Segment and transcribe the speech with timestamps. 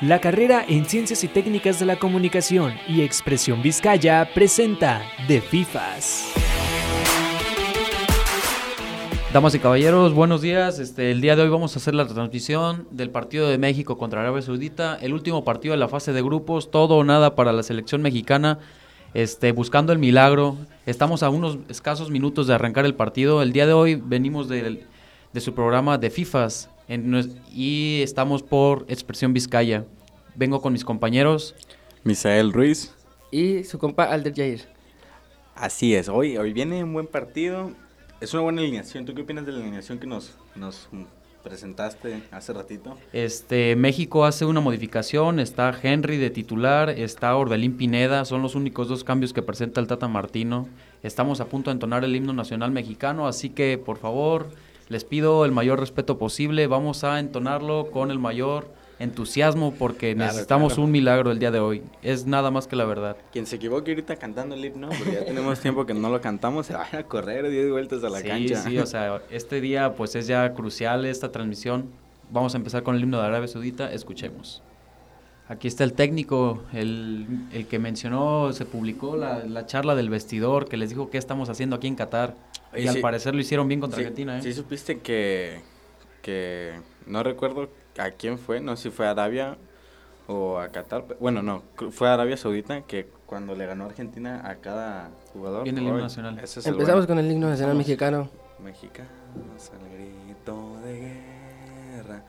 [0.00, 6.32] La carrera en Ciencias y Técnicas de la Comunicación y Expresión Vizcaya presenta De FIFAS.
[9.32, 10.80] Damas y caballeros, buenos días.
[10.80, 14.22] Este, el día de hoy vamos a hacer la transmisión del partido de México contra
[14.22, 17.62] Arabia Saudita, el último partido de la fase de grupos, todo o nada para la
[17.62, 18.58] selección mexicana,
[19.14, 20.56] este, buscando el milagro.
[20.84, 23.40] Estamos a unos escasos minutos de arrancar el partido.
[23.40, 24.84] El día de hoy venimos de,
[25.38, 26.68] su programa de FIFAS,
[27.52, 29.84] y estamos por Expresión Vizcaya.
[30.34, 31.54] Vengo con mis compañeros.
[32.02, 32.92] Misael Ruiz.
[33.30, 34.62] Y su compa Alder Jair.
[35.54, 37.70] Así es, hoy, hoy viene un buen partido.
[38.20, 39.04] Es una buena alineación.
[39.04, 40.88] ¿Tú qué opinas de la alineación que nos, nos
[41.44, 42.96] presentaste hace ratito?
[43.12, 48.88] Este, México hace una modificación, está Henry de titular, está Orbelín Pineda, son los únicos
[48.88, 50.68] dos cambios que presenta el Tata Martino.
[51.02, 54.50] Estamos a punto de entonar el himno nacional mexicano, así que por favor,
[54.90, 56.66] les pido el mayor respeto posible.
[56.66, 58.68] Vamos a entonarlo con el mayor
[58.98, 61.82] entusiasmo porque necesitamos un milagro el día de hoy.
[62.02, 63.16] Es nada más que la verdad.
[63.32, 66.66] Quien se equivoque ahorita cantando el himno, porque ya tenemos tiempo que no lo cantamos,
[66.66, 68.62] se va a correr 10 vueltas a la cancha.
[68.62, 71.88] Sí, sí, o sea, este día pues es ya crucial esta transmisión.
[72.30, 74.60] Vamos a empezar con el himno de Arabia Saudita, escuchemos.
[75.50, 80.68] Aquí está el técnico, el, el que mencionó, se publicó la, la, charla del vestidor,
[80.68, 82.36] que les dijo qué estamos haciendo aquí en Qatar.
[82.72, 84.38] y al parecer lo hicieron bien contra Argentina.
[84.38, 84.42] ¿eh?
[84.42, 85.60] Sí, supiste que,
[86.22, 89.58] que, no recuerdo a quién fue, no sé si fue a Arabia
[90.28, 91.04] o a Qatar.
[91.18, 95.64] Bueno, no, fue a Arabia Saudita que cuando le ganó Argentina a cada jugador.
[95.64, 96.38] Viene el himno nacional.
[96.64, 98.30] Empezamos con el himno nacional mexicano.
[98.62, 101.00] Mexicanos al grito de
[101.96, 102.22] guerra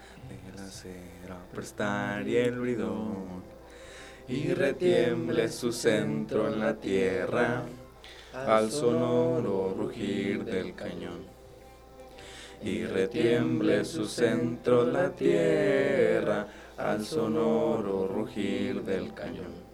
[1.53, 3.43] prestar y el bridón
[4.27, 7.63] y retiemble su centro en la tierra
[8.33, 11.31] al sonoro rugir del cañón
[12.63, 19.71] y retiemble su centro la tierra al sonoro rugir del cañón.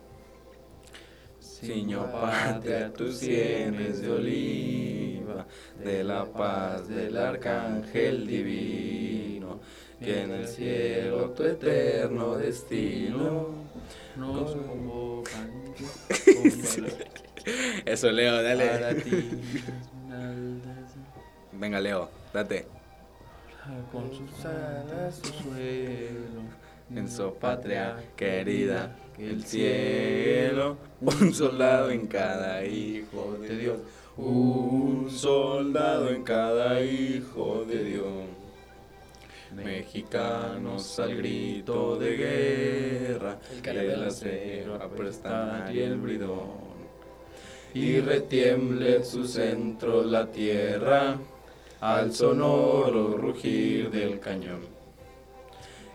[1.40, 5.48] Ciño patria tus sienes de oliva,
[5.84, 9.60] de la paz del arcángel divino,
[10.00, 13.50] que en el cielo tu eterno destino
[14.16, 15.52] nos convocan.
[17.86, 19.04] Eso, Leo, dale.
[21.54, 22.68] Venga, Leo, date.
[23.92, 26.42] Con sus alas su suelo,
[26.96, 33.80] en su patria querida, el cielo, un soldado en cada hijo de Dios,
[34.16, 38.47] un soldado en cada hijo de Dios.
[39.64, 46.78] Mexicanos al grito de guerra, el del acero aprestar y el bridón.
[47.74, 51.18] Y retiemble su centro la tierra
[51.82, 54.62] al sonoro rugir del cañón.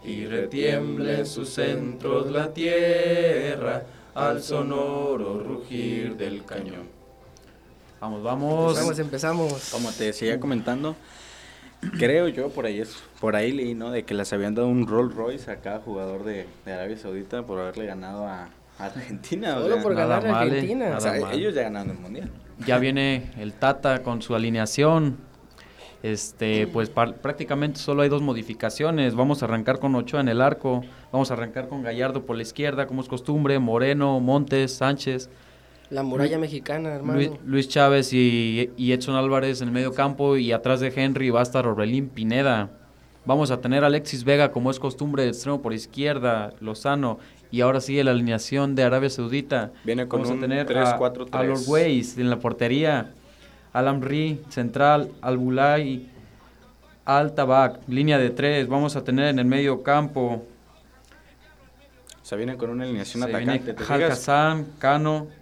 [0.04, 3.84] Y retiemble su centro la tierra
[4.14, 6.88] al sonoro rugir del cañón.
[8.00, 8.70] Vamos, vamos.
[8.70, 9.70] Empezamos, empezamos.
[9.70, 10.96] Como te decía comentando,
[11.98, 13.90] creo yo por ahí es, por ahí leí, ¿no?
[13.90, 17.44] De que les habían dado un Rolls Royce a cada jugador de, de Arabia Saudita
[17.44, 18.48] por haberle ganado a,
[18.78, 19.54] Argentina.
[19.54, 20.94] Solo por ganar a Argentina.
[20.96, 22.30] o sea, ellos ya ganaron el mundial.
[22.66, 25.18] Ya viene el Tata con su alineación.
[26.02, 29.14] Este, pues prácticamente solo hay dos modificaciones.
[29.14, 30.82] Vamos a arrancar con Ochoa en el arco.
[31.12, 33.58] Vamos a arrancar con Gallardo por la izquierda, como es costumbre.
[33.60, 35.30] Moreno, Montes, Sánchez.
[35.92, 37.38] La muralla mexicana, hermano.
[37.44, 40.38] Luis, Chávez y, y, Edson Álvarez en el medio campo.
[40.38, 42.70] Y atrás de Henry va a estar Orbelín Pineda.
[43.26, 47.18] Vamos a tener a Alexis Vega, como es costumbre, de extremo por izquierda, Lozano.
[47.50, 49.70] Y ahora sigue la alineación de Arabia Saudita.
[49.84, 51.34] Viene con Vamos un a tener 3, 4, 3.
[51.34, 53.10] a, los Weiss en la portería.
[53.74, 56.08] Alamri, central, Albulay,
[57.04, 58.66] Al Tabak, línea de tres.
[58.66, 60.42] Vamos a tener en el medio campo.
[62.22, 63.74] Se viene con una alineación Se atacante.
[63.74, 65.41] Viene Cano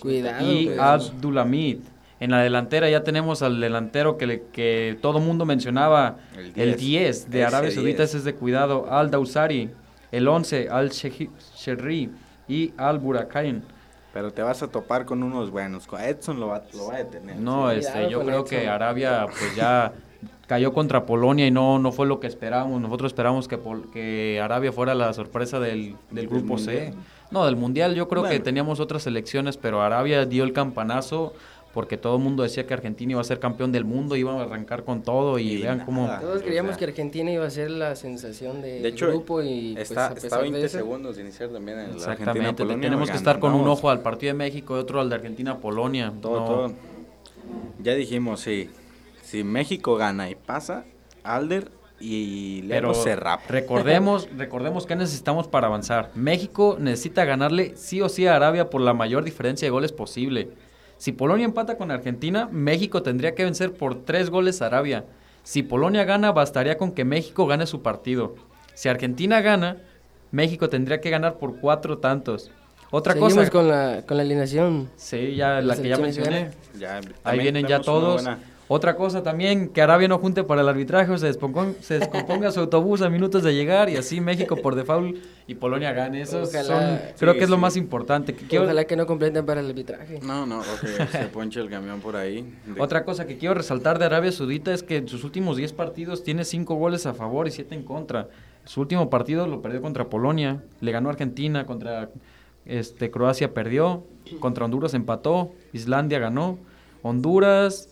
[0.00, 1.78] Cuidado, y Abdulamid.
[2.20, 6.66] En la delantera ya tenemos al delantero que, le, que todo mundo mencionaba, el 10,
[6.66, 9.70] el 10 de Arabia Saudita, ese es de cuidado, Al Dausari,
[10.10, 12.10] el 11, Al Sherri
[12.48, 13.62] y Al Burakain.
[14.12, 15.86] Pero te vas a topar con unos buenos.
[16.00, 17.36] Edson lo va, lo va a detener.
[17.36, 17.78] No, sí.
[17.78, 18.46] este, yo creo Edson.
[18.46, 19.92] que Arabia pues ya
[20.48, 22.80] cayó contra Polonia y no, no fue lo que esperábamos.
[22.80, 23.60] Nosotros esperábamos que,
[23.92, 26.66] que Arabia fuera la sorpresa del, del grupo mundial?
[26.66, 26.94] C.
[27.30, 28.34] No, del Mundial yo creo Bueno.
[28.36, 31.34] que teníamos otras selecciones, pero Arabia dio el campanazo
[31.74, 34.42] porque todo el mundo decía que Argentina iba a ser campeón del mundo, iba a
[34.42, 35.84] arrancar con todo y, Y vean nada.
[35.86, 36.08] cómo...
[36.20, 39.42] Todos o creíamos sea, que Argentina iba a ser la sensación de, De hecho, grupo
[39.42, 41.96] y Está, pues, a está pesar 20 de eso, segundos de iniciar también en la
[41.96, 45.16] Exactamente, tenemos que estar con un ojo al partido de México y otro al de
[45.16, 46.12] Argentina-Polonia.
[46.20, 46.72] Todo, No, todo.
[47.82, 48.70] Ya dijimos, sí.
[49.22, 50.84] Si México gana y pasa,
[51.22, 53.42] Alder, y Pero luego se rapa.
[53.48, 56.10] recordemos, recordemos que necesitamos para avanzar.
[56.14, 60.50] México necesita ganarle sí o sí a Arabia por la mayor diferencia de goles posible.
[60.96, 65.04] Si Polonia empata con Argentina, México tendría que vencer por tres goles a Arabia.
[65.44, 68.34] Si Polonia gana, bastaría con que México gane su partido.
[68.74, 69.78] Si Argentina gana,
[70.30, 72.50] México tendría que ganar por cuatro tantos.
[72.90, 73.50] Otra Seguimos cosa.
[73.50, 74.88] con la, con la alineación.
[74.96, 76.50] Sí, ya la La que ya mencioné.
[76.78, 78.24] Ya, Ahí vienen ya todos.
[78.70, 82.50] Otra cosa también, que Arabia no junte para el arbitraje, o se, descomponga, se descomponga
[82.52, 85.16] su autobús a minutos de llegar y así México por default
[85.46, 86.20] y Polonia gane.
[86.20, 88.34] Eso son, creo Sí, que es lo más importante.
[88.34, 90.20] Que quiero- Ojalá que no completen para el arbitraje.
[90.22, 92.42] No, no, o que se ponche el camión por ahí.
[92.66, 95.72] de- Otra cosa que quiero resaltar de Arabia Saudita es que en sus últimos 10
[95.72, 98.28] partidos tiene 5 goles a favor y 7 en contra.
[98.66, 102.10] Su último partido lo perdió contra Polonia, le ganó a Argentina, contra
[102.66, 104.04] este, Croacia perdió,
[104.40, 106.58] contra Honduras empató, Islandia ganó,
[107.02, 107.87] Honduras,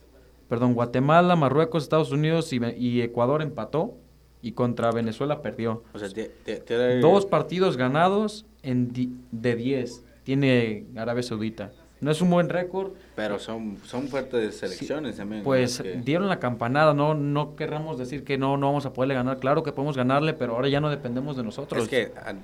[0.48, 3.94] perdón, Guatemala, Marruecos, Estados Unidos y, Ecuador empató
[4.42, 5.82] y contra Venezuela perdió.
[5.92, 11.72] O sea, te- te- te- Dos partidos ganados en di- de 10 tiene Arabia Saudita.
[12.00, 15.42] No es un buen récord, Pero son, son fuertes selecciones también.
[15.42, 19.38] pues dieron la campanada, no no querramos decir que no no vamos a poderle ganar,
[19.38, 21.82] claro que podemos ganarle, pero ahora ya no dependemos de nosotros.
[21.84, 22.34] Es que a-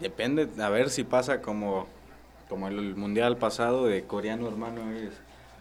[0.00, 1.86] depende, a ver si pasa como,
[2.48, 5.10] como el, mundial pasado de coreano hermano es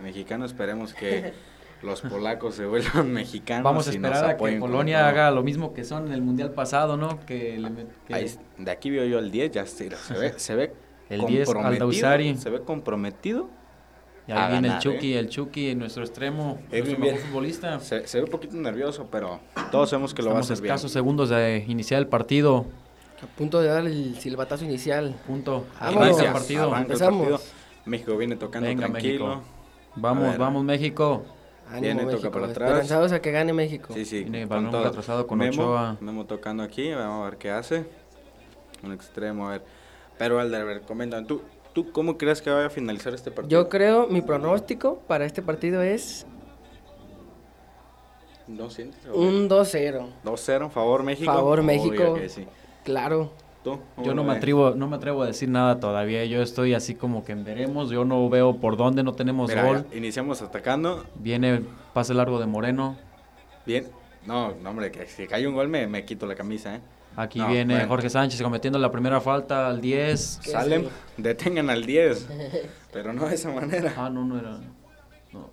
[0.03, 0.43] mexicano.
[0.45, 1.31] Esperemos que
[1.85, 3.63] los polacos se vuelvan mexicanos.
[3.63, 6.21] vamos a y nos esperar a que Polonia haga lo mismo que son en el
[6.21, 7.19] mundial pasado, ¿no?
[7.25, 7.69] Que, le
[8.07, 10.73] que- Ahí de aquí veo yo el 10, ya se, se ve, se ve
[11.09, 12.37] El 10, comprometido, Aldausari.
[12.37, 13.49] Se ve comprometido.
[14.27, 15.19] y ahí a viene ganar, el Chucky, ¿eh?
[15.19, 17.79] el Chucky, nuestro extremo, Eh, nuestro mejor futbolista.
[17.79, 19.39] Se, se ve un poquito nervioso, pero
[19.71, 20.73] todos sabemos que lo va a Estamos hacer bien.
[20.73, 22.65] escasos segundos de iniciar el partido.
[23.23, 25.15] A punto de dar el silbatazo inicial.
[25.25, 25.65] Punto.
[25.79, 26.73] Arranca el partido.
[26.73, 27.39] arranca el partido.
[27.85, 29.27] México viene tocando Venga, tranquilo.
[29.27, 29.43] México.
[29.95, 31.23] Vamos, vamos México.
[31.69, 32.31] Ánimo, Viene, toca México.
[32.31, 32.69] para atrás.
[32.69, 33.93] Esperanzados a que gane México.
[33.93, 34.21] Sí, sí.
[34.23, 34.83] Viene con balón todo.
[34.83, 35.97] retrasado con Memo, Ochoa.
[35.99, 37.85] Memo tocando aquí, vamos a ver qué hace.
[38.83, 39.63] Un extremo, a ver.
[40.17, 41.41] Pero Alder, a ver, coméntame, ¿tú,
[41.73, 43.61] ¿tú cómo crees que vaya a finalizar este partido?
[43.63, 46.25] Yo creo, mi pronóstico para este partido es
[48.47, 48.99] ¿No sientes?
[49.11, 50.07] un 2-0.
[50.23, 51.31] 2-0, favor México.
[51.33, 52.13] Favor, Obvio México.
[52.13, 52.45] que sí.
[52.83, 53.31] Claro.
[53.65, 53.79] ¿Tú?
[53.97, 56.23] Yo no ¿Cómo me atrevo, no me atrevo a decir nada todavía.
[56.25, 57.89] Yo estoy así como que en veremos.
[57.89, 59.85] Yo no veo por dónde no tenemos Mira, gol.
[59.91, 61.03] iniciamos atacando.
[61.15, 62.95] Viene pase largo de Moreno.
[63.65, 63.87] Bien.
[64.27, 66.81] No, no, hombre, que si cae un gol me, me quito la camisa, ¿eh?
[67.15, 67.89] Aquí No, viene bueno.
[67.89, 70.41] Jorge Sánchez cometiendo la primera falta al 10.
[70.43, 70.89] ¿Qué Salen, sí?
[71.17, 72.27] detengan al 10.
[72.93, 73.93] pero no de esa manera.
[73.97, 74.59] Ah, no, no era.
[75.33, 75.49] No.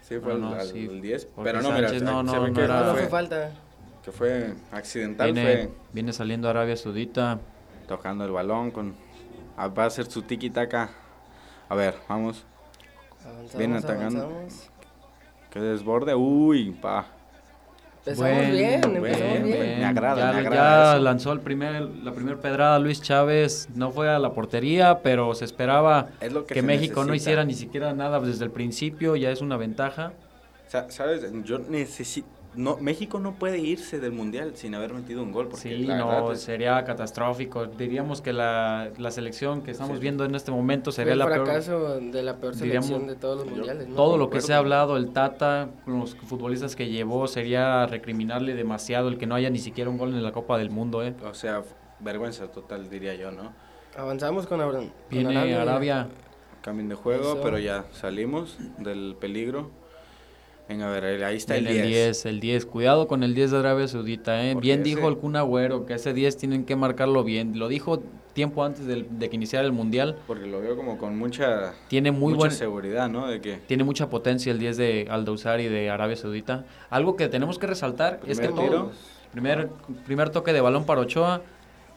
[0.00, 0.88] Sí, fue No, no, al, al sí.
[0.88, 1.28] 10.
[1.34, 3.50] Jorge Pero no, mira, Sánchez, no, se no, no era- No, no fue falta.
[4.04, 5.32] Que fue accidental.
[5.32, 7.38] Viene, Fue viene saliendo Arabia Saudita.
[7.86, 8.94] tocando el balón con
[9.56, 10.90] ah, va a hacer su tiki taka
[11.68, 12.44] a ver vamos
[13.24, 14.22] Avanzamos, Viene atacando.
[14.24, 14.70] avanzamos.
[15.50, 17.06] que desborde uy pa
[18.04, 19.78] Empezamos Buen, bien, empezamos bien.
[19.78, 21.02] Me agrada, ya, me ya agrada eso.
[21.04, 23.68] lanzó el primer, la primera pedrada Luis Chávez.
[23.76, 27.14] No fue a la portería, pero se esperaba es lo que, que, se México no
[27.14, 29.14] hiciera ni siquiera nada desde el principio.
[29.14, 30.14] Ya es una ventaja.
[30.66, 35.32] Sa- sabes yo necesito no México no puede irse del mundial sin haber metido un
[35.32, 37.66] gol porque Sí, la no, verdad es- sería catastrófico.
[37.66, 40.02] Diríamos que la, la selección que estamos Sí.
[40.02, 41.44] viendo en este momento sería el la peor.
[41.46, 43.88] fracaso de la peor diríamos, selección de todos los yo- mundiales.
[43.88, 43.94] ¿no?
[43.96, 48.54] Todo lo que se ha hablado, el Tata, con los futbolistas que llevó, sería recriminarle
[48.54, 51.02] demasiado el que no haya ni siquiera un gol en la Copa del Mundo.
[51.02, 51.14] ¿eh?
[51.24, 51.62] o sea
[52.00, 53.52] vergüenza total diría yo no
[53.96, 54.58] Avanzamos con,
[55.10, 56.08] Viene Arabia.
[56.62, 57.40] cambio de juego Eso.
[57.42, 59.70] pero ya salimos del peligro
[60.72, 62.66] venga a ver ahí está el 10, el 10, el 10.
[62.66, 64.44] Cuidado con el 10 de Arabia Saudita.
[64.44, 64.52] ¿eh?
[64.54, 67.58] Porque Bien ese- dijo el Kun Agüero que ese 10 tienen que marcarlo bien.
[67.58, 68.02] Lo dijo
[68.32, 70.16] tiempo antes de, que iniciara el Mundial.
[70.26, 73.84] porque lo veo como con mucha Tiene muy mucha buen, seguridad no de que Tiene
[73.84, 76.64] mucha potencia el 10 de Aldausari de Arabia Saudita.
[76.90, 78.90] Algo que tenemos que resaltar es que Primer tiro.
[79.32, 79.68] primer,
[80.06, 81.42] primer toque de balón para Ochoa.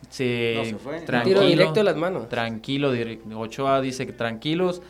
[0.10, 1.00] Se, No se fue.
[1.02, 2.30] tranquilo, Tiro directo a las manos.
[2.30, 2.92] tranquilo.
[3.38, 4.82] Ochoa dice que tranquilos.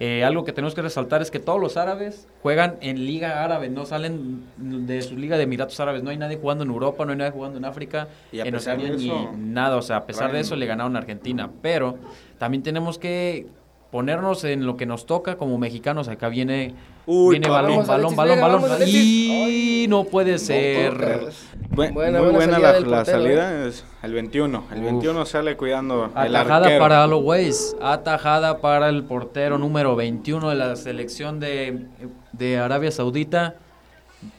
[0.00, 3.68] Eh, algo que tenemos que resaltar es que todos los árabes juegan en liga árabe,
[3.68, 6.02] no salen de su liga de Emiratos Árabes.
[6.02, 8.52] No hay nadie jugando en Europa, no hay nadie jugando en África, Y a en
[8.52, 9.76] pesar de Oceanía, ni nada.
[9.76, 11.50] O sea, a pesar de eso le ganaron a Argentina.
[11.62, 11.96] Pero
[12.38, 13.46] también tenemos que
[13.92, 16.08] ponernos en lo que nos toca como mexicanos.
[16.08, 16.74] Acá viene,
[17.06, 18.62] Uy, viene balón, balón, balón, balón.
[18.86, 21.30] Y no puede ser.
[21.70, 24.64] Buena, muy buena buena salida la, salida, es el 21.
[24.72, 24.84] El Uf.
[24.84, 26.80] 21 sale cuidando el Atajada arquero.
[26.80, 31.86] para Aloways, atajada para el portero número 21 de la selección de,
[32.32, 33.56] de Arabia Saudita.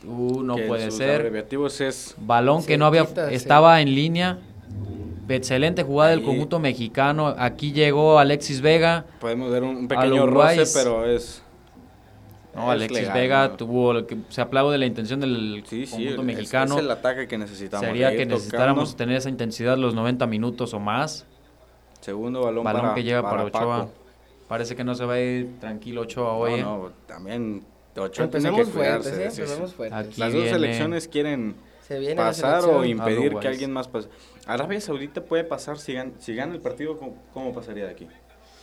[0.07, 1.45] Uh, no que puede ser.
[1.81, 3.13] es Balón que no había sí.
[3.31, 4.39] estaba en línea.
[5.27, 7.35] Excelente jugada del conjunto mexicano.
[7.37, 9.05] Aquí llegó Alexis Vega.
[9.19, 11.41] podemos ver un, un pequeño roce, pero es
[12.55, 13.57] No, Alexis legal, Vega ¿no?
[13.57, 16.75] tuvo, lo que se aplaude la intención del Sí, sí, conjunto mexicano.
[16.77, 17.85] Es, el ataque que necesitamos.
[17.85, 18.97] Sería que necesitáramos tocando.
[18.97, 21.25] tener esa intensidad los 90 minutos o más.
[22.01, 23.79] Segundo balón, Balón para, que llega para, Ochoa.
[23.85, 23.91] Paco.
[24.47, 26.53] Parece que no se va a ir tranquilo Ochoa hoy.
[26.59, 26.61] ¿eh?
[26.63, 27.63] No, no, también
[27.97, 29.09] Ochoa tiene que cuidarse.
[29.11, 29.45] fuertes, ¿eh?
[29.77, 29.83] sí.
[29.91, 31.55] Aquí Las dos selecciones quieren
[31.87, 33.39] Se viene la pasar o impedir Otherwise.
[33.41, 34.07] que alguien más pase.
[34.45, 38.07] Arabia Saudita puede pasar si, gan- si gana el partido, ¿cómo, cómo pasaría de aquí?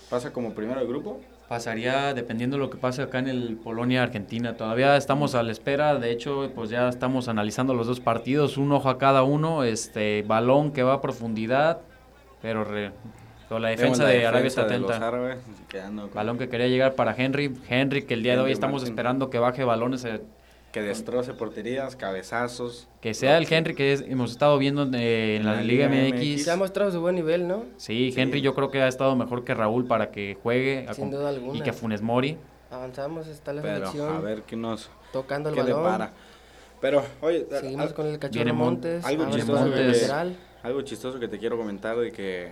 [0.09, 1.21] ¿Pasa como primero de grupo?
[1.49, 4.57] Pasaría dependiendo de lo que pase acá en el Polonia-Argentina.
[4.57, 5.97] Todavía estamos a la espera.
[5.97, 8.57] De hecho, pues ya estamos analizando los dos partidos.
[8.57, 9.63] Un ojo a cada uno.
[9.65, 11.81] Este balón que va a profundidad.
[12.41, 12.93] Pero, re-
[13.49, 14.99] pero la defensa la de Arabia está atenta.
[16.15, 17.55] Balón que quería llegar para Henry.
[17.69, 18.93] Henry, que el día de hoy estamos Martin.
[18.95, 20.05] esperando que baje balones.
[20.07, 20.23] eh,
[20.73, 22.89] que destroce porterías, cabezazos.
[23.03, 26.45] Que sea el Henry que es- hemos estado viendo eh, en la, Liga MX.
[26.45, 27.65] Se ha mostrado su buen nivel, ¿no?
[27.77, 31.29] Sí, Henry yo creo que ha estado mejor que Raúl para que juegue Sin duda
[31.29, 31.59] alguna.
[31.59, 32.39] y que Funes Mori.
[32.71, 35.83] Avanzamos, está la Pero selección a ver qué nos tocando el qué balón.
[35.85, 36.13] depara.
[36.81, 39.05] Pero, oye, Seguimos al- con el cachorro Montes.
[39.05, 42.49] algo chistoso que- algo chistoso que te quiero comentar de que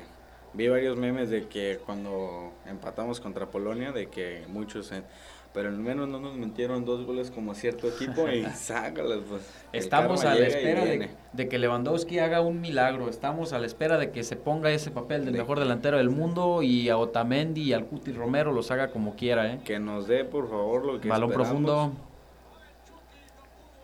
[0.53, 5.05] vi varios memes de que cuando empatamos contra Polonia, de que muchos, en-
[5.53, 9.43] pero al menos no nos metieron dos goles como cierto equipo y sácalas, pues.
[9.73, 10.85] Estamos a la espera
[11.33, 13.09] de, que Lewandowski haga un milagro.
[13.09, 16.11] Estamos a la espera de que se ponga ese papel del De- mejor delantero del
[16.11, 19.61] mundo y a Otamendi y al Cuti Romero los haga como quiera, ¿eh?
[19.65, 21.63] Que nos dé, por favor, lo que Balón esperamos.
[21.65, 21.93] profundo.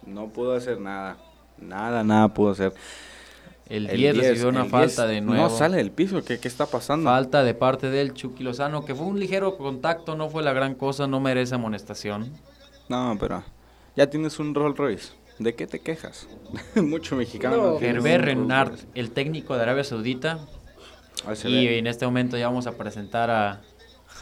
[0.06, 1.16] No pudo hacer nada.
[1.58, 2.72] Nada, nada pudo hacer.
[3.68, 5.42] El El 10 10, recibió una falta 10 de nuevo.
[5.42, 7.10] No sale del piso, ¿qué, qué está pasando?
[7.10, 10.74] Falta de parte del Chucky Lozano, que fue un ligero contacto, no fue la gran
[10.74, 12.32] cosa, no merece amonestación.
[12.88, 13.42] No, pero
[13.96, 15.12] ya tienes un Rolls Royce.
[15.38, 16.28] ¿De qué te quejas?
[16.76, 17.56] Mucho mexicano.
[17.56, 20.38] No, Gerber Renard, el técnico de Arabia Saudita,
[21.44, 21.78] y ve.
[21.78, 23.62] en este momento ya vamos a presentar a,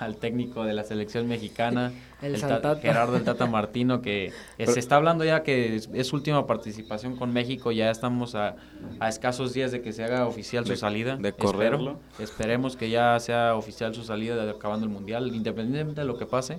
[0.01, 2.77] al técnico de la selección mexicana, El ta- Santata.
[2.81, 6.47] Gerardo el Tata Martino, que Pero- se está hablando ya que es, es su última
[6.47, 8.57] participación con México, ya estamos a,
[9.01, 11.17] a escasos días de que se haga oficial su De- salida.
[11.17, 11.53] de Espero.
[11.53, 12.01] correrlo.
[12.19, 16.27] esperemos que ya sea oficial su salida de acabando el Mundial, independientemente de lo que
[16.27, 16.59] pase.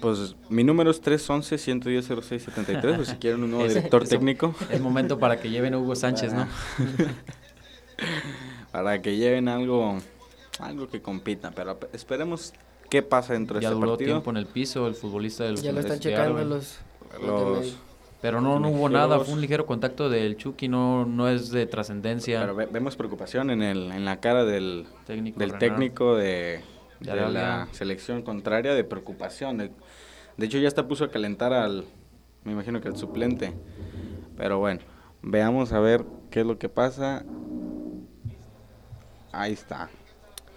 [0.00, 4.80] Pues mi número es 311-110-0673, pues si quieren un nuevo Es- director es- técnico, Es
[4.80, 6.46] momento para que lleven a Hugo Sánchez, ¿no?
[8.72, 9.98] para que lleven algo
[10.60, 11.50] algo que compita.
[11.52, 12.52] Pero esperemos
[12.90, 14.12] qué pasa dentro de Ya este duró partido.
[14.12, 16.78] tiempo en el piso el futbolista del Ya lo están checando los,
[17.22, 17.72] los de.
[18.20, 21.66] Pero no, no hubo nada, fue un ligero contacto del Chucky, no, no es de
[21.66, 22.40] trascendencia.
[22.40, 25.60] Pero ve- vemos preocupación en, el, en la cara del, Técnico del Renard.
[25.60, 26.60] técnico de,
[26.98, 29.58] De de la selección contraria de preocupación.
[29.58, 29.70] De,
[30.36, 31.84] de hecho, ya hasta puso a calentar al,
[32.42, 33.52] me imagino que al suplente.
[34.36, 34.80] Pero bueno,
[35.22, 37.24] veamos a ver qué es lo que pasa.
[39.30, 39.90] Ahí está.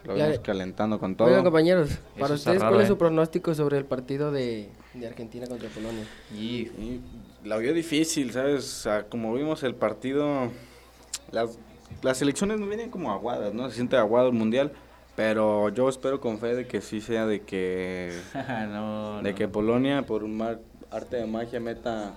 [0.06, 1.28] Lo Ya- vemos calentando con todo.
[1.28, 2.92] Oigan, compañeros, para ustedes, raro, ¿cuál es ¿eh?
[2.92, 6.04] su pronóstico sobre el partido de, de Argentina contra Polonia?
[6.34, 7.02] Y Y
[7.44, 8.58] la vio difícil, ¿sabes?
[8.60, 10.50] O sea, como vimos el partido,
[11.32, 11.58] las,
[12.02, 13.70] las selecciones no vienen como aguadas, ¿no?
[13.70, 14.72] Se siente aguado el mundial,
[15.16, 18.12] pero yo espero con fe de que sí sea de que,
[18.70, 19.38] no, de no.
[19.38, 22.16] que Polonia por un mar- arte de magia meta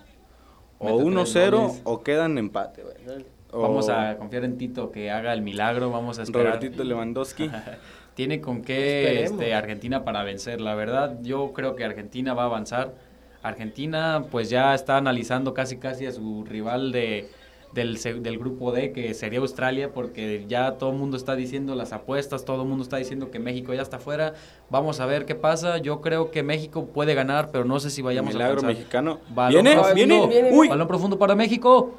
[0.78, 1.80] o Meta tres 1-0 goles.
[1.84, 3.24] o quedan empate, güey, ¿sabes?
[3.54, 6.56] O Vamos a confiar en Tito que haga el milagro, vamos a esperar.
[6.56, 7.50] Robertito Lewandowski.
[8.14, 10.60] Tiene con qué este, Argentina para vencer.
[10.60, 12.94] La verdad, yo creo que Argentina va a avanzar.
[13.42, 17.28] Argentina pues ya está analizando casi casi a su rival de,
[17.72, 21.92] del, del grupo D, que sería Australia, porque ya todo el mundo está diciendo las
[21.92, 24.34] apuestas, todo el mundo está diciendo que México ya está fuera.
[24.70, 25.78] Vamos a ver qué pasa.
[25.78, 28.76] Yo creo que México puede ganar, pero no sé si vayamos Milagro a alcanzar.
[28.76, 29.20] mexicano.
[29.28, 29.72] Balón ¿Viene?
[29.74, 29.94] profundo.
[29.94, 30.26] ¿Viene?
[30.28, 31.94] viene, Uy, Balón profundo para México.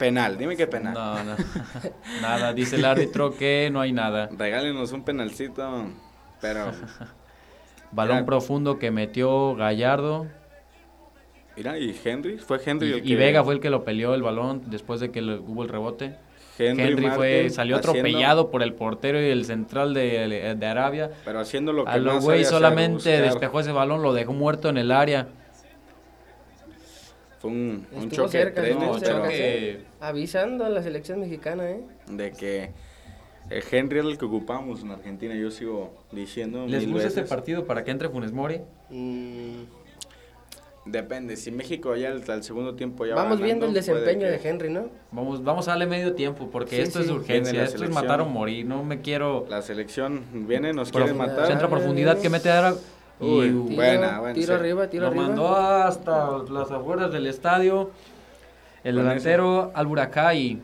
[0.00, 0.94] Penal, dime qué penal.
[0.94, 1.36] No, no.
[2.22, 4.28] nada, dice el árbitro que no hay nada.
[4.36, 5.84] Regálenos un penalcito,
[6.40, 6.72] pero
[7.92, 10.26] Balón profundo que metió Gallardo.
[11.56, 14.14] mira, y Henry, fue Henry Y, el y que Vega fue el que lo peleó
[14.14, 16.16] el balón después de que le- hubo el rebote.
[16.58, 21.10] Henry, Henry, fue, salió haciendo- atropellado por el portero y el central de, de Arabia.
[21.24, 24.68] Pero haciendo lo que A lo güey hacer, solamente despejó ese balón, lo dejó muerto
[24.68, 25.28] en el área.
[27.40, 29.24] Fue un, un choque cerca, de trenes, No, pero
[30.00, 31.80] Avisando a la selección mexicana, ¿eh?
[32.08, 32.70] de que
[33.48, 35.34] el Henry era el que ocupamos en Argentina.
[35.34, 38.60] Yo sigo diciendo ¿Les mil gusta este partido para que entre Funes Mori?
[38.90, 39.62] Mm,
[40.86, 44.30] Depende, si México ya al, al segundo tiempo ya va vamos viendo el desempeño que
[44.30, 44.88] de Henry, ¿no?
[45.12, 47.04] Vamos, vamos a darle medio tiempo porque Sí, esto sí.
[47.04, 48.64] es urgencia, esto es matar o morir.
[48.64, 49.46] No me quiero.
[49.50, 51.46] La selección viene, nos quiere matar.
[51.48, 52.48] Centro a profundidad que mete.
[52.48, 52.52] Y
[53.20, 54.52] Uy, Tiro, Buena, buena, tiro sí.
[54.52, 55.26] arriba, tiro lo arriba.
[55.26, 57.90] mandó hasta las afueras del estadio.
[58.82, 60.58] El delantero al Buracay.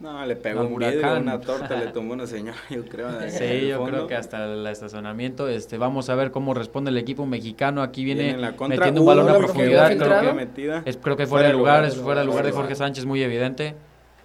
[0.00, 3.08] No, le pegó un vidrio, una torta, le tomó una señora, yo creo.
[3.30, 3.90] Sí, yo fondo.
[3.90, 5.48] creo que hasta el estacionamiento.
[5.48, 7.82] Este, vamos a ver cómo responde el equipo mexicano.
[7.82, 8.76] Aquí viene, Viene en la contra.
[8.78, 9.96] metiendo un Uh, balón a profundidad.
[9.96, 10.82] Creo, metida.
[10.84, 13.74] es- creo que fuera de lugar, es fuera de lugar de Jorge Sánchez, muy evidente.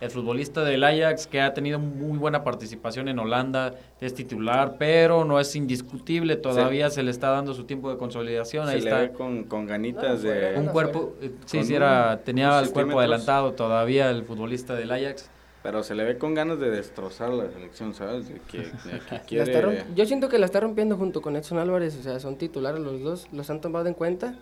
[0.04, 5.24] El futbolista del Ajax que ha tenido muy buena participación en Holanda, es titular, pero
[5.24, 6.36] no es indiscutible.
[6.36, 8.68] Todavía se le está dando su tiempo de consolidación.
[8.68, 9.00] Se Ahí le está.
[9.00, 10.56] ve con, con ganitas No, de...
[10.58, 15.30] Un cuerpo, eh, sí, sí, era, tenía el cuerpo adelantado todavía el futbolista del Ajax.
[15.64, 18.28] Pero se le ve con ganas de destrozar la selección, ¿sabes?
[18.28, 18.66] De que, de
[19.26, 19.86] que La quiere...
[19.96, 23.02] Yo siento que la está rompiendo junto con Edson Álvarez, o sea, son titulares los
[23.02, 24.36] dos, los han tomado en cuenta.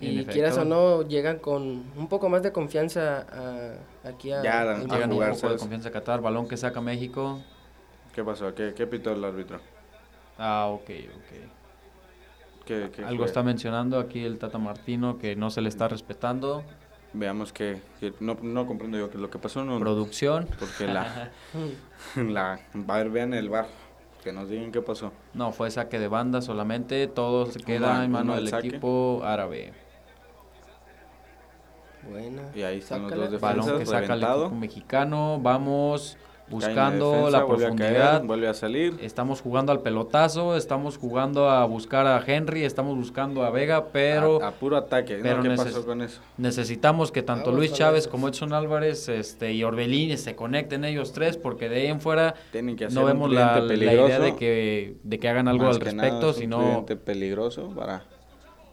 [0.00, 0.32] Y efecto.
[0.32, 1.62] quieras o no, llegan con
[1.96, 5.56] un poco más de confianza a- aquí a, Ya, a Llegan un jugar, poco de
[5.58, 7.40] confianza a Qatar, balón que saca México.
[8.14, 8.54] ¿Qué pasó?
[8.54, 9.60] ¿Qué, qué pitó el árbitro?
[10.38, 12.64] Ah, ok, ok.
[12.64, 13.26] ¿Qué, qué Algo fue?
[13.26, 16.62] está mencionando aquí el Tata Martino que no se le está respetando.
[17.14, 20.46] Veamos que, que no, no comprendo yo qué es lo que pasó, no, Producción.
[20.58, 21.30] porque la,
[22.16, 23.66] la, a ver, vean el bar,
[24.22, 25.12] que nos digan qué pasó.
[25.32, 27.06] No, fue saque de banda solamente.
[27.06, 28.68] Todo se queda en un mano del saque.
[28.68, 29.72] equipo árabe.
[32.10, 32.42] Buena.
[32.54, 34.42] Y ahí están los dos Balón que defensas, saca el reventado.
[34.46, 35.38] equipo mexicano.
[35.42, 36.16] Vamos
[36.50, 38.24] buscando defensa, la vuelve a caer, profundidad.
[38.24, 38.98] vuelve a salir.
[39.02, 44.42] Estamos jugando al pelotazo, estamos jugando a buscar a Henry, estamos buscando a Vega, pero
[44.42, 45.18] a, a puro ataque.
[45.22, 46.22] pero no, ¿Qué pasó con eso?
[46.38, 51.12] necesitamos que tanto Vamos Luis Chávez como Edson Álvarez este, y Orbelín se conecten ellos
[51.12, 54.34] tres, porque de ahí en fuera Tienen que hacer no vemos la, la idea de
[54.34, 56.60] que, de que hagan algo Más al respecto, es un sino...
[56.60, 58.04] cliente peligroso para,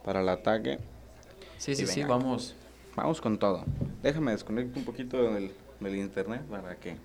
[0.06, 0.80] para el ataque.
[1.58, 2.56] Sí, sí, sí, vamos.
[2.96, 3.64] Vamos con todo.
[4.02, 6.96] Déjame desconectar un poquito del, del internet para que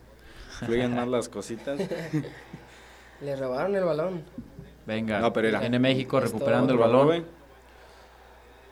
[0.60, 1.80] fluyan más las cositas.
[3.20, 4.22] Le robaron el balón.
[4.86, 7.06] Venga, No, pero era- en México recuperando el balón.
[7.06, 7.24] robe.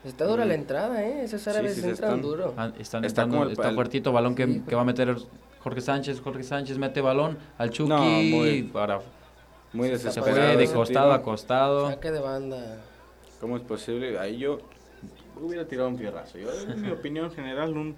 [0.05, 1.25] Está dura la entrada, ¿eh?
[1.25, 1.75] Esos árabes Mm.
[1.75, 2.55] sí, se entran están- duro.
[2.57, 5.15] Ah, Están Está entrando- el- está el- fuertito balón que, Sí, que va a meter
[5.61, 6.21] Jorge Sánchez.
[6.21, 9.01] Jorge Sánchez mete balón al Chucky No, muy- para
[9.73, 11.91] Muy Se fue de costado a costado.
[11.91, 12.81] Saque de banda.
[13.39, 14.19] ¿Cómo es posible?
[14.19, 14.61] Ahí yo
[15.47, 16.39] hubiera tirado un fierrazo.
[16.39, 17.97] Yo, en mi opinión general, un...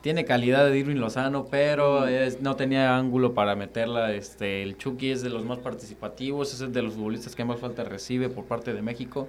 [0.00, 4.12] Tiene calidad de Irving Lozano, pero es- no tenía ángulo para meterla.
[4.12, 7.84] Este, el Chucky es de los más participativos, es de los futbolistas que más falta
[7.84, 9.28] recibe por parte de México.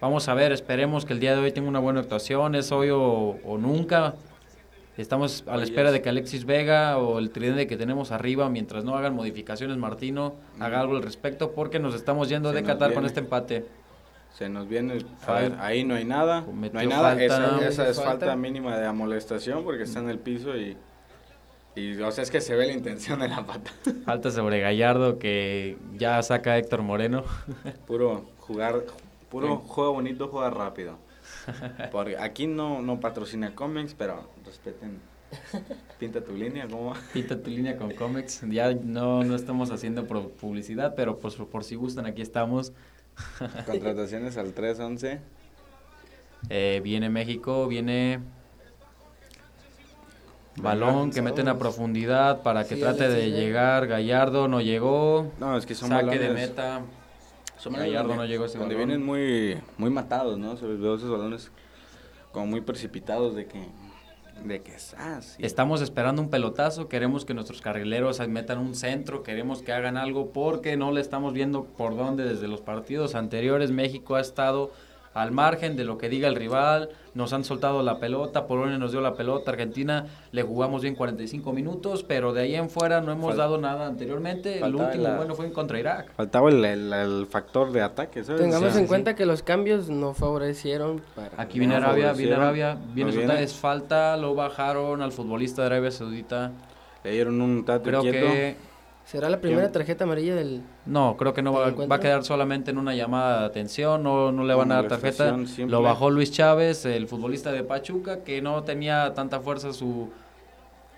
[0.00, 2.90] Vamos a ver, esperemos que el día de hoy tenga una buena actuación, es hoy
[2.90, 3.00] o,
[3.44, 4.14] o nunca.
[4.96, 5.94] Estamos a la espera es.
[5.94, 10.36] de que Alexis Vega o el tridente que tenemos arriba, mientras no hagan modificaciones, Martino
[10.60, 13.66] haga algo al respecto, porque nos estamos yendo Se de Qatar con este empate.
[14.32, 14.94] Se nos viene...
[15.22, 16.42] A Fal- ver, ahí no hay nada.
[16.42, 17.10] No hay nada.
[17.10, 17.24] falta.
[17.24, 18.10] Esa, esa es Falta.
[18.26, 20.76] falta mínima de amolestación porque está en el piso y...
[21.74, 23.70] Y, o sea, es que se ve la intención de la pata.
[24.06, 27.22] Falta sobre Gallardo que ya saca a Héctor Moreno.
[27.86, 28.82] Puro jugar,
[29.30, 30.96] puro juego bonito, juega rápido.
[31.92, 35.00] Porque aquí no, no patrocina cómics, pero respeten.
[35.98, 36.90] Pinta tu línea, ¿cómo?
[36.92, 36.96] va?
[37.12, 38.42] Pinta tu línea con cómics.
[38.48, 42.72] Ya no, no estamos haciendo pro- publicidad, pero pues por si gustan, aquí estamos.
[43.66, 45.20] Contrataciones al 311.
[46.50, 48.20] Eh, viene México, viene
[50.56, 53.86] balón que meten a profundidad para que Sí, trate de llegar.
[53.86, 55.32] Gallardo no llegó.
[55.38, 56.82] No, es que son Saque de meta.
[57.58, 58.88] Son Gallardo balones no llegó ese Donde balón.
[58.88, 60.56] vienen muy, muy matados, ¿no?
[60.56, 61.50] Veo esos balones
[62.32, 63.66] como muy precipitados de que...
[64.44, 64.72] De que.
[65.38, 70.32] Estamos esperando un pelotazo, queremos que nuestros carrileros metan un centro, queremos que hagan algo
[70.32, 74.70] porque no le estamos viendo por dónde desde los partidos anteriores México ha estado
[75.16, 78.92] al margen de lo que diga el rival, nos han soltado la pelota, Polonia nos
[78.92, 83.12] dio la pelota, Argentina le jugamos bien 45 minutos, pero de ahí en fuera no
[83.12, 86.12] hemos Fal- dado nada anteriormente, el último la- bueno fue en contra Irak.
[86.16, 88.42] Faltaba el, el- el factor de ataque, ¿sabes?
[88.42, 91.30] Tengamos en cuenta que los cambios no favorecieron para...
[91.42, 95.66] Aquí viene No Arabia, viene Arabia, viene no es falta, lo bajaron al futbolista de
[95.68, 96.52] Arabia Saudita.
[97.04, 98.26] Le dieron un tate Creo quieto.
[98.26, 98.56] que
[99.06, 100.62] ¿Será la primera tarjeta amarilla del...?
[100.84, 104.02] No, creo que no ¿Te va, va a quedar solamente en una llamada de atención,
[104.02, 105.32] no, no le van a dar tarjeta.
[105.46, 105.66] Simple.
[105.68, 110.10] Lo bajó Luis Chávez, el futbolista de Pachuca, que no tenía tanta fuerza su,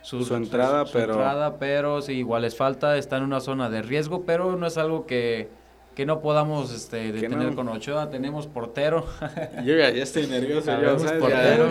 [0.01, 4.23] Su entrada, pero- entrada, pero sí, igual les falta, está en una zona de riesgo,
[4.25, 5.51] pero no es algo que,
[5.95, 7.57] que no podamos este, detener no.
[7.57, 9.05] con Ochoa, tenemos portero.
[9.67, 10.71] Yo ya, ya estoy nervioso.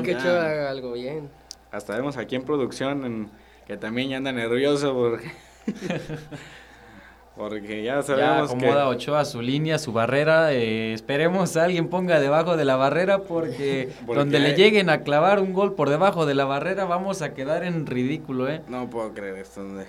[0.04, 0.20] que ya.
[0.20, 1.30] Ochoa haga algo bien.
[1.72, 3.30] Hasta vemos aquí en producción en-
[3.66, 5.30] que también ya anda nervioso porque,
[7.38, 10.54] porque ya Ya sabemos acomoda que Ochoa su línea, su barrera.
[10.54, 15.04] eh, esperemos a alguien ponga debajo de la barrera porque, Porque donde le lleguen a
[15.04, 18.62] clavar un gol por debajo de la barrera vamos a quedar en ridículo, ¿eh?
[18.68, 19.64] no puedo creer esto.
[19.64, 19.86] donde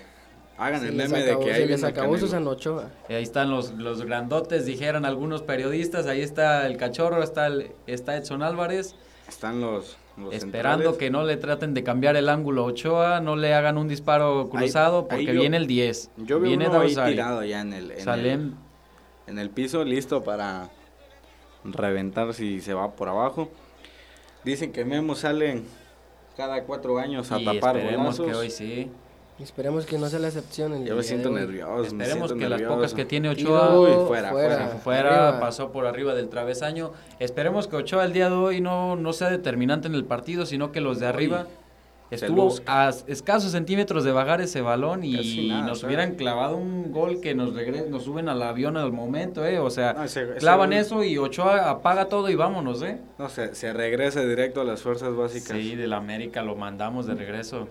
[0.59, 2.89] Hagan el meme de que se ahí les acabó Ochoa.
[3.07, 6.05] Eh, Ahí están los, los grandotes, dijeron algunos periodistas.
[6.05, 8.93] Ahí está el cachorro, está, el, está Edson Álvarez.
[9.29, 10.97] Están los, los Esperando centrales.
[10.97, 14.49] que no le traten de cambiar el ángulo a Ochoa, no le hagan un disparo
[14.49, 16.11] cruzado, ahí porque yo- viene el 10.
[16.17, 18.53] Yo veo viene uno ahí tirado ya en el, en, Salem,
[19.27, 20.69] el, en el piso, listo para
[21.63, 23.49] reventar si se va por abajo.
[24.43, 25.61] Dicen que Memo sale
[26.37, 28.25] cada cuatro años a y tapar golazos.
[28.25, 28.89] que hoy sí.
[29.41, 30.73] Esperemos que no sea la excepción.
[30.73, 31.83] El Yo me siento nervioso.
[31.83, 34.67] Esperemos siento que las pocas que tiene Tiro, Ochoa Uy, fuera, fuera, fuera.
[34.79, 35.39] fuera, arriba.
[35.39, 36.91] pasó por arriba del travesaño.
[37.19, 40.71] Esperemos que Ochoa el día de hoy no, no sea determinante en el partido, sino
[40.73, 41.47] que los de arriba
[42.09, 45.87] se estuvo a escasos centímetros de bajar ese balón y nada, nos o sea.
[45.87, 49.69] hubieran clavado un gol que nos regre- nos suben al avión al momento, eh, o
[49.69, 52.97] sea, No, ese- ese clavan gol- eso y Ochoa apaga todo y vámonos, eh.
[53.19, 55.55] No, se, se regresa directo a las fuerzas básicas.
[55.55, 57.67] Sí, del América lo mandamos de regreso.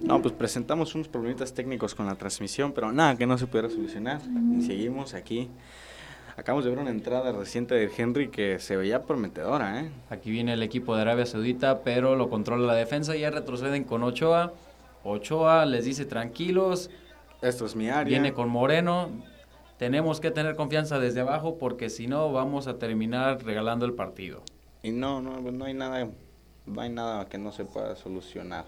[0.00, 3.68] No, pues presentamos unos problemitas técnicos con la transmisión, pero nada que no se pudiera
[3.68, 4.20] solucionar.
[4.58, 5.48] Y seguimos aquí.
[6.36, 9.90] Acabamos de ver una entrada reciente de Henry que se veía prometedora, ¿eh?
[10.08, 13.84] Aquí viene el equipo de Arabia Saudita, pero lo controla la defensa y ya retroceden
[13.84, 14.52] con Ochoa.
[15.04, 16.88] Ochoa les dice tranquilos,
[17.42, 18.04] Esto es mi área.
[18.04, 19.10] viene con Moreno.
[19.76, 24.42] Tenemos que tener confianza desde abajo porque si no vamos a terminar regalando el partido.
[24.82, 26.08] Y no, no, no hay nada,
[26.64, 28.64] no hay nada que no se pueda solucionar.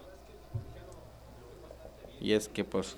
[2.23, 2.97] Y es que pues,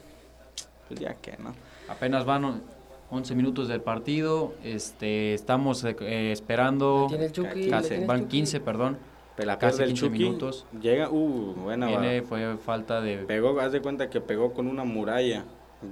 [0.88, 1.54] pues ya que, ¿no?
[1.88, 2.62] Apenas van on-
[3.10, 7.68] 11 minutos del partido, este, estamos eh, esperando, ¿Tiene el Chucky?
[7.70, 8.30] casi- ¿Le tiene el van Chucky?
[8.30, 8.98] 15, perdón,
[9.38, 10.66] La Casi del 15 Chucky minutos.
[10.80, 12.26] Llega, uh, buena viene, va.
[12.26, 13.18] fue falta de...
[13.18, 15.44] Pegó, haz de cuenta que pegó con una muralla.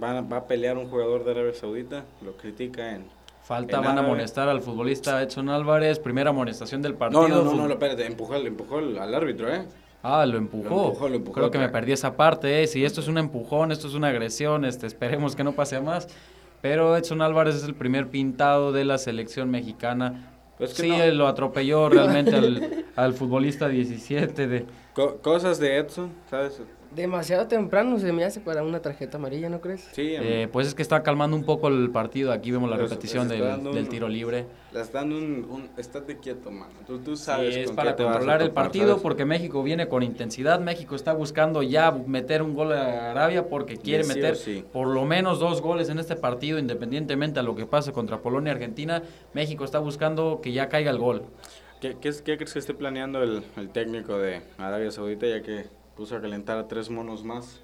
[0.02, 3.06] Va, va a pelear un jugador de Arabia Saudita, lo critica en...
[3.44, 7.28] Falta, en van a amonestar al futbolista Edson Álvarez, primera amonestación del partido.
[7.28, 9.64] No, no, no, no, no, espérate, empujó, empujó al, al árbitro, ¿eh?
[10.02, 10.68] Ah, lo empujó.
[10.68, 12.62] Lo empujó, lo empujó Creo que me perdí esa parte.
[12.62, 12.66] eh.
[12.66, 16.08] Si esto es un empujón, esto es una agresión, este, esperemos que no pase más.
[16.60, 20.28] Pero Edson Álvarez es el primer pintado de la selección mexicana.
[20.58, 21.06] Pues que sí, no.
[21.12, 24.66] lo atropelló realmente al, al futbolista 17 de...
[24.94, 26.60] Co- cosas de Edson, ¿sabes?
[26.94, 29.88] Demasiado temprano se me hace para una tarjeta amarilla, ¿no crees?
[29.92, 32.32] Sí, Eh, pues es que está calmando un poco el partido.
[32.32, 34.44] Aquí vemos la Pero repetición del, tiro libre.
[34.74, 35.70] le están dando un, un...
[35.78, 36.72] Estate quieto, mano.
[36.86, 39.02] Tú, tú Sí, sabes es con para qué te vas a controlar el partido ¿sabes?
[39.02, 40.60] porque México viene con intensidad.
[40.60, 44.62] México está buscando ya meter un gol a Arabia porque quiere sí meter sí.
[44.70, 48.52] por lo menos dos goles en este partido, independientemente a lo que pase contra Polonia
[48.52, 49.02] y Argentina.
[49.32, 51.22] México está buscando que ya caiga el gol.
[51.80, 55.40] ¿Qué, qué, es- qué crees que esté planeando el, el técnico de Arabia Saudita ya
[55.42, 55.64] que
[56.02, 57.60] puso a calentar a tres monos más?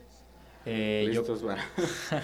[0.64, 1.22] Eh, yo,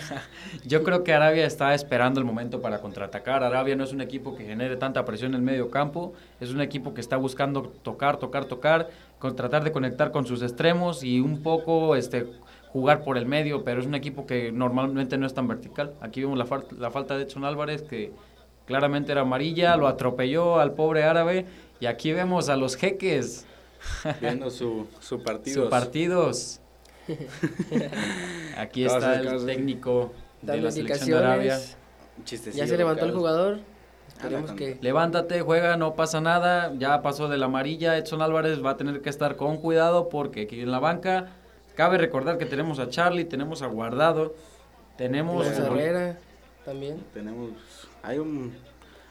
[0.65, 3.43] yo creo que Arabia está esperando el momento para contraatacar.
[3.43, 6.61] Arabia no es un equipo que genere tanta presión en el medio campo, es un
[6.61, 11.19] equipo que está buscando tocar, tocar, tocar, con, tratar de conectar con sus extremos y
[11.19, 12.29] un poco este,
[12.69, 15.95] jugar por el medio, pero es un equipo que normalmente no es tan vertical.
[16.01, 18.13] Aquí vemos la, fal- la falta de Edson Álvarez que
[18.67, 21.47] claramente era amarilla, lo atropelló al pobre árabe
[21.81, 23.49] y aquí vemos a los jeques,
[24.21, 25.63] viendo su, su partido.
[25.63, 26.61] sus partidos.
[28.57, 31.61] Aquí está el técnico de la selección de Arabia.
[32.27, 33.59] Ya se levantó el jugador.
[34.09, 34.79] Esperemos con- que...
[34.81, 36.73] Levántate, juega, no pasa nada.
[36.79, 37.97] Ya pasó de la amarilla.
[37.99, 41.33] Edson Álvarez va a tener que estar con cuidado porque aquí en la banca
[41.75, 44.35] cabe recordar que tenemos a Charlie, tenemos a Guardado,
[44.97, 45.67] tenemos a.
[45.67, 46.19] Herrera
[46.65, 47.05] también.
[47.13, 47.51] Tenemos...
[48.03, 48.55] Hay un...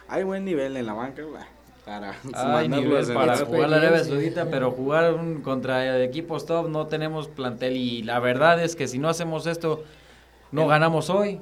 [0.07, 1.41] Hay buen nivel en la banca, güey,
[1.85, 2.13] para
[2.67, 4.03] nivel en para jugar la Arabia.
[4.03, 8.87] Saudita, pero jugar un- contra equipos top no tenemos plantel y la verdad es que
[8.87, 9.83] si no hacemos esto
[10.51, 11.41] no ganamos hoy.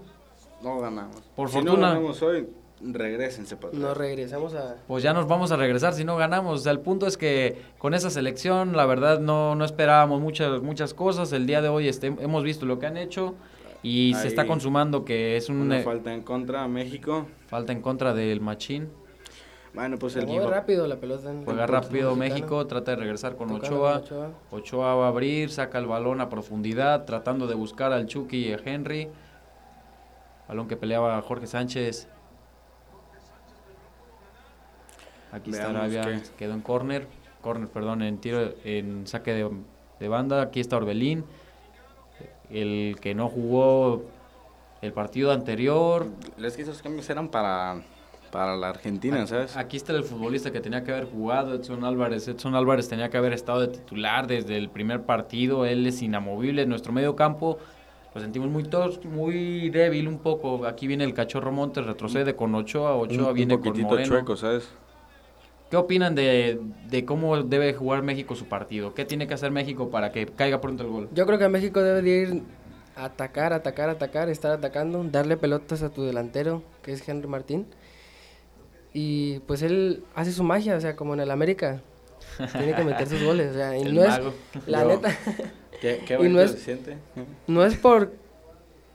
[0.63, 1.17] No ganamos.
[1.36, 1.75] Por si fortuna.
[1.75, 2.47] no ganamos hoy,
[2.82, 3.82] regresense para atrás.
[3.82, 4.75] Nos regresamos a...
[4.88, 6.60] pues ya nos vamos a regresar si no ganamos.
[6.60, 10.62] O sea, el punto es que con esa selección, la verdad, no, no esperábamos muchas,
[10.62, 11.32] muchas cosas.
[11.34, 13.36] El día de hoy este, hemos visto lo que han hecho
[13.84, 17.25] y se está consumando que es un, Una eh, falta en contra a México.
[17.47, 18.89] falta en contra del Machín.
[19.74, 21.32] Bueno, pues el mueve rápido la pelota.
[21.32, 22.42] en- Juega rápido mexicano.
[22.42, 23.98] México, trata de regresar con Ochoa.
[24.00, 24.30] Ochoa.
[24.52, 28.54] Ochoa va a abrir, saca el balón a profundidad, tratando de buscar al Chucky y
[28.54, 29.08] a Henry.
[30.50, 32.10] Balón que peleaba Jorge Sánchez.
[35.32, 37.08] Aquí está Arabia, quedó en córner,
[37.42, 39.50] córner, perdón, en tiro, en saque de,
[40.02, 40.42] de banda.
[40.42, 41.24] Aquí está Orbelín,
[42.50, 44.04] el que no jugó
[44.82, 46.08] el partido anterior.
[46.38, 47.82] Es que esos cambios eran para,
[48.32, 49.58] para la Argentina, ¿sabes?
[49.58, 52.28] Aquí está el futbolista que tenía que haber jugado, Edson Álvarez.
[52.28, 55.65] Edson Álvarez tenía que haber estado de titular desde el primer partido.
[55.65, 56.65] Él es inamovible.
[56.65, 57.60] Nuestro medio campo
[58.15, 60.65] lo sentimos muy tos, muy débil un poco.
[60.65, 62.96] Aquí viene el cachorro Montes, retrocede con Ochoa.
[62.96, 64.08] Ochoa un, viene un con poquitito Moreno.
[64.08, 64.70] chueco, ¿sabes?
[65.70, 68.94] ¿Qué opinan de, de cómo debe jugar México su partido?
[68.94, 71.10] ¿Qué tiene que hacer México para que caiga pronto el gol?
[71.13, 72.44] Yo creo que México debe de ir
[72.98, 77.67] a atacar, atacar, atacar, estar atacando, darle pelotas a tu delantero, que es Henry Martín.
[78.93, 81.82] Y pues él hace su magia, o sea, como en el América.
[82.51, 83.51] Tiene que meter sus goles.
[83.51, 84.34] O sea, y El no mago.
[84.56, 84.67] es.
[84.67, 85.17] La Yo- neta.
[85.80, 86.97] ¿Qué, qué Y no es- se siente?
[87.47, 88.13] No es por.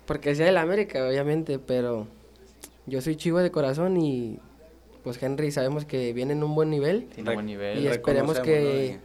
[0.07, 2.07] Porque sea del América, obviamente, pero.
[2.87, 4.39] Yo soy chivo de corazón y.
[5.03, 7.07] Pues Henry sabemos que viene en un buen nivel.
[7.15, 7.79] Tiene buen nivel.
[7.81, 8.99] Y esperemos que.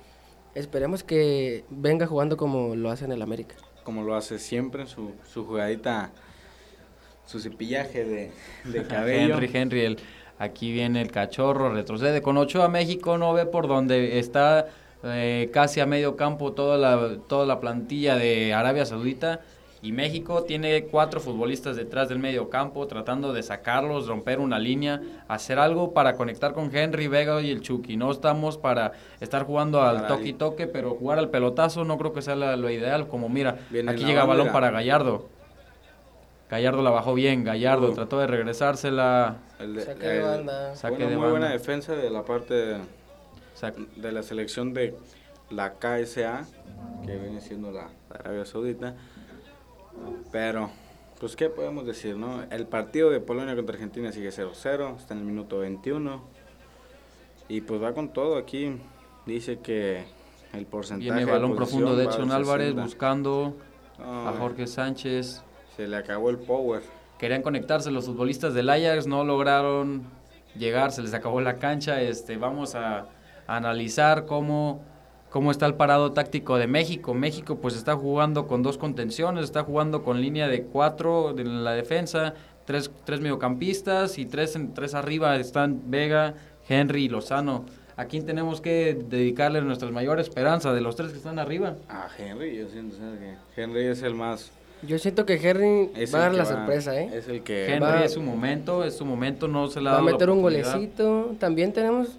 [0.55, 3.55] Esperemos que venga jugando como lo hace en el América.
[3.83, 6.11] Como lo hace siempre, su, su jugadita,
[7.25, 8.31] su cepillaje de,
[8.65, 9.35] de cabello.
[9.35, 9.97] Henry, Henry, el,
[10.41, 14.67] aquí viene el cachorro, retrocede con 8 a México, no ve por donde está
[15.03, 19.41] eh, casi a medio campo toda la, toda la plantilla de Arabia Saudita.
[19.83, 25.01] Y México tiene cuatro futbolistas detrás del medio campo tratando de sacarlos, romper una línea,
[25.27, 27.97] hacer algo para conectar con Henry, Vega y el Chucky.
[27.97, 32.13] No estamos para estar jugando al toque y toque, pero jugar al pelotazo no creo
[32.13, 33.07] que sea la- lo ideal.
[33.07, 35.29] Como mira, Viene aquí llega balón para Gallardo.
[36.51, 37.93] Gallardo la bajó bien, Gallardo Uh.
[37.95, 39.37] trató de regresársela.
[39.57, 40.75] El de- Saque de el- banda.
[40.75, 42.77] Saque bueno, de muy buena defensa de la parte de,
[43.95, 44.95] de la selección de
[45.49, 46.45] la KSA,
[47.05, 48.95] que viene siendo la la Arabia Saudita.
[50.31, 50.69] Pero,
[51.19, 52.43] pues, ¿qué podemos decir, no?
[52.51, 56.21] El partido de Polonia contra Argentina sigue 0-0, está en el minuto 21.
[57.47, 58.77] Y pues va con todo aquí.
[59.25, 60.03] Dice que
[60.53, 61.11] el porcentaje.
[61.11, 62.83] Viene de balón profundo de Edson Álvarez 60.
[62.83, 63.55] buscando
[63.99, 65.43] a Jorge Sánchez.
[65.81, 66.83] Se le acabó el power.
[67.17, 70.03] Querían conectarse los futbolistas del Ajax, no lograron
[70.55, 71.99] llegar, se les acabó la cancha.
[72.03, 73.07] Este, vamos a,
[73.47, 74.83] a analizar cómo,
[75.31, 77.15] cómo está el parado táctico de México.
[77.15, 81.71] México pues está jugando con dos contenciones, está jugando con línea de cuatro en la
[81.71, 86.35] defensa, tres, tres mediocampistas y tres, tres arriba están Vega,
[86.69, 87.65] Henry y Lozano.
[87.97, 91.75] ¿A quién tenemos que dedicarle nuestra mayor esperanza de los tres que están arriba?
[91.89, 94.51] A Henry, yo siento ¿sabes que Henry es el más.
[94.83, 97.09] Yo siento que Henry es va a dar la sorpresa, ¿eh?
[97.13, 97.65] Es el que.
[97.67, 100.11] Henry va- es su momento, es su momento, no se le ha Va a la
[100.11, 101.35] meter un golecito.
[101.39, 102.17] También tenemos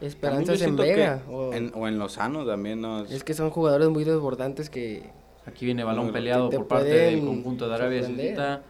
[0.00, 1.22] esperanzas en Vega.
[1.30, 2.80] O, en, o en Lozano también.
[2.80, 3.04] ¿no?
[3.04, 5.10] es que son jugadores muy desbordantes que
[5.46, 8.02] Aquí viene balón peleado por parte del conjunto de Arabia.
[8.02, 8.60] Saudita,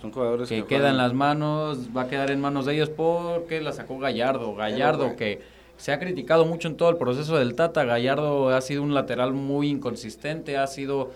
[0.00, 2.74] Son jugadores que que queda en juegan- las manos, va a quedar en manos de
[2.74, 4.54] ellos porque la sacó Gallardo.
[4.54, 5.40] Gallardo que
[5.76, 7.84] se ha criticado mucho en todo el proceso del Tata.
[7.84, 11.10] Gallardo ha sido un lateral muy inconsistente, ha sido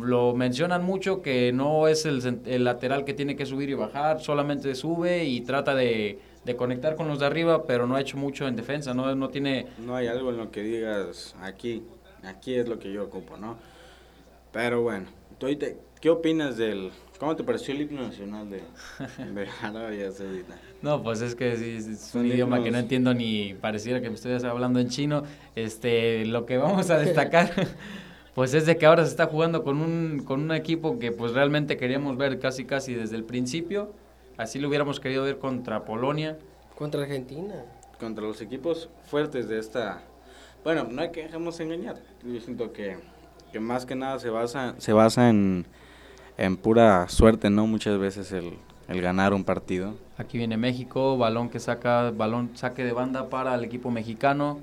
[0.00, 4.20] lo mencionan mucho que no es el, el lateral que tiene que subir y bajar,
[4.20, 8.16] solamente sube y trata de, de conectar con los de arriba, pero no ha hecho
[8.16, 11.82] mucho en defensa, no, no tiene No hay algo en lo que digas aquí.
[12.24, 13.56] Aquí es lo que yo ocupo, ¿no?
[14.52, 15.06] Pero bueno,
[15.38, 15.46] tú
[16.00, 16.90] ¿qué opinas del.
[17.18, 18.62] ¿Cómo te pareció el himno nacional de,
[19.34, 20.56] de Arabia Saudita?
[20.82, 24.08] No, pues es que sí, es un Son idioma que no entiendo ni pareciera que
[24.08, 25.24] me estoy hablando en chino.
[25.54, 27.52] Este, lo que vamos a destacar,
[28.38, 31.32] pues es de que ahora se está jugando con un, con un equipo que pues
[31.32, 33.92] realmente queríamos ver casi casi desde el principio.
[34.36, 36.38] Así lo hubiéramos querido ver contra Polonia.
[36.76, 37.64] contra Argentina.
[37.98, 40.02] Contra los equipos fuertes de esta.
[40.62, 41.96] Bueno, no hay que dejarnos engañar.
[42.22, 42.98] Yo siento que,
[43.50, 45.66] que más que nada se basa, se basa en,
[46.36, 47.66] en pura suerte, ¿no?
[47.66, 48.52] Muchas veces el,
[48.86, 49.96] el ganar un partido.
[50.16, 54.60] Aquí viene México, balón que saca, balón saque de banda para el equipo mexicano.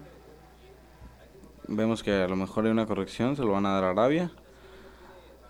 [1.68, 4.32] Vemos que a lo mejor hay una corrección, se lo van a dar a Arabia.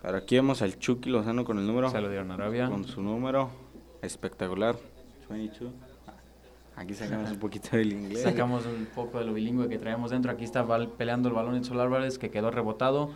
[0.02, 1.90] Pero aquí vemos al Chucky Lozano con el número.
[1.90, 2.68] Se lo dieron a Arabia.
[2.68, 3.50] Con su número
[4.02, 4.76] espectacular.
[5.28, 5.72] 22.
[6.76, 8.22] Aquí sacamos un poquito del inglés.
[8.22, 10.30] Sacamos un poco de lo bilingüe que traemos dentro.
[10.30, 10.64] Aquí está
[10.98, 13.10] peleando el balón Edson Álvarez que quedó rebotado.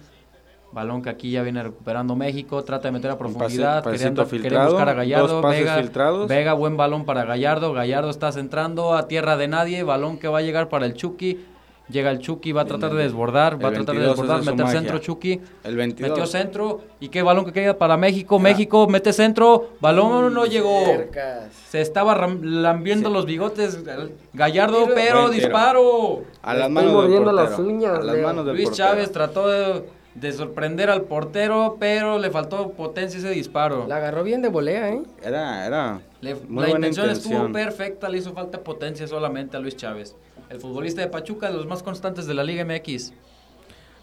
[0.72, 2.64] Balón que aquí ya viene recuperando México.
[2.64, 3.84] Trata de meter a Un pase- profundidad.
[3.84, 5.42] pasito queriendo, filtrado, buscar a Gallardo.
[5.42, 6.28] Vega, filtrados.
[6.28, 7.72] Vega, buen balón para Gallardo.
[7.72, 9.82] Gallardo está centrando a tierra de nadie.
[9.82, 11.44] Balón que va a llegar para el Chucky.
[11.90, 13.62] Llega el Chucky, va a tratar de desbordar.
[13.62, 15.40] Va a tratar de 22 desbordar, meter centro Chucky.
[15.64, 16.10] El 22.
[16.10, 16.80] Metió centro.
[17.00, 18.38] ¿Y qué balón que queda para México?
[18.38, 19.70] México mete centro.
[19.80, 20.84] Balón no llegó.
[20.84, 21.52] Cercas.
[21.68, 23.80] Se estaba lambiendo los bigotes
[24.32, 26.22] Gallardo, pero disparo.
[26.42, 27.32] A las estoy manos del portero.
[27.32, 28.88] las uñas, A las manos del Luis portero.
[28.88, 29.82] Chávez trató de,
[30.14, 33.86] de sorprender al portero, pero le faltó potencia ese disparo.
[33.86, 35.02] La agarró bien de volea, ¿eh?
[35.22, 39.60] Era, era Le- muy la buena intención estuvo perfecta, le hizo falta potencia solamente a
[39.60, 40.16] Luis Chávez.
[40.48, 43.12] El futbolista de Pachuca, de los más constantes de la Liga MX.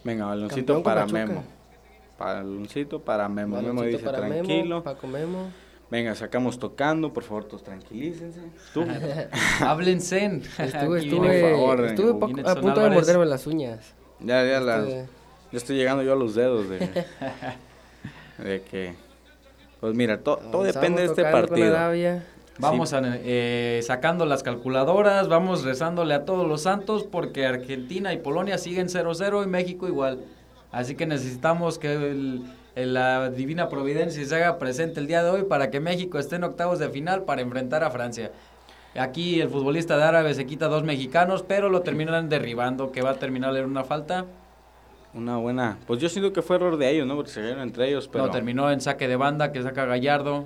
[0.05, 1.25] Venga, baloncito para Pachuca.
[1.25, 1.43] Memo.
[2.17, 3.61] Baloncito para Memo.
[3.61, 4.63] Memo dice para tranquilo.
[4.63, 5.51] Memo, Paco Memo.
[5.91, 8.41] Venga, sacamos tocando, por favor, todos tranquilícense.
[8.73, 8.85] Tú.
[9.61, 10.41] Háblense.
[10.57, 12.09] Estuve, estuve, viene- por favor, estuve
[12.49, 13.93] a punto de morderme las uñas.
[14.19, 14.85] ya, ya, la,
[15.51, 16.79] Ya estoy llegando yo a los dedos de,
[18.38, 18.93] de que...
[19.79, 21.67] Pues mira, to- todo depende de este partido.
[22.60, 28.17] Vamos a, eh, sacando las calculadoras, vamos rezándole a todos los santos porque Argentina y
[28.17, 30.19] Polonia siguen 0-0 y México igual.
[30.71, 32.41] Así que necesitamos que el-
[32.75, 36.38] el- la divina providencia se haga presente el día de hoy para que México esté
[36.38, 38.31] en octavos de final para enfrentar a Francia.
[38.97, 43.12] Aquí el futbolista de Árabe se quita dos mexicanos, pero lo terminan derribando, que va
[43.12, 44.25] a terminar en una falta.
[45.17, 45.80] Una buena.
[45.88, 47.15] Pues yo siento que fue error de ellos, ¿no?
[47.15, 48.25] Porque se cayeron entre ellos, pero.
[48.27, 50.45] No, terminó en saque de banda que saca Gallardo.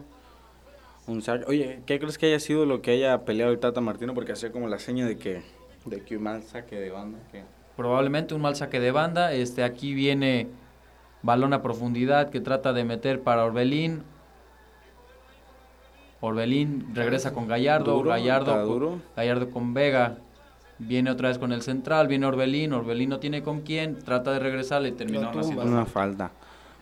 [1.08, 1.44] Un saque.
[1.48, 4.14] Oye, ¿qué crees que haya sido lo que haya peleado el Tata Martino?
[4.14, 5.42] Porque hacía como la seña de que.
[5.86, 7.20] De que un mal saque de banda.
[7.32, 7.44] que-
[7.76, 9.34] Probablemente un mal saque de banda.
[9.34, 10.48] Este, aquí viene
[11.24, 14.04] balón a profundidad que trata de meter para Orbelín.
[16.22, 19.00] Orbelín regresa con Gallardo, Duro, Gallardo, está con- duro.
[19.16, 20.18] Gallardo con Vega.
[20.88, 24.40] Viene otra vez con el central, viene Orbelín, Orbelín no tiene con quién, trata de
[24.40, 25.42] regresar y terminó Lo tumba.
[25.42, 26.32] haciendo Una falta.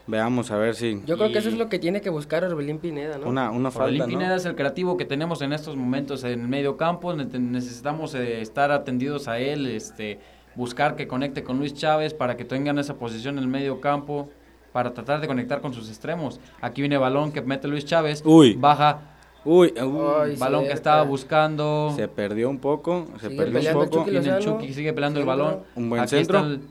[0.07, 1.01] Veamos a ver si.
[1.05, 3.27] Yo creo que eso es lo que tiene que buscar Orbelín Pineda, ¿no?
[3.27, 4.05] Una, una Orbelín falta.
[4.07, 4.35] Pineda ¿no?
[4.35, 7.13] es el creativo que tenemos en estos momentos en el medio campo.
[7.13, 10.19] ne- Necesitamos eh, estar atendidos a él, este,
[10.55, 14.29] buscar que conecte con Luis Chávez para que tengan esa posición en el medio campo,
[14.71, 16.39] para tratar de conectar con sus extremos.
[16.61, 18.55] Aquí viene balón que mete Luis Chávez, Uy.
[18.55, 19.08] baja,
[19.45, 20.73] Uy, uy, Ay, balón que cerca.
[20.75, 21.93] estaba buscando.
[21.95, 23.07] se perdió un poco.
[23.21, 24.03] Se Sigue perdió un peleando el poco.
[24.05, 24.39] Chucky el.
[24.43, 25.59] Chucky, sigue peleando el balón.
[25.75, 26.53] Un buen Aquí está centro.
[26.53, 26.61] el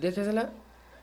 [0.00, 0.50] Déjesela.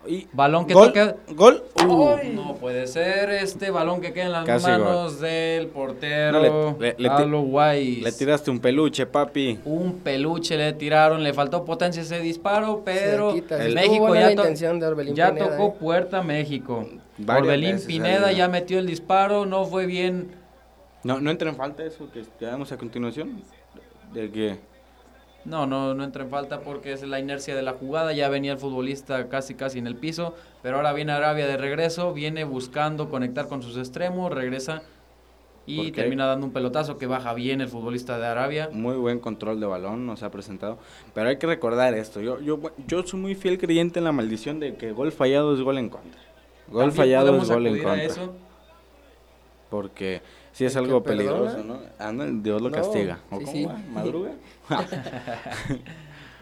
[0.07, 1.15] Y- balón que gol, toca.
[1.33, 1.63] Gol.
[1.85, 2.15] Uh.
[2.33, 6.95] No puede ser este balón que queda en las Casi manos del portero No, le-
[6.97, 8.01] le- le.
[8.01, 9.59] Le tiraste un peluche, papi.
[9.65, 15.13] Un peluche le tiraron, le faltó potencia ese disparo, pero el- México ya, to- de
[15.13, 15.73] ya Pineda, tocó ¿eh?
[15.79, 16.87] puerta México.
[17.17, 20.29] Varias Orbelín veces Pineda ya metió el disparo, no fue bien.
[21.07, 23.41] No, no entra en falta eso que ya vemos a continuación.
[24.13, 24.59] De que.
[25.45, 28.11] No, no, no entra en falta porque es la inercia de la jugada.
[28.11, 30.35] Ya venía el futbolista casi, casi en el piso.
[30.61, 34.81] Pero ahora viene Arabia de regreso, viene buscando conectar con sus extremos, regresa
[35.65, 38.69] y termina dando un pelotazo que baja bien el futbolista de Arabia.
[38.73, 40.77] Muy buen control de balón nos ha presentado.
[41.13, 42.19] Pero hay que recordar esto.
[42.19, 45.61] Yo, yo, yo soy muy fiel creyente en la maldición de que gol fallado es
[45.61, 46.19] gol en contra.
[46.67, 48.03] Gol También fallado es gol en contra.
[48.03, 48.33] eso.
[49.69, 50.21] Porque
[50.57, 51.79] sí es ¿El algo peligroso, ¿no?
[51.99, 53.19] Anda, Dios lo No, castiga.
[53.29, 53.65] ¿O sí, cómo sí.
[53.65, 53.73] va?
[53.93, 54.31] ¿Madruga?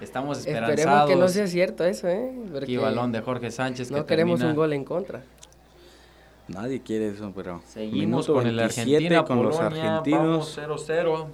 [0.01, 1.09] Estamos Esperemos esperanzados.
[1.09, 2.31] que no sea cierto eso, ¿eh?
[2.51, 5.21] Porque balón de Jorge Sánchez que no queremos termina- un gol en contra.
[6.47, 7.61] Nadie quiere eso, pero.
[7.65, 10.55] Seguimos con el 27 Argentina con los argentinos.
[10.57, 11.25] vamos 0-0.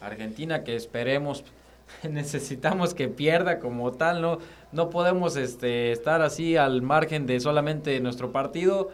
[0.00, 1.44] Argentina que esperemos
[2.02, 4.38] necesitamos que pierda como tal, no
[4.72, 8.90] no podemos este estar así al margen de solamente nuestro partido,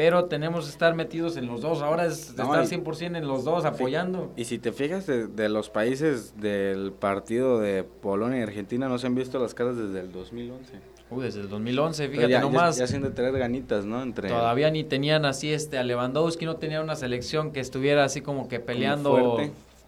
[0.00, 1.82] pero tenemos que estar metidos en los dos.
[1.82, 4.32] Ahora es No, estar y- 100% en los dos apoyando.
[4.34, 8.96] Y si te fijas de, de los países del partido de Polonia y Argentina, no
[8.96, 10.72] se han visto las caras desde el 2011.
[11.10, 12.76] Uy, desde el 2011, Pero fíjate ya, nomás.
[12.76, 14.02] Ya, ya hacen de tener ganitas, ¿no?
[14.02, 18.22] Entre Todavía ni tenían así este a Lewandowski, no tenía una selección que estuviera así
[18.22, 19.36] como que peleando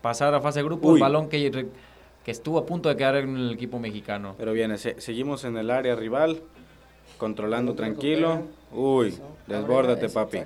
[0.02, 1.50] pasar a fase de grupos, balón que,
[2.22, 4.34] que estuvo a punto de quedar en el equipo mexicano.
[4.36, 6.42] Pero viene, se- seguimos en el área rival,
[7.22, 8.48] controlando tranquilo.
[8.72, 9.14] Uy,
[9.46, 10.40] desbórdate, papi.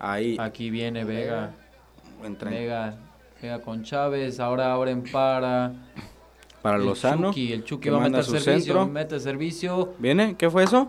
[0.00, 1.52] Ahí, Aquí viene Vega,
[2.20, 2.96] Vega,
[3.40, 5.72] Vega con Chávez, ahora abren para
[6.60, 7.28] para el Lozano.
[7.28, 8.86] Chucky, el Chucky va a meter servicio, centro.
[8.88, 9.94] mete servicio.
[10.00, 10.34] ¿Viene?
[10.36, 10.88] ¿Qué fue eso?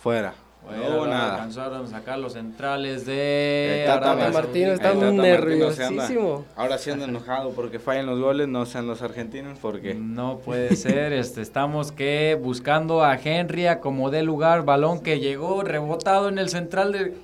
[0.00, 0.32] Fuera.
[0.66, 1.34] Bueno, nada.
[1.34, 6.42] alcanzaron a sacar los centrales de El Tata Arabia Martino está El Tata anda-.
[6.56, 10.74] Ahora sí anda enojado porque fallan los goles, no sean los argentinos, porque No puede
[10.74, 16.28] ser, este, estamos que buscando a Henry a como dé lugar, balón que llegó rebotado
[16.28, 17.14] en el central de,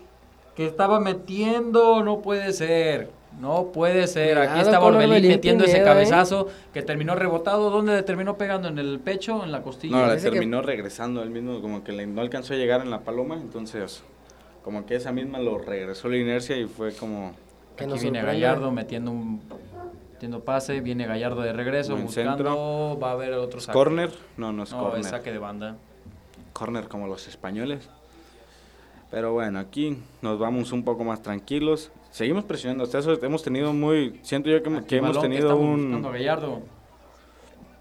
[0.55, 5.31] que estaba metiendo, no puede ser, no puede ser, aquí Cuidado estaba con Orbelín Orbelín
[5.33, 5.85] metiendo ese ¿eh?
[5.85, 8.69] cabezazo que terminó rebotado, ¿dónde le terminó pegando?
[8.69, 9.43] ¿En el pecho?
[9.45, 10.07] ¿En la costilla?
[10.07, 13.01] no, que- terminó regresando él mismo, como que le- no alcanzó a llegar en la
[13.01, 14.03] paloma, entonces
[14.63, 17.33] como que esa misma lo regresó la inercia y fue como
[17.77, 18.23] Que Aquí viene.
[18.23, 19.41] Gallardo metiendo un
[20.13, 22.99] metiendo pase, viene Gallardo de regreso Buen buscando, centro.
[23.01, 23.73] va a haber otro saque.
[23.77, 25.01] corner, no, no es No, corner.
[25.01, 25.77] es saque de banda.
[26.53, 27.89] corner como los españoles.
[29.11, 31.91] Pero bueno, aquí nos vamos un poco más tranquilos.
[32.13, 32.85] Seguimos presionando.
[32.85, 34.21] Hasta eso hemos tenido muy.
[34.23, 36.61] Siento yo que, que hemos que tenido a un, Gallardo.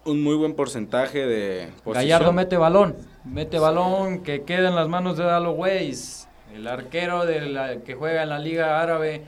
[0.04, 1.94] un muy buen porcentaje de posición.
[1.94, 7.24] Gallardo mete balón, mete balón que queda en las manos de Dalo Weiss, el arquero
[7.26, 9.22] de la- que juega en la Liga Árabe.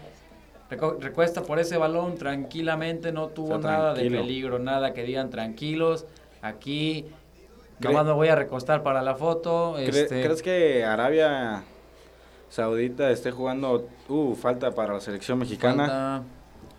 [0.98, 6.04] Recuesta por ese balón tranquilamente, no tuvo nada de peligro, nada que digan tranquilos.
[6.42, 7.04] Aquí
[7.78, 9.76] nomás me voy a recostar para la foto.
[9.78, 11.62] ¿Cre- este, ¿Crees que Arabia
[12.48, 13.88] Saudita esté jugando.
[14.08, 15.86] Uh, falta para la selección mexicana?
[15.86, 16.22] falta-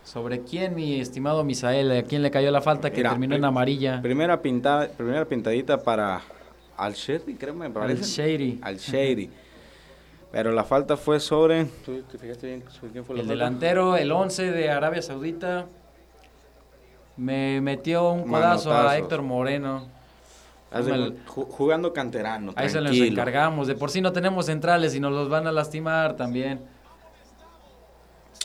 [0.04, 1.91] ¿Sobre quién, mi estimado Misael?
[1.91, 4.01] ¿A quién le cayó la falta que Mira, terminó en amarilla?
[4.04, 6.21] Primera, pintada, primera pintadita para
[6.77, 8.02] Al Shady, creo me parece.
[8.04, 8.60] Al-Shady.
[8.62, 9.29] Al Shady.
[10.31, 11.65] Pero la falta fue sobre.
[11.83, 13.44] ¿Tú te fijaste bien sobre quién fue la El falta?
[13.46, 15.65] delantero, el 11 de Arabia Saudita,
[17.17, 18.96] me metió un codazo a.
[18.98, 19.87] Héctor Moreno.
[21.28, 22.54] Jugando canterano.
[22.56, 23.68] Ahí se los encargamos.
[23.68, 26.62] De por sí no tenemos centrales y nos los van a lastimar también.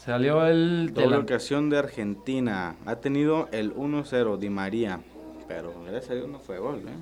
[0.04, 0.92] Salió el...
[0.94, 2.76] Doble ocasión de Argentina.
[2.86, 5.00] Ha tenido el 1-0 Di María.
[5.46, 6.92] Pero gracias a Dios no fue gol, ¿eh?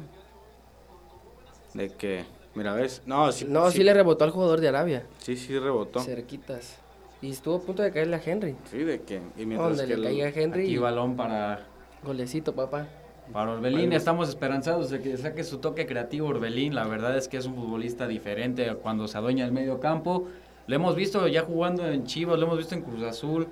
[1.74, 3.02] De que, mira, ves.
[3.06, 5.06] No, sí, No, sí, le rebotó al jugador de Arabia.
[5.18, 6.00] Sí, sí rebotó.
[6.00, 6.78] Cerquitas.
[7.20, 8.56] Y estuvo a punto de caerle a Henry.
[8.70, 9.20] Sí, de que.
[9.36, 10.64] Y mientras Donde que le el- caiga a Henry.
[10.64, 11.66] Aquí balón para,
[12.02, 12.86] Golecito, papá.
[13.32, 13.92] Para Orbelín.
[13.92, 16.74] Estamos esperanzados de que saque su toque creativo Orbelín.
[16.74, 20.26] La verdad es que es un futbolista diferente cuando se adueña el medio campo.
[20.66, 23.48] Lo hemos visto ya jugando en Chivas, lo hemos visto en Cruz Azul.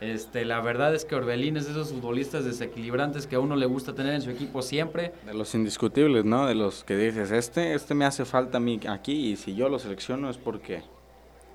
[0.00, 3.66] Este, la verdad es que Orbelín es de esos futbolistas desequilibrantes que a uno le
[3.66, 5.12] gusta tener en su equipo siempre.
[5.24, 6.46] De los indiscutibles, ¿no?
[6.46, 9.68] De los que dices, este, este me hace falta a mí aquí y si yo
[9.68, 10.82] lo selecciono es porque...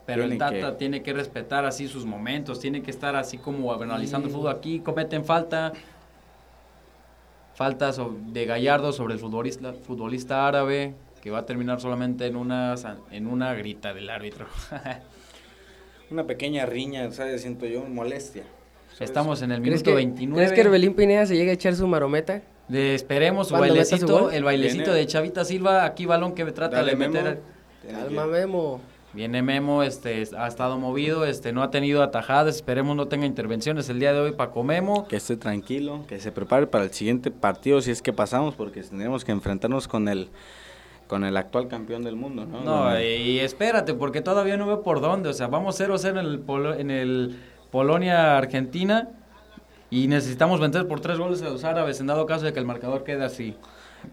[0.05, 3.73] Pero el Tata que- tiene que respetar así sus momentos, tiene que estar así como
[3.73, 4.51] analizando el fútbol.
[4.55, 5.73] Aquí cometen falta,
[7.57, 10.93] falta de Gallardo sobre el futbolista, futbolista árabe,
[11.23, 14.45] que va a terminar solamente en una, san- en una grita del árbitro.
[16.11, 17.41] Una pequeña riña, ¿sabes?
[17.41, 18.43] Siento yo, molestia.
[18.93, 19.01] ¿sabes?
[19.09, 20.37] Estamos en el ¿Crees minuto que, 29.
[20.37, 22.41] ¿Crees que Herbelín Pineda se llegue a echar su marometa?
[22.69, 26.33] De- esperemos su ¿Cuándo meta su bailecito, el bailecito Viene- de Chavita Silva, aquí balón
[26.33, 27.13] que trata Dale, de Memo.
[27.13, 27.41] meter.
[27.81, 28.81] Tiene Calma, que- Memo.
[29.17, 33.89] Viene Memo, este, ha estado movido, este, no ha tenido atajadas, esperemos no tenga intervenciones
[33.89, 35.07] el día de hoy Paco Memo.
[35.07, 38.83] Que esté tranquilo, que se prepare para el siguiente partido si es que pasamos, porque
[38.83, 40.29] tendremos que enfrentarnos con el
[41.07, 42.61] con el actual campeón del mundo, ¿no?
[42.63, 45.29] No, y espérate, porque todavía no veo por dónde.
[45.29, 47.39] O sea, vamos 0-0 en el, Polo- en el
[47.71, 49.09] Polonia-Argentina
[49.89, 52.65] y necesitamos vencer por tres goles a los árabes en dado caso de que el
[52.65, 53.55] marcador quede así.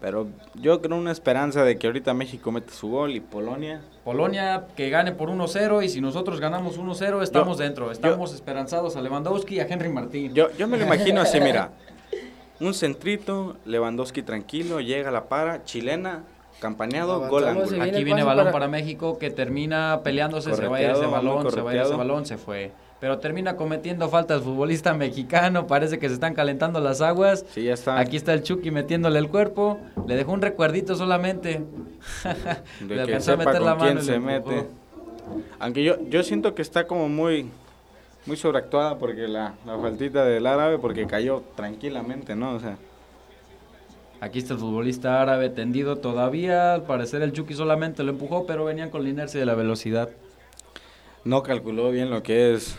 [0.01, 3.81] Pero yo creo una esperanza de que ahorita México meta su gol y Polonia.
[4.03, 7.91] Polonia que gane por 1-0 y si nosotros ganamos 1-0 estamos dentro.
[7.91, 10.33] Estamos esperanzados a Lewandowski y a Henry Martín.
[10.33, 11.71] Yo, yo me lo imagino así, mira.
[12.59, 16.23] Un centrito, Lewandowski tranquilo, llega la para, chilena,
[16.61, 17.83] campaneado, gol Avanzamos ángulo.
[17.83, 18.67] Aquí viene balón para- para...
[18.69, 21.95] México que termina peleándose, se va a ir ese balón, se va a ir ese
[21.95, 22.71] balón, se fue.
[22.99, 27.45] Pero termina cometiendo falta el futbolista mexicano, parece que se están calentando las aguas.
[27.51, 27.99] Sí, ya está.
[27.99, 31.61] Aquí está el Chucky metiéndole el cuerpo, le dejó un recuerdito solamente.
[32.79, 34.67] de le que alcanzó a meter con la mano y se mete.
[35.59, 37.49] Aunque yo, yo siento que está como muy,
[38.25, 42.53] muy sobreactuada porque la, la faltita del árabe, porque cayó tranquilamente, ¿no?
[42.53, 42.77] O sea,
[44.21, 48.63] Aquí está el futbolista árabe tendido todavía, al parecer el Chucky solamente lo empujó, pero
[48.63, 50.09] venían con la inercia de la velocidad.
[51.25, 52.77] no calculó bien lo que es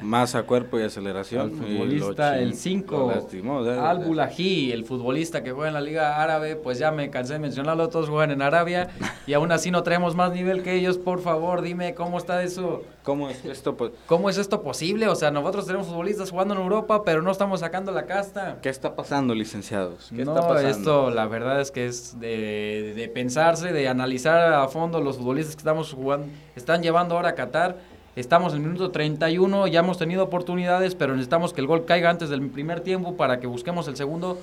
[0.00, 1.50] masa, cuerpo y aceleración.
[1.50, 5.74] Lo futbolista, el lo 5, lastimó, o sea, Al Bulají, el futbolista que juega en
[5.74, 8.88] la Liga Árabe, pues ya me cansé de mencionarlo, todos juegan en Arabia
[9.26, 12.82] y aún así no traemos más nivel que ellos, por favor, dime cómo está eso,
[13.08, 13.74] ¿Cómo es esto?
[13.74, 17.30] Pues, cómo es esto posible, o sea, nosotros tenemos futbolistas jugando en Europa, pero no
[17.30, 18.58] estamos sacando la casta.
[18.60, 20.10] ¿Qué está pasando, licenciados?
[20.14, 20.68] ¿Qué no, está pasando?
[20.68, 25.56] esto la verdad es que es de, de pensarse, de analizar a fondo los futbolistas
[25.56, 27.78] que estamos jugando, están llevando ahora a Qatar.
[28.18, 32.10] Estamos en el minuto 31, ya hemos tenido oportunidades, pero necesitamos que el gol caiga
[32.10, 34.40] antes del primer tiempo para que busquemos el segundo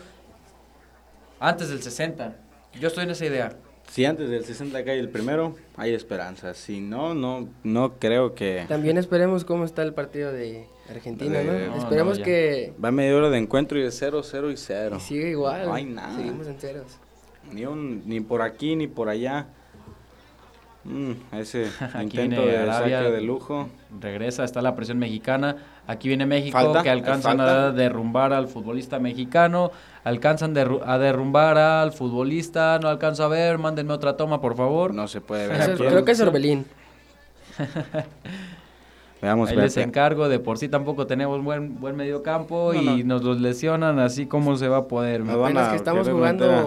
[1.41, 2.37] antes del 60.
[2.79, 3.57] Yo estoy en esa idea.
[3.89, 6.53] Si antes del 60 cae el primero, hay esperanza.
[6.53, 8.63] Si no, no, no creo que...
[8.69, 11.51] También esperemos cómo está el partido de Argentina, ¿no?
[11.51, 14.57] De- no, esperemos no, que Va media hora de encuentro y de 0, 0 y
[14.57, 14.95] 0.
[14.97, 15.65] y siga igual.
[15.65, 16.15] No hay nada.
[16.15, 16.97] Seguimos en ceros.
[17.51, 19.47] Ni, un, ni por aquí ni por allá.
[20.85, 21.65] Mm, ese
[21.95, 22.99] Aquí intento viene de Arabia.
[22.99, 23.69] saque de lujo.
[23.99, 25.55] Regresa, está la presión mexicana.
[25.87, 27.67] Aquí viene México, Falta, que alcanzan falta.
[27.67, 29.71] a derrumbar al futbolista mexicano.
[30.03, 32.77] Alcanzan derru- a derrumbar al futbolista.
[32.79, 33.57] No alcanzo a ver.
[33.57, 34.93] Mándenme otra toma, por favor.
[34.93, 35.59] No se puede ver.
[35.71, 36.65] Eso- creo que es Orbelín.
[39.21, 40.27] Veamos, Ahí les encargo.
[40.29, 43.15] De por sí tampoco tenemos buen, buen medio campo No, y no.
[43.15, 43.97] nos los lesionan.
[43.99, 45.21] Así como se va a poder.
[45.27, 46.63] Apenas a que estamos jugando a-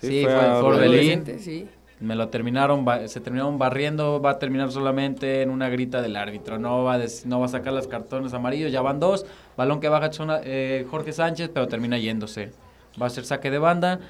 [0.00, 0.64] Sí, fue fue- a fue Orbelín.
[0.64, 1.12] Orbelín.
[1.20, 1.68] adolescente, sí.
[2.00, 6.58] Me lo terminaron, se terminaron barriendo, va a terminar solamente en una grita del árbitro,
[6.58, 9.26] no va a, no va a sacar los cartones amarillos, ya van dos,
[9.56, 12.52] balón que baja Chona- eh, Jorge Sánchez, pero termina yéndose.
[13.00, 14.00] Va a ser saque de banda.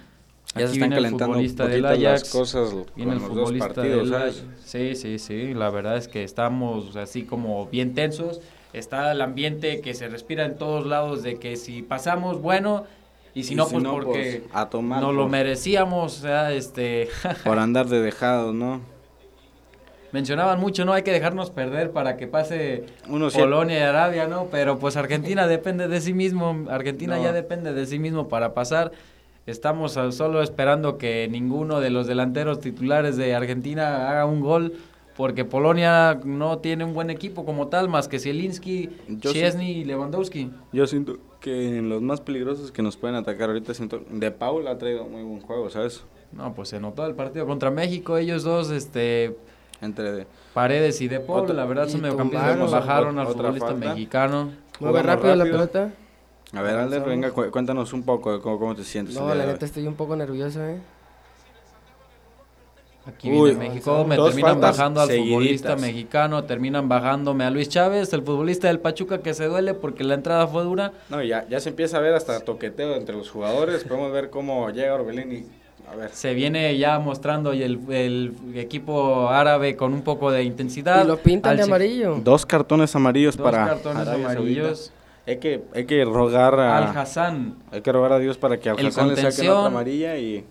[0.55, 2.31] Ya se Aquí están viene el calentando un futbolista del poquito las Ajax.
[2.33, 4.37] cosas Viene el futbolista partidos, del ¿sabes?
[4.43, 4.61] Ajax.
[4.65, 8.41] Sí, sí, sí, la verdad es que estamos así como bien tensos.
[8.73, 12.85] Está el ambiente que se respira en todos lados de que si pasamos, bueno,
[13.35, 16.23] y si Y no, si pues no, porque pues, a tomar no lo merecíamos, o
[16.23, 17.09] sea, este...
[17.45, 18.81] Por andar de dejados, ¿no?
[20.13, 20.93] Mencionaban mucho, ¿no?
[20.93, 24.49] Hay que dejarnos perder para que pase Uno Polonia y Arabia, ¿no?
[24.51, 26.67] Pero pues Argentina depende de sí mismo.
[26.69, 27.23] Argentina No.
[27.23, 28.91] ya depende de sí mismo para pasar.
[29.47, 34.75] Estamos solo esperando que ninguno de los delanteros titulares de Argentina haga un gol.
[35.17, 38.89] Porque Polonia no tiene un buen equipo como tal, más que Zielinski,
[39.21, 40.51] Chesney y Lewandowski.
[40.73, 44.03] Yo siento que en los más peligrosos que nos pueden atacar ahorita, siento...
[44.11, 46.03] De Paul ha traído muy buen juego, ¿sabes?
[46.33, 48.17] No, pues se notó el partido contra México.
[48.19, 49.37] Ellos dos, este,
[49.81, 53.89] entre Paredes y De Paul, Otra- la verdad son mediocampistas bajaron al futbolista falta.
[53.89, 54.45] mexicano.
[54.45, 55.59] Mueve Jugamos rápido, la rápido.
[55.71, 55.93] pelota.
[56.53, 57.09] A ver, Alder, Avanzamos.
[57.09, 59.17] venga, cu- cuéntanos un poco de cómo, cómo te sientes.
[59.17, 60.81] el No, la neta estoy un poco nervioso, ¿eh?
[63.07, 65.33] Aquí Uy, viene México, me terminan bajando al seguiditas.
[65.39, 70.05] futbolista mexicano, terminan bajándome a Luis Chávez, el futbolista del Pachuca que se duele porque
[70.05, 70.93] la entrada fue dura.
[71.09, 73.85] No, ya, ya se empieza a ver hasta toqueteo entre los jugadores.
[73.85, 75.47] Podemos ver cómo llega Orbelín y...
[75.91, 80.45] A ver, Se viene ya mostrando y el, el equipo árabe con un poco de
[80.45, 81.05] intensidad.
[81.05, 82.21] Y lo pintan Al de amarillo.
[82.23, 84.79] dos cartones amarillos Dos para cartones Arabia amarillos.
[84.79, 84.95] Saudita.
[85.27, 86.77] Hay que, hay que rogar a...
[86.79, 87.57] Al Hassan.
[87.73, 89.57] Hay que rogar a Dios para que al El Hassan le contención.
[89.57, 90.45] otra amarilla y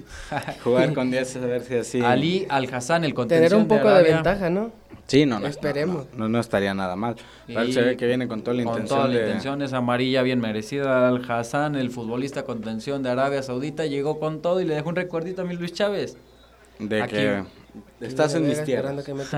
[0.64, 2.00] jugar con 10 a ver si así.
[2.00, 4.14] Ali Al Hassan, el contención Tener un poco de, Arabia.
[4.14, 4.70] ventaja, ¿no?
[5.06, 5.46] Sí, no, no.
[5.46, 6.06] Esperemos.
[6.12, 7.16] No, no, no estaría nada mal.
[7.46, 9.26] Pero se ve que viene con toda la con intención toda la de...
[9.26, 11.08] intención, esa amarilla bien merecida.
[11.08, 14.96] Al Hassan, el futbolista contención de Arabia Saudita, llegó con todo y le dejó un
[14.96, 16.18] recuerdito a mi Luis Chávez.
[16.78, 17.16] De Aquí.
[17.16, 17.42] que
[18.00, 18.94] estás en mis tierras.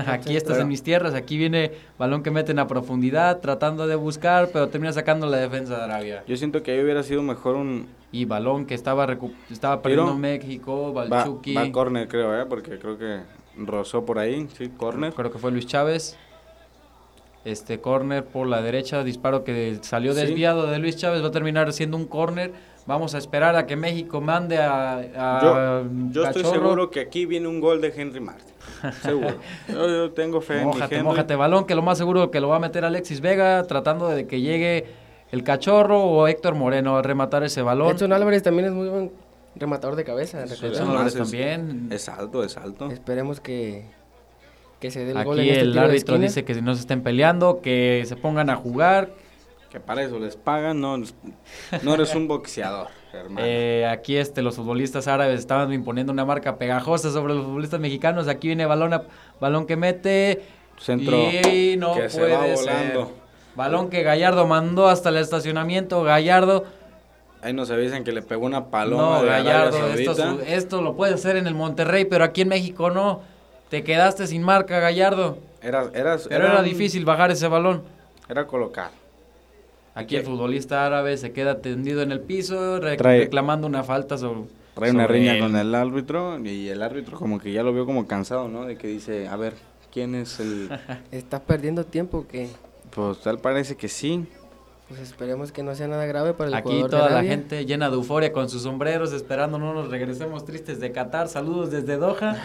[0.07, 4.49] Aquí estás en mis tierras, aquí viene balón que meten a profundidad, tratando de buscar,
[4.53, 6.23] pero termina sacando la defensa de Arabia.
[6.27, 7.87] Yo siento que ahí hubiera sido mejor un...
[8.13, 10.15] Y balón que estaba recu- estaba perdiendo.
[10.17, 12.45] México, Va, Balchuki, va córner, creo, ¿eh?
[12.45, 13.21] Porque creo que
[13.57, 14.47] rozó por ahí.
[14.57, 15.13] Sí, córner.
[15.13, 16.17] creo que fue Luis Chávez.
[17.45, 20.19] Este córner por la derecha, disparo que salió Sí.
[20.21, 22.51] desviado de Luis Chávez, va a terminar siendo un córner.
[22.87, 26.61] Vamos a esperar a que México mande a, a Yo, yo estoy Cachorro.
[26.61, 28.53] seguro que aquí viene un gol de Henry Martin.
[29.03, 29.35] Seguro.
[29.69, 31.07] yo, yo tengo fe en mi Mójate, Henry.
[31.07, 34.25] mójate, balón, que lo más seguro que lo va a meter Alexis Vega, tratando de
[34.25, 34.85] que llegue
[35.31, 37.91] el cachorro o Héctor Moreno a rematar ese balón.
[37.95, 39.11] Edson Álvarez también es muy buen
[39.55, 40.45] rematador de cabeza.
[40.47, 40.65] Sí.
[40.65, 41.87] Edson Álvarez es- también.
[41.91, 42.89] Es alto, es alto.
[42.89, 43.85] Esperemos que,
[44.79, 46.81] que se dé el gol en Aquí este el tiro árbitro dice que no se
[46.81, 49.09] estén peleando, que se pongan a jugar.
[49.71, 50.97] Que para eso les pagan, no,
[51.81, 53.39] no eres un boxeador, hermano.
[53.47, 58.27] Eh, aquí este, los futbolistas árabes estaban imponiendo una marca pegajosa sobre los futbolistas mexicanos.
[58.27, 59.03] Aquí viene balón, a-
[59.39, 60.41] balón que mete.
[60.77, 62.55] Centro y no que se puede va ser.
[62.55, 63.11] volando.
[63.55, 66.03] Balón que Gallardo mandó hasta el estacionamiento.
[66.03, 66.65] Gallardo
[67.43, 71.15] Ahí nos avisan que le pegó una paloma No, de Gallardo, esto, esto lo puedes
[71.15, 73.21] hacer en el Monterrey, pero aquí en México no.
[73.69, 75.37] Te quedaste sin marca, Gallardo.
[75.61, 77.83] Era, era, Pero era un- difícil bajar ese balón.
[78.29, 78.91] Era colocar.
[79.93, 84.17] Aquí el futbolista árabe se queda tendido en el piso, re- Trae- reclamando una falta
[84.17, 84.41] sobre.
[84.73, 85.39] Trae una sobre riña él.
[85.41, 88.65] con el árbitro y el árbitro como que ya lo vio como cansado, ¿no?
[88.65, 89.53] De que dice, a ver,
[89.91, 90.69] ¿quién es el...?
[91.11, 92.47] ¿Estás perdiendo tiempo que
[92.95, 94.25] Pues tal parece que sí.
[94.87, 97.29] Pues esperemos que no sea nada grave para el Aquí jugador de toda la Arabia.
[97.31, 101.29] gente llena de euforia con sus sombreros, esperando no nos regresemos tristes de Qatar.
[101.29, 102.35] Saludos desde Doha.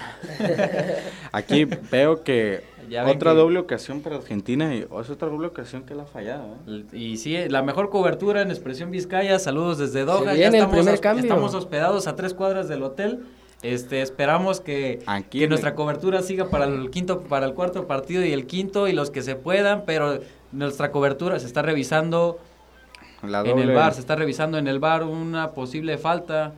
[1.32, 5.82] Aquí veo que Ya otra que- doble ocasión para Argentina y es otra doble ocasión
[5.84, 6.84] que la ha fallado, ¿eh?
[6.92, 9.38] Y sí, la mejor cobertura en Expresión Vizcaya.
[9.38, 10.34] Saludos desde Doha.
[10.34, 11.22] ya el estamos, cambio.
[11.24, 13.20] estamos hospedados a tres cuadras del hotel.
[13.62, 17.86] Este, esperamos que, Aquí que nuestra el- cobertura siga para el quinto, para el cuarto
[17.86, 20.20] partido y el quinto y los que se puedan, pero
[20.52, 22.38] nuestra cobertura se está revisando
[23.22, 26.52] La en el bar, se está revisando en el bar una posible falta.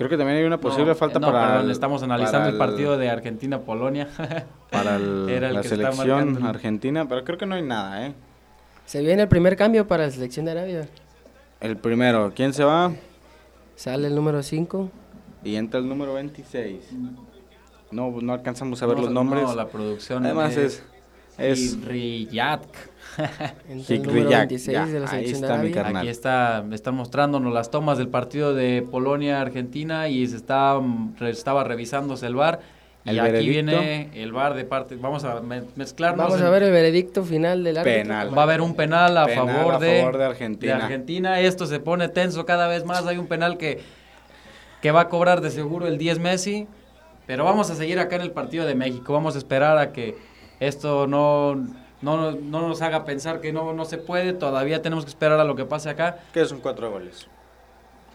[0.00, 2.48] Creo que también hay una posible No, falta no, para perdón, el- estamos analizando para
[2.52, 4.08] el partido de Argentina-Polonia.
[4.70, 8.06] para el- Era el la que está selección argentina, pero creo que no hay nada,
[8.06, 8.14] ¿eh?
[8.86, 10.88] Se viene el primer cambio para la selección de Arabia.
[11.60, 12.92] El primero, ¿quién se va?
[13.76, 14.90] Sale el número 5.
[15.44, 16.76] Y entra el número 26.
[17.90, 19.42] No, no alcanzamos a ver No, los nombres.
[19.42, 20.82] no, la producción Además es
[21.36, 22.60] es Riyad.
[23.68, 25.96] Entra el número Hikriyak, 26 ya, de la ahí selección de está mi carnal.
[25.98, 31.64] Aquí está, están mostrándonos las tomas del partido de Polonia-Argentina y se está, mm, estaba
[31.64, 32.60] revisándose el bar.
[33.04, 33.50] Y El aquí veredicto.
[33.80, 34.94] viene el bar de parte.
[34.96, 36.22] Vamos a me- mezclarnos.
[36.26, 38.02] Vamos en- a ver el veredicto final del árbitro.
[38.02, 38.36] Penal.
[38.36, 40.76] Va a haber un penal a, Penal favor, a de, favor de Argentina.
[40.76, 41.40] de Argentina.
[41.40, 43.06] Esto se pone tenso cada vez más.
[43.06, 43.80] Hay un penal que,
[44.82, 46.66] que va a cobrar de seguro el 10 Messi.
[47.26, 49.12] Pero vamos a seguir acá en el partido de México.
[49.14, 50.16] Vamos a esperar a que
[50.58, 51.64] esto no,
[52.02, 54.32] no, no nos haga pensar que no, no se puede.
[54.32, 56.18] Todavía tenemos que esperar a lo que pase acá.
[56.32, 57.26] ¿Qué son cuatro goles?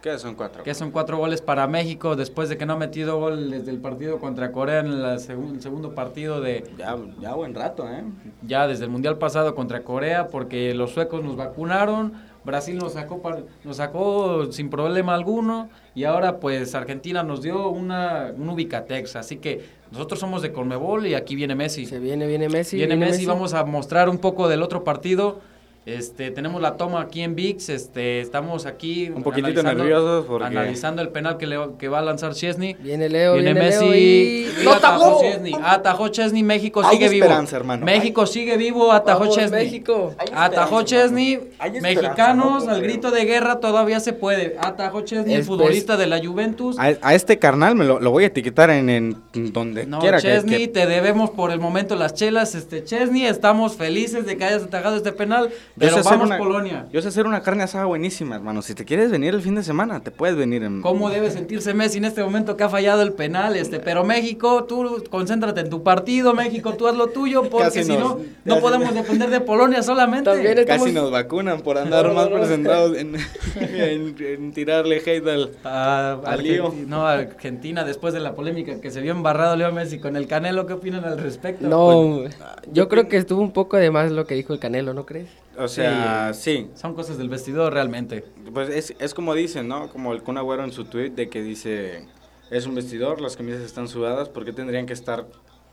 [0.01, 3.19] ¿Qué son cuatro Que son cuatro goles para México después de que no ha metido
[3.19, 7.33] gol desde el partido contra Corea en la segun- el segundo partido de Ya, ya
[7.33, 8.03] buen rato, ¿eh?
[8.43, 12.13] ya desde el mundial pasado contra Corea porque los suecos nos vacunaron,
[12.45, 17.69] Brasil nos sacó par- nos sacó sin problema alguno y ahora pues Argentina nos dio
[17.69, 21.85] una un ubicatex, así que nosotros somos de Conmebol y aquí viene Messi.
[21.85, 22.77] Se viene, viene Messi.
[22.77, 25.39] viene Messi, vamos a mostrar un poco del otro partido
[25.85, 31.03] Este, tenemos la toma aquí en VIX, este, estamos aquí Un poquitito nerviosos porque- analizando
[31.03, 32.75] el penal que, le, que va a lanzar Chesney.
[32.79, 34.63] Viene Leo, Viene, viene, Messi, Leo y...
[34.63, 37.25] y atajó Chesney, atajó Chesney, México Hay sigue vivo.
[37.25, 37.85] esperanza, hermano.
[37.85, 39.63] México sigue vivo, atajó Vamos, Chesney.
[39.65, 40.15] México.
[40.33, 44.57] Atajó Chesney, mexicanos no al grito de guerra todavía se puede.
[44.59, 46.79] Atajó Chesney, el Es- futbolista de la Juventus.
[46.79, 49.15] A, a este carnal me lo, lo voy a etiquetar en, en
[49.53, 52.55] donde No, quiera que- Chesney, que, te debemos por el momento las chelas.
[52.55, 56.87] Este Chesney, estamos felices de que hayas atajado este penal, pero vamos una- Polonia.
[56.91, 58.61] Yo sé hacer una carne asada buenísima, hermano.
[58.61, 60.81] Si te quieres venir el fin de semana, te puedes venir en...
[60.81, 63.55] ¿Cómo debe sentirse Messi en este momento que ha fallado el penal?
[63.55, 67.91] Este, pero México, tú concéntrate en tu partido, México, tú haz lo tuyo, porque si
[67.97, 70.29] nos- no, no podemos depender de Polonia solamente.
[70.31, 73.15] También Casi nos vacunan por andar más presentados en,
[73.59, 75.51] en- en tirarle hate al...
[75.63, 76.71] A, Al lío.
[76.71, 80.15] Argenti- no, a Argentina, después de la polémica que se vio embarrado Leo Messi con
[80.15, 81.67] el Canelo, ¿qué opinan al respecto?
[81.67, 82.23] No,
[82.71, 85.27] yo creo que estuvo un poco de más lo que dijo el Canelo, ¿no crees?
[85.57, 86.69] O sea, sí.
[86.75, 88.23] Son cosas del vestidor realmente.
[88.53, 89.89] Pues es, es como dicen, ¿no?
[89.89, 92.07] Como el Kun Agüero en su tweet de que dice...
[92.51, 95.25] Es un vestidor, las camisas están sudadas, ¿por qué tendrían que estar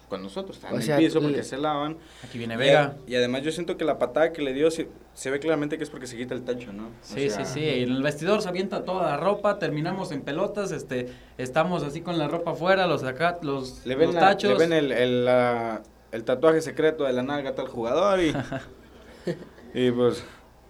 [0.08, 0.56] con nosotros?
[0.56, 1.98] Están O en sea, el piso le- porque se lavan.
[2.24, 2.96] Aquí viene Vega.
[3.06, 5.84] y además yo siento que la patada que le dio se, se ve claramente que
[5.84, 6.84] es porque se quita el tacho, ¿no?
[6.86, 7.68] O Sí, sea, sí, sí.
[7.68, 12.18] En el vestidor se avienta toda la ropa, terminamos en pelotas, este, estamos así con
[12.18, 14.52] la ropa afuera, los acá, los, Le ven, los la- tachos.
[14.52, 18.32] le ven el, el, la- el tatuaje secreto de la nalga tal jugador y,
[19.74, 20.24] y pues,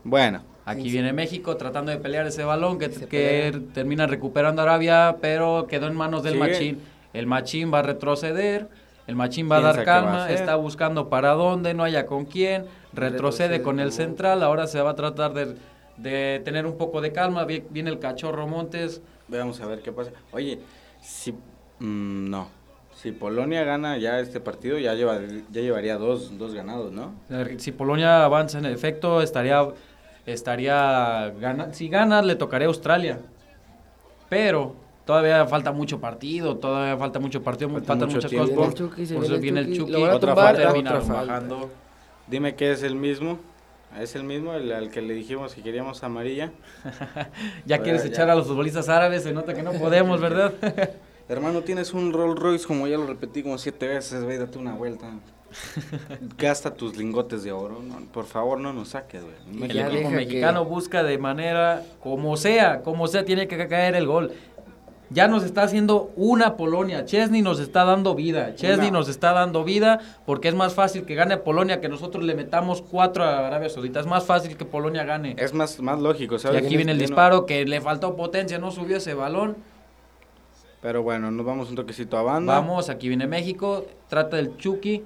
[0.04, 0.42] bueno.
[0.64, 2.88] Aquí viene México tratando de pelear ese balón que,
[3.74, 6.48] termina recuperando Arabia, pero quedó en manos del Sigue.
[6.48, 6.80] Machín.
[7.12, 8.68] El Machín va a retroceder,
[9.08, 12.06] el Machín va a dar que va a calma, está buscando para dónde, no haya
[12.06, 15.56] con quién, retrocede Retrocede, con el central, ahora se va a tratar de,
[15.96, 19.92] de tener un poco de calma, Vi- viene el cachorro Montes, Veamos a ver qué
[19.92, 20.12] pasa.
[20.30, 20.60] Oye,
[21.00, 21.32] si...
[21.32, 22.48] mm, no.
[23.02, 25.18] Si Polonia gana ya este partido, ya, lleva,
[25.50, 27.12] ya llevaría dos, dos ganados, ¿no?
[27.58, 29.66] Si Polonia avanza en efecto, estaría,
[30.24, 33.18] estaría gana, si gana le tocaría a Australia.
[34.28, 38.54] Pero todavía falta mucho partido, todavía falta mucho partido, Falta faltan mucho muchas tiempo.
[38.54, 38.74] cosas.
[38.74, 41.32] Viene Por, Chucky, por eso viene el Chucky, Otra tumbar, falta, termina otra falta.
[41.32, 41.70] bajando.
[42.28, 43.38] Dime que es el mismo.
[44.00, 46.52] Es el mismo, el al que le dijimos que queríamos amarilla.
[47.66, 48.08] Ya quieres ya.
[48.10, 50.52] echar a los futbolistas árabes, se nota que no podemos, ¿verdad?
[51.32, 54.74] Hermano, tienes un Rolls Royce, como ya lo repetí como siete veces, ve, date una
[54.74, 55.06] vuelta.
[56.38, 59.68] Gasta tus lingotes de oro, no, por favor no nos saques, güey.
[59.68, 63.94] Y El equipo mexicano que- busca de manera, como sea, como sea, tiene que caer
[63.94, 64.32] el gol.
[65.10, 67.04] Ya nos está haciendo una Polonia.
[67.04, 68.54] Chesney nos está dando vida.
[68.54, 69.00] Chesney Una.
[69.00, 72.80] nos está dando vida porque es más fácil que gane Polonia que nosotros le metamos
[72.80, 74.00] cuatro a Arabia Saudita.
[74.00, 75.36] Es más fácil que Polonia gane.
[75.38, 76.64] Es más, más lógico, Y ¿sabes?
[76.64, 79.56] aquí viene el disparo que le faltó potencia, no subió ese balón.
[80.82, 82.54] Pero bueno, nos vamos un toquecito a banda.
[82.54, 83.86] Vamos, aquí viene México.
[84.08, 85.04] Trata del Chucky.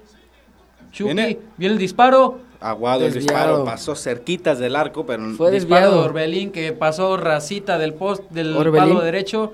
[0.91, 1.39] Chucky, Viene.
[1.59, 2.39] viene, el disparo.
[2.59, 6.05] Aguado el disparo, pasó cerquitas del arco, pero Fue disparo de desviado.
[6.05, 8.95] Orbelín que pasó racita del post del Orbelín.
[8.95, 9.53] palo derecho.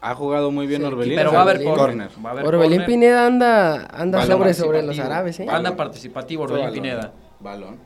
[0.00, 1.16] ha jugado muy bien Sí, Orbelín.
[1.16, 2.08] Pero va a haber corner.
[2.24, 2.86] Va a haber Orbelín corner.
[2.86, 5.46] Pineda anda, anda Balón sobre, sobre los árabes, ¿eh?
[5.50, 6.82] Anda participativo Orbelín Balón.
[6.82, 7.12] Pineda.
[7.40, 7.76] Balón.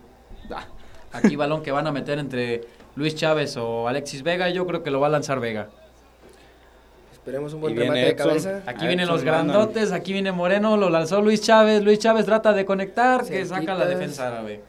[0.53, 0.67] Ah,
[1.13, 2.61] Aquí balón que van a meter entre
[2.95, 4.49] Luis Chávez o Alexis Vega.
[4.51, 5.69] Yo creo que lo va a lanzar Vega.
[7.19, 8.63] Esperemos un buen remate de cabeza.
[8.67, 9.93] Aquí vienen los grandotes.
[9.93, 10.77] Aquí viene Moreno.
[10.77, 11.83] Lo lanzó Luis Chávez.
[11.83, 13.25] Luis Chávez trata de conectar.
[13.25, 14.63] Que saca la defensa árabe.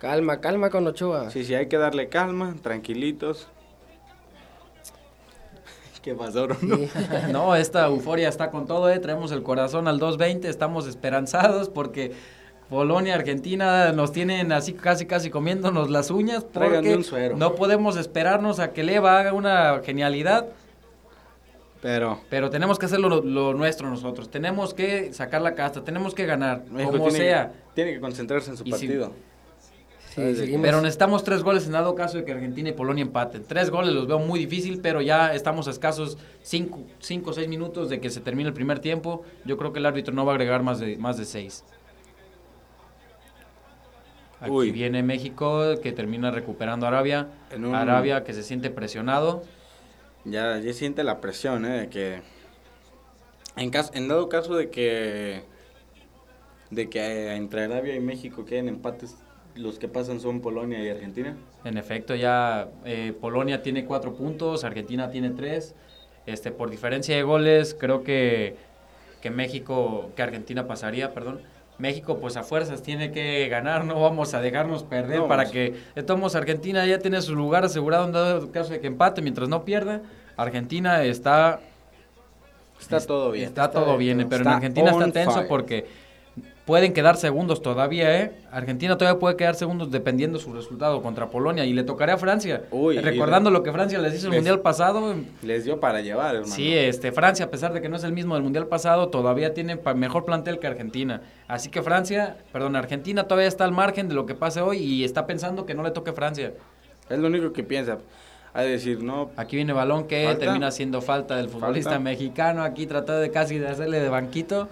[0.00, 1.30] Calma, calma con Ochoa.
[1.30, 3.48] Sí, sí, hay que darle calma, tranquilitos.
[6.02, 6.76] ¿Qué pasó, Bruno?
[6.76, 6.90] Sí.
[7.32, 8.98] No, esta euforia está con todo, ¿eh?
[8.98, 12.12] traemos el corazón al 2.20, estamos esperanzados porque
[12.70, 17.36] Polonia, Argentina nos tienen así casi casi comiéndonos las uñas porque un suero.
[17.36, 20.46] no podemos esperarnos a que Leva haga una genialidad,
[21.82, 26.14] Pero pero tenemos que hacerlo lo, lo nuestro nosotros, tenemos que sacar la casta, tenemos
[26.14, 27.52] que ganar, México como tiene, sea.
[27.74, 29.12] tiene que concentrarse en su Y si- partido.
[30.14, 30.58] Sí.
[30.60, 33.44] Pero necesitamos tres goles en dado caso de que Argentina y Polonia empaten.
[33.46, 37.46] Tres goles los veo muy difícil, pero ya estamos a escasos cinco, cinco o seis
[37.46, 39.22] minutos de que se termine el primer tiempo.
[39.44, 41.62] Yo creo que el árbitro no va a agregar más de, más de seis.
[44.40, 44.70] Aquí Uy.
[44.70, 47.28] viene México que termina recuperando Arabia.
[47.54, 49.42] Un- Arabia que se siente presionado.
[50.24, 51.80] Ya, ya siente la presión, ¿eh?
[51.80, 52.22] De que.
[53.56, 55.42] En, caso, en dado caso de que.
[56.70, 59.16] De que eh, entre Arabia y México queden empates,
[59.56, 61.36] los que pasan son Polonia y Argentina.
[61.64, 65.74] En efecto, ya eh, Polonia tiene cuatro puntos, Argentina tiene tres.
[66.26, 68.56] Este, por diferencia de goles, creo que,
[69.20, 71.40] que México, que Argentina pasaría, perdón.
[71.80, 75.52] México, pues a fuerzas tiene que ganar, no vamos a dejarnos perder No, para pues.
[75.52, 79.22] que, de todos Argentina ya tiene su lugar asegurado en dado caso de que empate,
[79.22, 80.02] mientras no pierda.
[80.36, 81.60] Argentina está
[82.80, 83.44] Está todo bien.
[83.46, 85.48] Está todo bien, pero en Argentina está tenso fire.
[85.48, 85.86] porque
[86.64, 88.32] pueden quedar segundos todavía, ¿eh?
[88.52, 92.62] Argentina todavía puede quedar segundos dependiendo su resultado contra Polonia y le tocaría a Francia.
[92.70, 96.00] Uy, Recordando le- lo que Francia les hizo el les- mundial pasado, Les dio para
[96.00, 96.54] llevar, hermano.
[96.54, 99.52] Sí, este, Francia, a pesar de que no es el mismo del Mundial pasado, todavía
[99.54, 101.22] tiene pa- mejor plantel que Argentina.
[101.48, 105.02] Así que Francia, perdón, Argentina todavía está al margen de lo que pase hoy y
[105.04, 106.52] está pensando que no le toque Francia.
[107.08, 107.98] Es lo único que piensa.
[108.52, 110.40] A decir, no, Aquí viene balón que Falta.
[110.40, 112.04] termina haciendo falta del futbolista Falta.
[112.04, 114.68] mexicano, aquí tratando de casi de hacerle de banquito.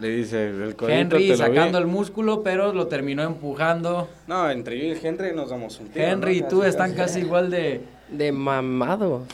[0.00, 1.54] Le dice el Henry te lo vi.
[1.54, 4.08] sacando el músculo, pero lo terminó empujando.
[4.26, 6.04] No, entre yo y Henry nos damos un tiro.
[6.04, 9.24] Henry y tú Casi, están casi igual de De mamado.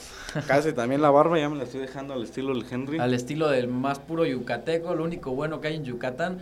[0.47, 2.99] Casi también la barba ya me la estoy dejando al estilo del Henry.
[2.99, 6.39] al estilo del más puro yucateco, lo único bueno que hay en Yucatán.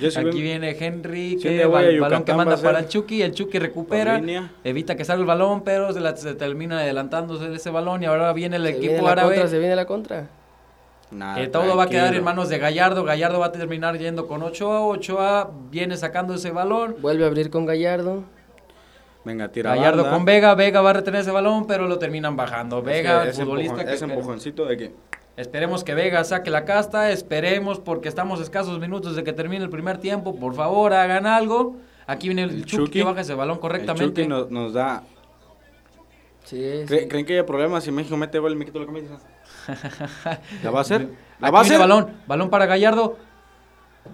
[0.00, 3.22] Yo Aquí viene Henry, Si que va- a el balón que manda para el Chucky,
[3.22, 4.20] el Chucky recupera,
[4.62, 8.06] evita que salga el balón, pero se, la- se termina adelantándose de ese balón y
[8.06, 9.30] ahora viene el Se viene equipo la árabe.
[9.34, 10.28] contra, se viene la contra.
[11.10, 13.02] Nah, que todo va a quedar en manos de Gallardo.
[13.04, 14.82] Gallardo va a terminar yendo con Ochoa.
[14.82, 16.96] Ochoa viene sacando ese balón.
[17.00, 18.24] Vuelve a abrir con Gallardo.
[19.24, 20.16] Venga, tira Gallardo banda.
[20.16, 20.54] con Vega.
[20.54, 22.78] Vega va a retener ese balón, pero lo terminan bajando.
[22.78, 24.92] Es Vega, que el ese futbolista empujón- que ese empujoncito de que
[25.36, 29.70] Esperemos que Vega saque la casta, esperemos porque estamos escasos minutos de que termine el
[29.70, 31.76] primer tiempo, por favor hagan algo.
[32.08, 32.98] Aquí viene el, El Chucky, Chucky.
[32.98, 34.22] que baja ese balón el correctamente.
[34.22, 35.04] Chucky nos, nos da...
[36.44, 36.56] Sí,
[36.86, 37.08] ¿Cre- sí.
[37.08, 39.18] ¿Creen que haya problemas si México mete gol y me quito la camisa?
[40.62, 41.08] ¿La va a hacer?
[41.40, 41.78] ¿La Aquí va a hacer?
[41.78, 43.16] balón, balón para Gallardo.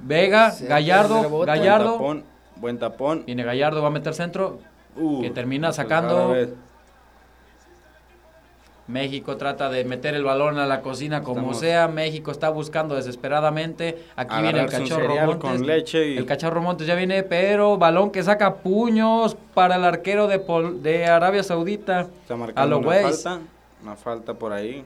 [0.03, 1.29] Vega, Gallardo.
[1.31, 1.93] Buen Gallardo.
[1.93, 2.25] tapón,
[2.57, 3.25] buen tapón.
[3.27, 4.59] Viene Gallardo, va a meter centro.
[4.97, 6.35] Uh, que termina pues, sacando-.
[8.87, 11.89] México trata de meter el balón a la cocina como Estamos- sea.
[11.89, 14.05] México está buscando desesperadamente.
[14.15, 15.37] Aquí viene el cachorro Montes.
[15.39, 19.85] con leche y- El cachorro Montes ya viene, pero balón que saca puños para el
[19.85, 22.01] arquero de, Pol- de Arabia Saudita.
[22.29, 23.39] Está A lo una falta.
[23.83, 24.85] Una falta por ahí.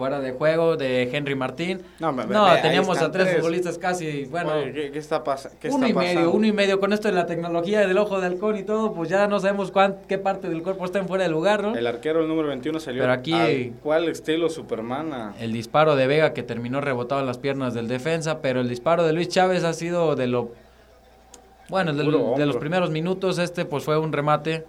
[0.00, 1.82] Fuera de juego de Henry Martín.
[1.98, 3.36] No, me- No, ve, ahí teníamos a tres tres.
[3.36, 6.52] futbolistas casi, bueno, Oye, ¿qué, qué está, pasa- qué uno está y medio, uno y
[6.52, 6.80] medio.
[6.80, 9.70] Con esto de la tecnología del ojo de halcón y todo, pues ya no sabemos
[9.70, 11.76] cuán- qué parte del cuerpo está en fuera de lugar, ¿no?
[11.76, 15.34] El arquero, el número 21, salió Pero aquí- al cual estilo Superman.
[15.38, 19.04] El disparo de Vega que terminó rebotado en las piernas del defensa, pero el disparo
[19.04, 20.52] de Luis Chávez ha sido de lo...
[21.68, 24.64] Bueno, de los primeros minutos, este pues fue un remate.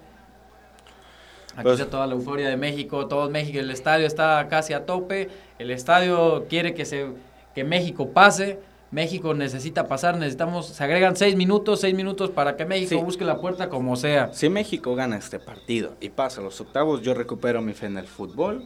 [1.54, 4.86] Aquí Pues- está toda la euforia de México, todo México, el estadio está casi a
[4.86, 5.30] tope,
[5.60, 7.08] el estadio quiere que, se,
[7.54, 12.66] que México pase, México necesita pasar, necesitamos, se agregan seis minutos, seis minutos para que
[12.66, 12.96] México Sí.
[12.98, 14.34] busque la puerta como sea.
[14.34, 17.98] Si México gana este partido y pasa a los octavos, yo recupero mi fe en
[17.98, 18.66] el fútbol.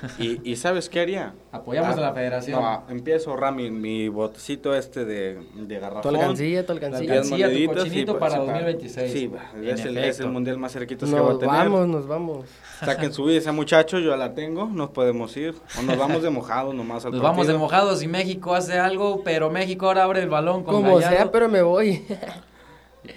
[0.18, 1.34] ¿Y, y sabes qué haría?
[1.52, 2.60] Apoyamos a la federación.
[2.60, 6.14] No, empiezo a ahorrar mi, mi botecito este de, de Tu garrafón.
[6.16, 7.00] alcancía, tu alcancía.
[7.00, 9.12] Diez alcancía, tu moneditas, cochinito pues, para sí, 2026.
[9.12, 9.30] Sí,
[9.64, 11.54] es el, es el mundial más cerquito que va a Nos tener.
[11.54, 12.46] vamos, nos vamos.
[12.84, 15.54] Saquen su vida ese muchacho, yo la tengo, nos podemos ir.
[15.78, 19.22] O nos vamos de mojados nomás al Nos vamos de mojados y México hace algo,
[19.24, 21.16] pero México ahora abre el balón con Como Gallardo.
[21.16, 22.04] sea, pero me voy.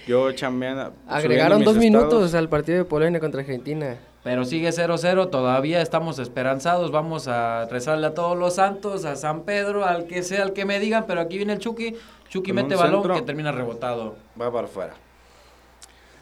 [0.06, 0.92] Yo chambeando.
[1.08, 3.96] Agregaron dos minutos al partido de Polonia contra Argentina.
[4.22, 9.42] Pero sigue 0-0, todavía estamos esperanzados, vamos a rezarle a todos los santos, a San
[9.44, 11.96] Pedro, al que sea, al que me digan, pero aquí viene el Chucky,
[12.28, 13.14] Chucky mete balón centro.
[13.14, 14.16] que termina rebotado.
[14.38, 14.92] Va para afuera.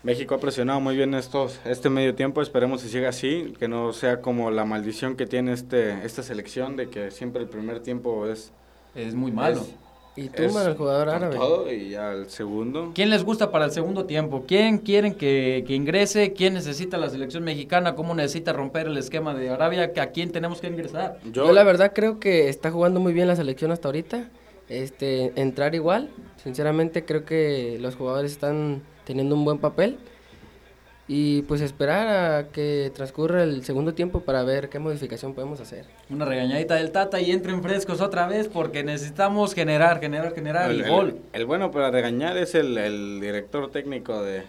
[0.05, 3.93] México ha presionado muy bien estos, este medio tiempo, esperemos que siga así, que no
[3.93, 8.27] sea como la maldición que tiene este, esta selección de que siempre el primer tiempo
[8.27, 8.53] es...
[8.95, 9.61] Es muy malo.
[9.61, 9.75] es-
[10.19, 11.37] Y tú, es mano, el jugador con árabe.
[11.37, 12.91] todo y ya el segundo.
[12.95, 14.45] ¿Quién les gusta para el segundo tiempo?
[14.47, 16.33] ¿Quién quieren que, que ingrese?
[16.33, 17.95] ¿Quién necesita la selección mexicana?
[17.95, 19.93] ¿Cómo necesita romper el esquema de Arabia?
[19.97, 21.19] ¿A quién tenemos que ingresar?
[21.33, 24.29] Yo, la verdad creo que está jugando muy bien la selección hasta ahorita.
[24.69, 26.11] Este, entrar igual.
[26.43, 29.99] Sinceramente creo que los jugadores están teniendo un buen papel.
[31.11, 35.87] Y pues esperar a que transcurra el segundo tiempo para ver qué modificación podemos hacer.
[36.11, 40.83] Una regañadita del Tata y entren frescos otra vez porque necesitamos generar, generar, generar el,
[40.83, 41.09] el, gol.
[41.33, 44.43] el- el bueno para regañar es el, el director técnico de...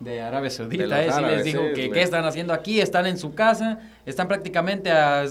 [0.00, 0.82] de Arabia Saudita.
[0.86, 3.34] De eh, sí árabes, les dijo sí, que qué están haciendo aquí, están en su
[3.34, 5.24] casa, están prácticamente a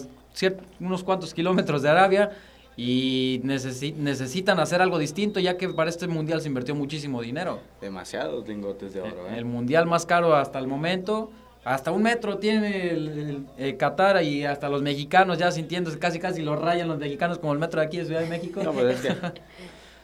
[0.79, 2.31] unos cuantos kilómetros de Arabia
[2.77, 7.59] y necesi- necesitan hacer algo distinto ya que para este mundial se invirtió muchísimo dinero.
[7.81, 9.37] Demasiados lingotes de oro, ¿eh?
[9.37, 11.31] El mundial más caro hasta el momento.
[11.63, 16.17] Hasta un metro tiene el, el- el Qatar y hasta los mexicanos ya sintiéndose casi
[16.17, 18.61] casi los rayan los mexicanos como el metro de aquí de Ciudad de México.
[18.63, 19.15] No, pues es que...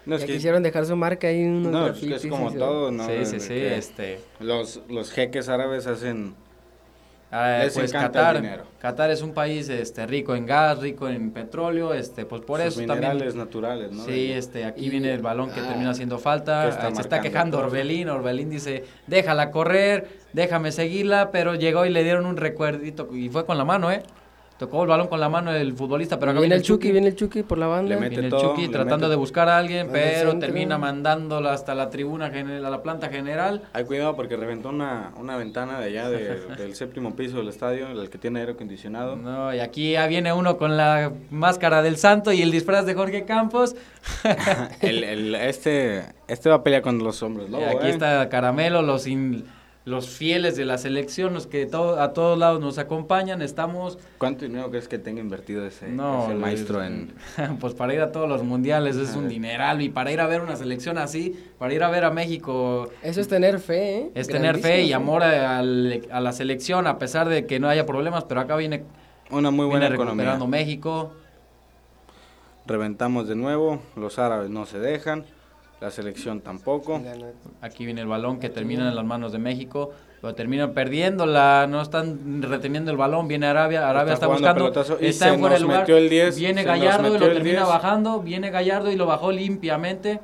[0.05, 2.25] No, es ya que, quisieron dejar su marca ahí en unos no, es, que es
[2.27, 3.05] como todo, ¿no?
[3.07, 4.19] sí, sí, sí, este...
[4.39, 6.33] Los, los jeques árabes hacen...
[7.29, 8.63] Les pues Qatar.
[8.79, 12.67] Qatar es un país este rico en gas, rico en petróleo, este pues por sus
[12.69, 14.05] eso minerales también naturales, ¿no?
[14.05, 17.19] Sí, este aquí Y- viene el balón que ah, termina haciendo falta, está se está
[17.19, 17.67] quejando todo.
[17.67, 23.27] Orbelín, Orbelín dice, "Déjala correr, déjame seguirla", pero llegó y le dieron un recuerdito y
[23.27, 24.03] fue con la mano, ¿eh?
[24.57, 27.15] Tocó el balón con la mano el futbolista, pero acá viene el Chucky, viene el
[27.15, 27.89] Chucky por la banda.
[27.89, 30.39] Le mete Viene el todo, Chucky le tratando mete- de buscar a alguien, Al pero
[30.39, 33.61] termina mandándolo hasta la tribuna, general, a la planta general.
[33.73, 37.87] Hay cuidado porque reventó una, una ventana de allá de- del séptimo piso del estadio,
[37.89, 39.15] el que tiene aire acondicionado.
[39.15, 42.95] No, y aquí ya viene uno con la máscara del santo y el disfraz de
[42.95, 43.75] Jorge Campos.
[44.81, 47.47] El, el- este, este va a pelear con los hombres.
[47.49, 47.89] Y lobo, aquí ¿eh?
[47.91, 49.45] está Caramelo, los, in-
[49.87, 53.41] los fieles de la selección, los que to- a todos lados nos acompañan.
[53.41, 57.13] Estamos, ¿Cuánto dinero crees que tenga invertido ese, no, ese les- maestro en...
[57.61, 60.41] pues para ir a todos los mundiales es un dineral y para ir a ver
[60.41, 64.11] una selección así, para ir a ver a México Eso es tener fe, ¿eh?
[64.13, 67.69] es tener fe y amor a, al- a la selección a pesar de que no
[67.69, 68.83] haya problemas, pero acá viene,
[69.31, 70.25] Una muy buena viene economía.
[70.25, 71.11] recuperando México.
[72.65, 75.23] Reventamos de nuevo, los árabes no se dejan,
[75.79, 77.01] la selección tampoco.
[77.61, 81.81] Aquí viene el balón que termina en las manos de México, pero terminan perdiéndola, no
[81.81, 85.79] están reteniendo el balón, viene Arabia, Arabia Está buscando, y está fuera de nos lugar,
[85.81, 87.67] metió el 10, viene Gallardo y lo termina 10.
[87.67, 90.19] bajando, viene Gallardo y lo bajó limpiamente,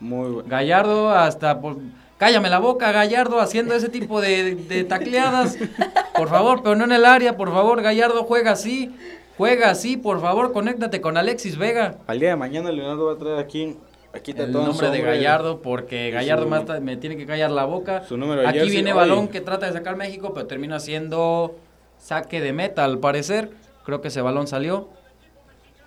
[0.00, 1.76] Muy bu- Gallardo hasta, por-
[2.18, 5.56] cállame la boca Gallardo haciendo ese tipo de, de tacleadas,
[6.16, 8.94] por favor, pero no en el área, por favor Gallardo juega así,
[9.36, 11.96] juega así, por favor, conéctate con Alexis Vega.
[12.06, 13.76] Al día de mañana Leonardo va a traer aquí,
[14.12, 17.50] aquí está el nombre de Gallardo porque Gallardo su- más ta- me tiene que callar
[17.50, 18.04] la boca.
[18.04, 21.56] su número de Aquí jersey, viene balón que trata de sacar México, pero termina siendo
[21.98, 23.50] saque de meta al parecer.
[23.84, 24.88] Creo que ese balón salió.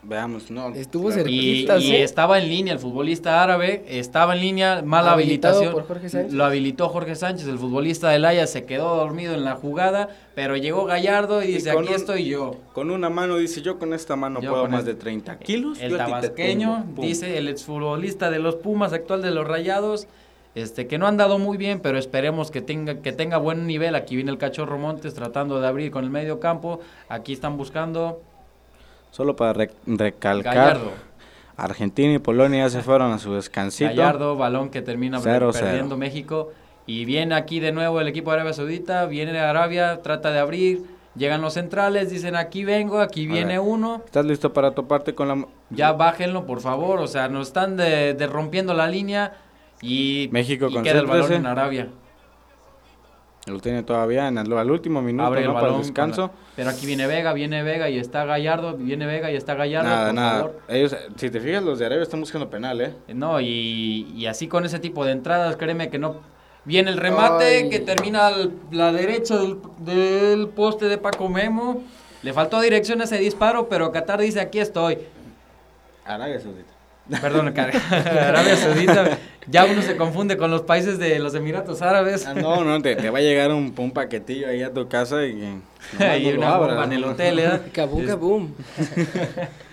[0.08, 0.70] Veamos, no.
[0.70, 1.16] Estuvo claro.
[1.24, 1.30] cerca.
[1.32, 5.74] Y, Cerquitas, y estaba en línea el futbolista árabe, estaba en línea, mala Habilitado habilitación.
[5.74, 6.34] por Jorge Sánchez.
[6.34, 10.56] Lo habilitó Jorge Sánchez, el futbolista del Haya, se quedó dormido en la jugada, pero
[10.56, 12.56] llegó Gallardo y Y dice, aquí un- estoy yo.
[12.74, 15.78] Con una mano dice, yo con esta mano Yo puedo más de 30 kilos.
[15.82, 16.96] El tabasqueño, tumbo".
[16.96, 17.06] Pum.
[17.06, 20.08] dice el exfutbolista de los Pumas, actual de los Rayados,
[20.56, 23.94] este que no han dado muy bien, pero esperemos que tenga que tenga buen nivel.
[23.94, 26.80] Aquí viene el Cachorro Montes tratando de abrir con el medio campo.
[27.10, 28.22] Aquí están buscando
[29.12, 30.92] Solo para rec- recalcar, Gallardo.
[31.56, 33.90] Argentina y Polonia ya se fueron a su descansito.
[33.90, 35.98] Gallardo, balón que termina Cero, perdiendo cero.
[35.98, 36.52] México.
[36.86, 40.40] Y viene aquí de nuevo el equipo de Arabia Saudita, viene de Arabia, trata de
[40.40, 40.84] abrir,
[41.16, 44.04] llegan los centrales, dicen aquí vengo, aquí viene uno.
[44.06, 45.46] ¿Estás listo para toparte con la...
[45.70, 47.00] Ya bájenlo, por favor.
[47.00, 49.34] O sea, nos están de, de rompiendo la línea
[49.82, 51.36] y, México y queda el balón 13.
[51.42, 51.88] en Arabia.
[53.48, 55.54] Lo tiene todavía en el, al último minuto, Abre el ¿no?
[55.54, 56.24] Para el descanso.
[56.24, 59.90] la- Pero aquí viene Vega, viene Vega y está Gallardo, viene Vega y está Gallardo,
[59.90, 60.32] Nada, por nada.
[60.40, 60.62] favor.
[60.68, 62.94] Ellos, si te fijas, los de Arabia están buscando penal, ¿eh?
[63.14, 66.18] No, y, y así con ese tipo de entradas, créeme que no.
[66.66, 67.70] Viene el remate Ay.
[67.70, 71.84] que termina al- la derecha del, del poste de Paco Memo.
[72.24, 74.98] Le faltó dirección a ese disparo, pero Qatar dice aquí estoy.
[76.06, 76.74] Arabia Saudita.
[77.22, 79.18] Perdón, Arabia Saudita.
[79.50, 82.26] Ya uno se confunde con los países de los Emiratos Árabes.
[82.28, 85.26] Ah, no, no, te, te va a llegar un, un paquetillo ahí a tu casa
[85.26, 85.32] y...
[85.42, 85.62] y
[86.34, 87.62] no una bomba en el hotel, ¿eh?
[87.74, 88.52] Kabum, Es- kabum.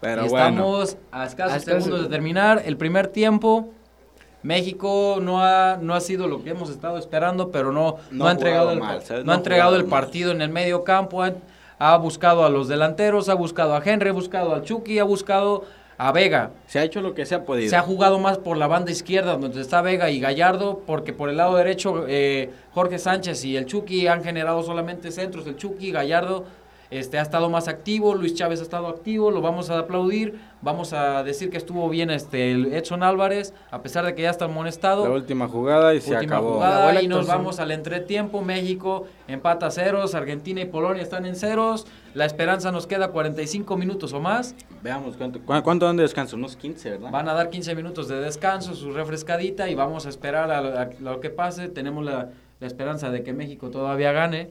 [0.00, 3.70] Pero bueno, Estamos a escasos segundos de terminar el primer tiempo.
[4.42, 8.26] México no ha, no ha sido lo que hemos estado esperando, pero no, No no,
[8.28, 9.90] ha entregado, el, mal, no No ha entregado el mal.
[10.02, 11.22] partido en el medio campo.
[11.22, 11.32] Ha,
[11.78, 15.64] ha buscado a los delanteros, ha buscado a Henry, ha buscado a Chucky, ha buscado
[15.98, 16.50] a Vega.
[16.66, 17.70] se ha hecho lo que se ha podido.
[17.70, 21.28] Se ha jugado más por la banda izquierda, donde está Vega y Gallardo, porque por
[21.28, 25.46] el lado derecho eh, Jorge Sánchez y el Chucky han generado solamente centros.
[25.46, 26.44] El Chucky, Gallardo,
[26.90, 30.92] este, ha estado más activo, Luis Chávez ha estado activo, lo vamos a aplaudir, vamos
[30.92, 34.44] a decir que estuvo bien este, el Edson Álvarez, a pesar de que ya está
[34.46, 35.04] amonestado.
[35.06, 36.54] La última jugada y se Última acabó.
[36.54, 38.42] jugada y nos vamos al entretiempo.
[38.42, 41.86] México empata a ceros, Argentina y Polonia están en ceros.
[42.14, 44.54] La esperanza nos queda 45 minutos o más.
[44.82, 47.10] Veamos cuánto, cu- cuánto dan de descanso, unos 15, ¿verdad?
[47.10, 50.78] Van a dar 15 minutos de descanso, su refrescadita y vamos a esperar a, lo-
[50.78, 51.68] a lo que pase.
[51.68, 52.30] Tenemos la,
[52.60, 54.48] la esperanza de que México todavía gane.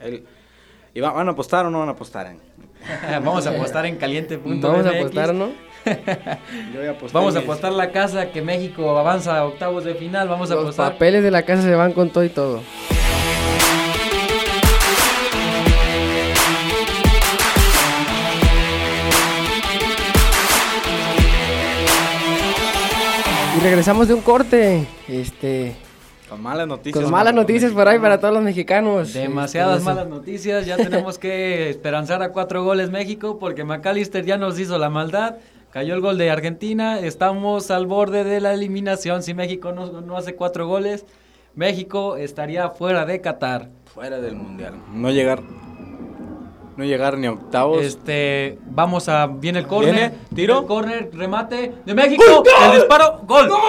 [0.00, 0.24] El-
[0.94, 2.26] ¿Y va- van a apostar o no van a apostar?
[2.26, 2.36] eh?
[3.24, 4.60] vamos a apostar en caliente.mx.
[4.62, 5.46] Vamos a apostar, ¿no?
[6.72, 9.94] Yo voy a apostar Vamos a apostar la casa que México avanza a octavos de
[9.94, 10.28] final.
[10.28, 10.92] Vamos a Los apostar.
[10.92, 12.60] papeles de la casa se van con todo y todo.
[23.56, 25.74] Y regresamos de un corte, este,
[26.32, 27.04] Con malas noticias.
[27.04, 29.12] con malas noticias por ahí para todos los mexicanos.
[29.12, 34.58] Demasiadas malas noticias, ya tenemos que esperanzar a cuatro goles México porque McAllister ya nos
[34.58, 35.36] hizo la maldad,
[35.72, 40.16] cayó el gol de Argentina, estamos al borde de la eliminación, si México no, no
[40.16, 41.04] hace cuatro goles,
[41.54, 43.68] México estaría fuera de Qatar.
[43.92, 44.76] Fuera del mundial.
[44.90, 45.42] No llegar.
[46.82, 47.80] No llegar ni octavos.
[47.80, 49.28] Este, vamos a.
[49.28, 49.94] Viene el córner.
[49.94, 50.14] ¿Viene?
[50.34, 50.66] Tiro.
[50.82, 52.24] El remate de México.
[52.64, 53.20] El disparo.
[53.24, 53.48] ¡Gol!
[53.48, 53.60] ¡Gol!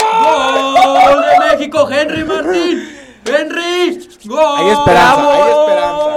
[1.21, 2.89] De México, Henry Martín.
[3.23, 4.07] ¡Henry!
[4.25, 4.55] ¡Gol!
[4.57, 6.09] Hay esperanza, hay esperanza.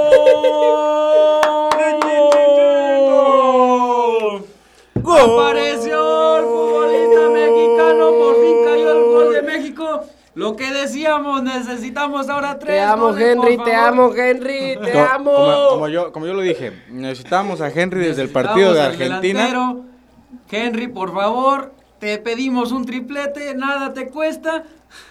[5.02, 5.26] ¡Gol!
[5.26, 5.65] ¡Gol!
[10.46, 12.76] Lo que decíamos, necesitamos ahora tres.
[12.76, 15.32] Te amo, goles, Henry, te amo, Henry, te amo.
[15.34, 19.20] Como, como yo, como yo lo dije, necesitamos a Henry desde el partido de Argentina.
[19.46, 19.84] delantero.
[20.48, 24.62] Henry, por favor, te pedimos un triplete, nada te cuesta.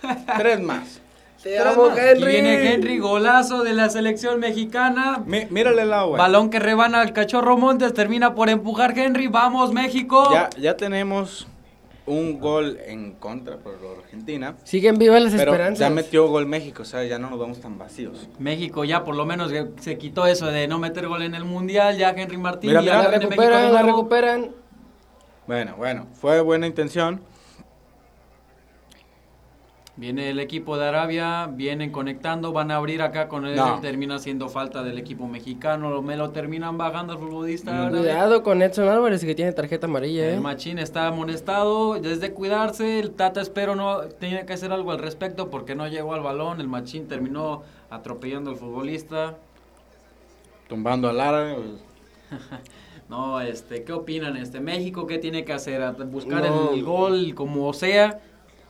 [0.37, 1.01] Tres más.
[1.43, 2.25] Te amo, Henry.
[2.31, 5.21] viene Henry, golazo de la selección mexicana.
[5.25, 6.17] Mi- mírale el agua.
[6.17, 9.27] Balón que rebana al cachorro Montes, termina por empujar Henry.
[9.27, 10.27] Vamos, México.
[10.31, 11.45] Ya, ya tenemos
[12.07, 14.55] un gol en contra por Argentina.
[14.63, 15.79] Siguen vivas las Pero esperanzas.
[15.79, 18.29] ya metió gol México, o sea, ya no nos vamos tan vacíos.
[18.37, 21.97] México ya por lo menos se quitó eso de no meter gol en el mundial.
[21.97, 24.51] Ya Henry Martín Mira, ya mira, la recuperan, la recuperan.
[25.47, 27.21] Bueno, bueno, fue buena intención.
[29.97, 33.79] Viene el equipo de Arabia, vienen conectando, van a abrir acá con él, No.
[33.79, 37.89] termina siendo falta del equipo mexicano, me lo terminan bajando al futbolista.
[37.89, 40.39] Cuidado con Edson Álvarez que tiene tarjeta amarilla, El eh.
[40.41, 45.49] machín está amonestado, desde cuidarse, el Tata espero no tiene que hacer algo al respecto
[45.49, 49.35] porque no llegó al balón, el machín terminó atropellando al futbolista.
[50.67, 51.55] Tumbando al árabe.
[51.55, 52.41] pues,
[53.09, 54.35] No, este, ¿qué opinan?
[54.35, 55.81] Este, México, ¿qué tiene que hacer?
[55.83, 56.71] ¿A- ¿Buscar No.
[56.71, 58.19] el gol como sea?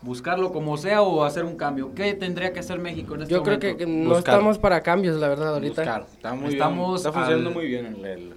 [0.05, 1.95] ¿Buscarlo como sea o hacer un cambio?
[1.95, 3.77] ¿Qué tendría que hacer México en este Yo creo momento?
[3.79, 4.35] que que no Buscar.
[4.35, 5.81] estamos para cambios, la verdad, ahorita.
[5.81, 6.05] buscar.
[6.13, 6.95] Está muy Estamos bien.
[6.97, 8.33] Está funcionando al- muy bien el, el-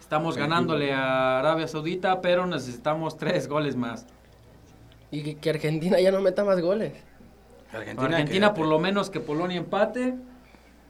[0.00, 4.06] Estamos ganándole a Arabia Saudita, pero necesitamos tres goles más.
[5.10, 6.92] Y que, que Argentina ya no meta más goles.
[7.72, 8.06] Argentina.
[8.08, 10.14] Argentina que- por lo menos que Polonia empate,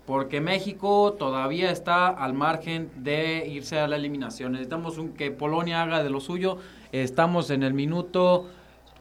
[0.07, 4.53] porque México todavía está al margen de irse a la eliminación.
[4.53, 6.59] Necesitamos un, que Polonia haga de lo suyo.
[6.93, 8.47] Estamos en el minuto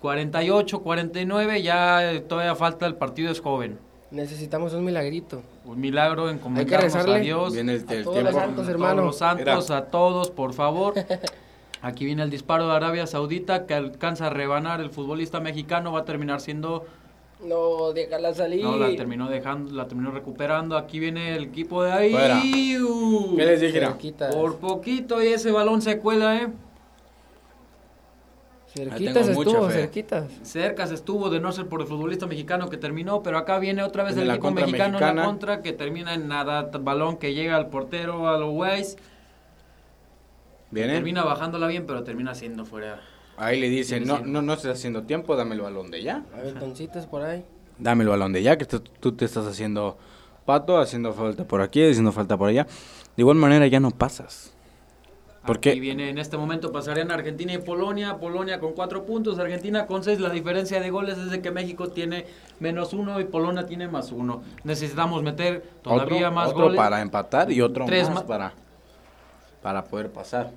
[0.03, 3.79] 48, 49, ya eh, todavía falta, el partido es joven.
[4.11, 5.41] Necesitamos un milagrito.
[5.63, 7.21] Un milagro encomendarnos a rezarle.
[7.21, 7.53] Dios.
[7.53, 8.95] Viene el, A el todos los santos, a hermano.
[8.95, 10.95] todos los santos, a todos, por favor.
[11.81, 16.01] Aquí viene el disparo de Arabia Saudita que alcanza a rebanar el futbolista mexicano, va
[16.01, 16.85] a terminar siendo
[17.41, 18.61] No, déjala salir.
[18.61, 20.75] No, la terminó dejando, la terminó recuperando.
[20.75, 22.11] Aquí viene el equipo de ahí.
[22.11, 22.41] Fuera.
[22.41, 23.87] ¿Qué les dije?
[24.33, 26.49] Por poquito y ese balón se cuela, eh.
[28.73, 30.31] Cerquitas estuvo, cerquitas.
[30.41, 33.83] Cerca se estuvo de no ser por el futbolista mexicano que terminó, pero acá viene
[33.83, 37.55] otra vez el equipo mexicano en la contra que termina en nada, balón que llega
[37.55, 38.97] al portero, a los Weiss,
[40.71, 40.93] Viene.
[40.93, 42.99] termina bajándola bien, pero termina siendo fuera.
[43.37, 46.23] Ahí le dicen, no, no, no estás haciendo tiempo, dame el balón de ya.
[46.33, 47.45] Aventoncitos por ahí.
[47.77, 49.97] Dame el balón de ya, que tú, tú te estás haciendo
[50.45, 52.65] pato, haciendo falta por aquí, haciendo falta por allá.
[53.15, 54.52] De igual manera ya no pasas.
[55.45, 59.85] ¿Por Aquí viene en este momento pasarían Argentina y Polonia, Polonia con cuatro puntos, Argentina
[59.85, 62.25] con seis, la diferencia de goles es de que México tiene
[62.61, 64.41] menos uno y Polonia tiene más uno.
[64.63, 66.77] Necesitamos meter todavía otro, más otro goles.
[66.77, 68.53] para empatar y otro Tres más para,
[69.61, 70.51] para poder pasar.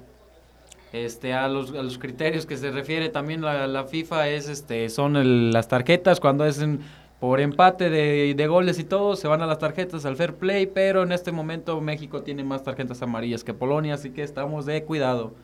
[0.93, 4.89] Este, a los, a los criterios que se refiere también la, la FIFA es este
[4.89, 6.81] son el- las tarjetas cuando es en-
[7.21, 10.67] por empate de, de goles y todo se van a las tarjetas al fair play
[10.67, 14.85] pero en este momento México tiene más tarjetas amarillas que Polonia así que estamos de
[14.85, 15.35] cuidado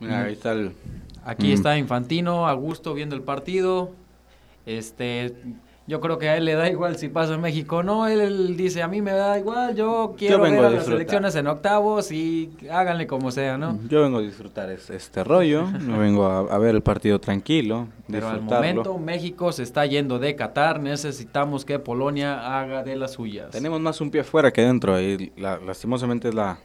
[0.00, 0.72] Mira, ahí está el...
[1.24, 1.52] aquí Mm.
[1.52, 3.92] está Infantino a gusto viendo el partido
[4.66, 5.34] este
[5.86, 8.56] yo creo que a él le da igual si pasa México o no él, él
[8.56, 10.98] dice a mí me da igual yo quiero vengo ver a a las disfrutar.
[10.98, 15.64] selecciones en octavos y háganle como sea no Yo vengo a disfrutar es- este rollo,
[15.80, 20.18] no vengo a, a ver el partido tranquilo, Pero al momento México se está yendo
[20.18, 23.50] de Qatar, necesitamos que Polonia haga de las suyas.
[23.50, 26.58] Tenemos más un pie afuera que dentro y la- lastimosamente es la,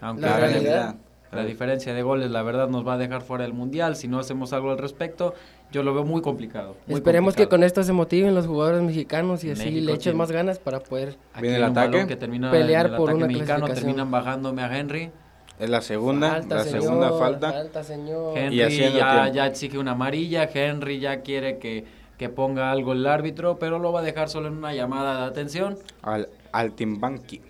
[0.00, 0.94] Aunque La la, realidad.
[1.36, 3.96] La diferencia de goles, la verdad, nos va a dejar fuera del Mundial.
[3.96, 5.34] Si no hacemos algo al respecto,
[5.72, 6.76] yo lo veo muy complicado.
[6.86, 7.50] muy Esperemos que complicado.
[7.60, 10.58] con esto se motiven los jugadores mexicanos y así México le echen tiene- más ganas
[10.58, 12.06] para poder Aquí Viene el ataque.
[12.06, 15.10] que termina Pelear en el por ataque una mexicano, terminan bajándome a Henry.
[15.58, 17.52] es la segunda, Falta, la señor, segunda falta.
[17.52, 18.36] falta, señor.
[18.38, 19.34] Henry haciendo ya, tiempo.
[19.34, 21.84] ya exige una amarilla, Henry ya quiere que,
[22.18, 25.26] que ponga algo el árbitro, pero lo va a dejar solo en una llamada de
[25.26, 25.78] atención.
[26.02, 27.40] al Altimbanqui.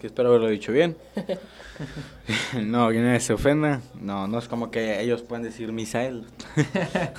[0.00, 0.96] Que espero haberlo dicho bien.
[2.62, 3.80] no, que nadie se ofenda.
[4.00, 6.26] No, no es como que ellos pueden decir Misael.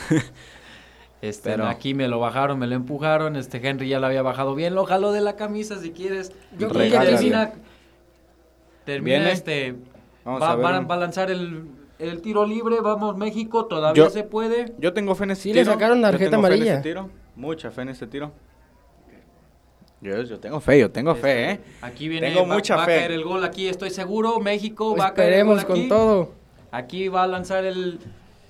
[1.22, 3.36] Este, Pero- aquí me lo bajaron, me lo empujaron.
[3.36, 4.74] Este Henry ya lo había bajado bien.
[4.74, 6.32] Lo jaló de la camisa si quieres.
[6.57, 7.51] Yo termina,
[8.86, 9.32] termina Viene.
[9.32, 9.76] este.
[10.26, 11.66] Vamos va, a ver va a lanzar el,
[11.99, 12.82] el tiro libre.
[12.82, 14.74] Vamos, México, todavía Yo- se puede.
[14.80, 15.64] Yo tengo fe en ese Sí, tiro.
[15.66, 16.74] le sacaron Yo tarjeta tengo fe en amarilla.
[16.74, 17.09] ese tiro.
[17.36, 18.32] Mucha fe en ese tiro.
[20.02, 21.60] Yo, yo tengo fe, yo tengo fe, ¿eh?
[21.82, 22.95] Aquí viene, Tengo va, mucha va fe.
[22.95, 24.39] a caer el gol aquí, estoy seguro.
[24.39, 25.89] México va a caer el Esperemos gol con aquí.
[25.89, 26.32] todo.
[26.72, 27.99] Aquí va a lanzar el,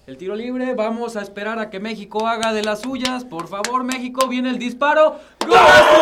[0.08, 0.74] el tiro libre.
[0.76, 3.26] Vamos a esperar a que México haga de las suyas.
[3.26, 5.18] Por favor, México, viene el disparo.
[5.46, 6.02] ¡Golazo!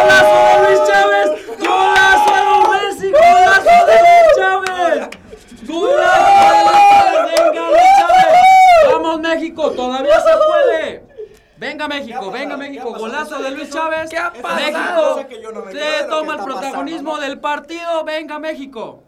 [0.00, 1.58] ¡Golazo de Luis Chávez!
[1.58, 3.10] ¡Golazo de Messi!
[3.10, 5.08] ¡Golazo de Luis Chávez!
[5.68, 7.44] ¡Golazo de Luis Chávez!
[7.44, 8.92] ¡Venga, Luis Chávez!
[8.92, 9.70] ¡Vamos, México!
[9.72, 11.09] ¡Todavía se puede!
[11.60, 12.56] Venga México, ¿Qué ha venga?
[12.56, 14.08] México, golazo de Luis Chávez.
[14.08, 15.16] ¿Qué ha pasado?
[15.16, 17.20] México se toma el protagonismo pasando, ¿no?
[17.20, 18.04] del partido.
[18.04, 19.02] Venga México.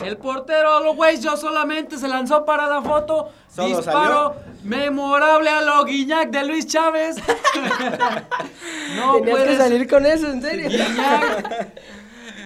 [0.00, 3.30] El portero lo güey yo solamente se lanzó para la foto.
[3.48, 4.34] Solo disparo
[4.64, 7.14] memorable a lo Guiñac de Luis Chávez.
[8.96, 10.68] no Tenías puedes que salir con eso, en serio.
[10.68, 11.70] Guiñac,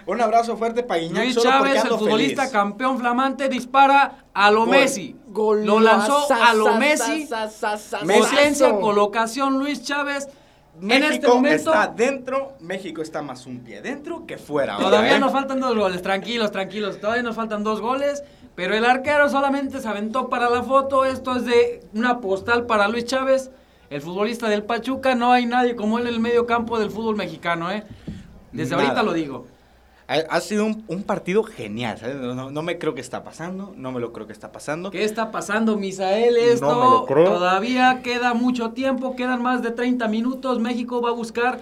[0.07, 2.53] Un abrazo fuerte para Guiñac Luis solo Chávez, el futbolista feliz.
[2.53, 4.71] campeón flamante, dispara a lo Gol.
[4.71, 5.17] Messi.
[5.35, 7.29] Lo lanzó a lo Messi.
[8.07, 10.29] Potencia, colocación, Luis Chávez.
[10.79, 11.73] México en este momento.
[11.73, 14.77] está dentro, México está más un pie dentro que fuera.
[14.77, 15.19] Todavía ¿eh?
[15.19, 17.01] nos faltan dos goles, tranquilos, tranquilos.
[17.01, 18.23] Todavía nos faltan dos goles.
[18.55, 21.05] Pero el arquero solamente se aventó para la foto.
[21.05, 23.51] Esto es de una postal para Luis Chávez,
[23.91, 25.15] el futbolista del Pachuca.
[25.15, 27.85] No hay nadie como él en el medio campo del fútbol mexicano, ¿eh?
[28.53, 28.85] Desde Nada.
[28.85, 29.47] ahorita lo digo.
[30.09, 32.15] Ha, sido un, un partido genial, ¿sabes?
[32.17, 34.93] No, no- no me creo que está pasando, no me lo creo que está pasando.
[34.93, 36.37] ¿Qué está pasando, Misael?
[36.37, 37.25] Esto No me lo creo.
[37.25, 40.61] todavía queda mucho tiempo, quedan más de 30 minutos.
[40.61, 41.61] México va a buscar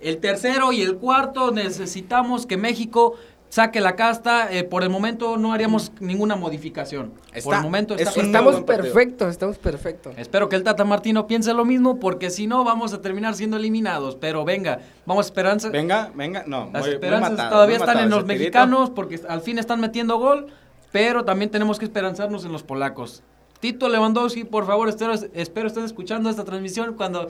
[0.00, 1.52] el tercero y el cuarto.
[1.52, 3.14] Necesitamos que México
[3.54, 4.52] saque la casta.
[4.52, 7.12] Eh, por el momento no haríamos ninguna modificación.
[7.44, 8.20] por el momento está.
[8.20, 10.12] Estamos perfectos, estamos perfectos.
[10.16, 13.56] Espero que el Tata Martino piense lo mismo, porque si no vamos a terminar siendo
[13.56, 14.16] eliminados.
[14.16, 15.68] Pero venga, vamos a esperanza.
[15.68, 16.68] Venga, venga, no.
[16.72, 20.18] Las muy- muy esperanzas matado, todavía están en los mexicanos porque al fin están metiendo
[20.18, 20.46] gol,
[20.90, 23.22] pero también tenemos que esperanzarnos en los polacos.
[23.60, 27.28] Tito Lewandowski, por favor, espero, espero escuchando esta transmisión cuando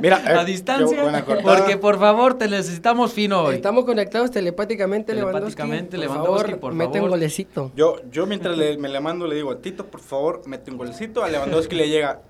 [0.00, 3.56] Mira, eh, a distancia, porque por favor te necesitamos fino hoy.
[3.56, 6.22] Estamos conectados telepáticamente, Telepáticamente, Lewandowski.
[6.22, 7.72] Lewandowski, por por favor, mete un golecito.
[7.74, 11.22] Yo, yo mientras le, me le mando le digo, Tito, por favor, mete un golecito.
[11.24, 12.20] A Lewandowski le llega.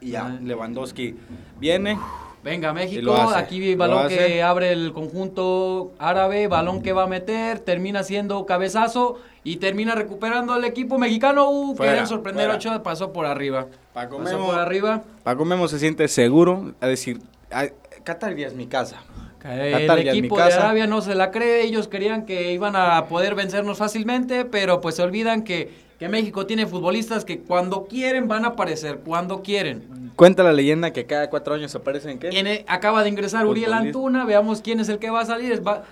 [0.00, 0.28] Y ya.
[0.42, 1.16] Lewandowski
[1.58, 1.98] viene.
[2.42, 8.02] Venga, México, aquí balón que abre el conjunto árabe, balón que va a meter, termina
[8.04, 11.50] siendo cabezazo y termina recuperando el equipo mexicano.
[11.50, 12.58] Uh, Fuera, sorprender, fuera.
[12.58, 13.66] Ochoa pasó por arriba.
[13.92, 15.02] Paco Pasó Memo, por arriba.
[15.24, 17.20] Paco Memo se siente seguro a decir,
[17.50, 17.70] "Ay,
[18.04, 19.02] Qatar ya es mi casa.
[19.44, 20.42] El Qatar equipo de.
[20.42, 24.96] Arabia no se la cree, ellos querían que iban a poder vencernos fácilmente, pero pues
[24.96, 30.12] se olvidan que, que México tiene futbolistas que cuando quieren van a aparecer, cuando quieren.
[30.14, 32.28] Cuenta la leyenda que cada cuatro años aparecen ¿qué?
[32.28, 33.72] En el- acaba de ingresar Uriel.
[33.72, 35.66] Antuna, veamos quién es el que va a salir.
[35.66, 35.82] Va-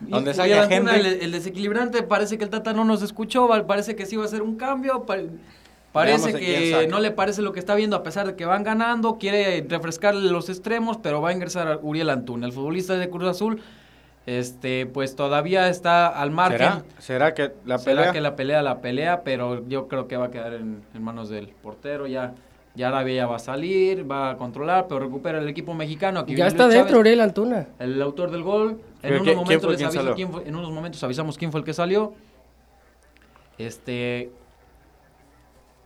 [0.00, 1.08] Donde salga Antuna, Henry.
[1.10, 4.28] el, el desequilibrante, parece que el Tata no nos escuchó, parece que sí va a
[4.28, 5.04] ser un cambio.
[5.04, 5.18] pa-
[5.92, 9.18] Parece que no le parece lo que está viendo a pesar de que van ganando,
[9.18, 13.28] quiere refrescar los extremos, pero va a ingresar a Uriel Antuna, el futbolista de Cruz
[13.28, 13.60] Azul.
[14.26, 16.58] Este, pues todavía está al margen.
[16.58, 16.82] ¿Será?
[16.98, 18.12] ¿Será que la Será pelea?
[18.12, 21.28] que la pelea la pelea, pero yo creo que va a quedar en, en manos
[21.30, 22.06] del portero.
[22.06, 22.34] Ya,
[22.74, 26.20] ya Arabia ya va a salir, va a controlar, pero recupera el equipo mexicano.
[26.20, 27.66] Aquí Ya está Luis dentro Chávez, Uriel Antuna.
[27.78, 28.80] el autor del gol.
[29.02, 31.64] En ¿Pero unos, momentos les aviso quién fue- en unos momentos avisamos quién fue el
[31.66, 32.12] que salió.
[33.58, 34.30] Este.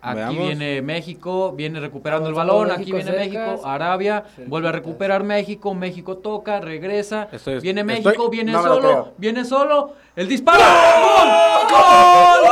[0.06, 0.46] Aquí Veamos.
[0.46, 3.26] viene México, viene recuperando el balón, aquí viene cercas.
[3.26, 8.62] México, Arabia, vuelve a recuperar México, México toca, regresa, Estoy- viene estoy- México, viene no
[8.62, 11.28] solo, viene solo, el disparo, ¡Gol!
[11.70, 12.50] ¡Gol!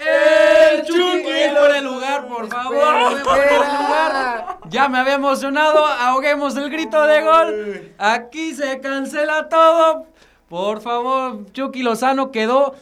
[0.00, 3.22] ¡El Chucky ¡El Chucky por el lugar, por favor!
[3.22, 4.58] Por el lugar!
[4.68, 7.92] Ya me había emocionado, ahoguemos el grito de gol.
[7.98, 10.06] Aquí se cancela todo.
[10.48, 12.74] Por favor, Chucky Lozano quedó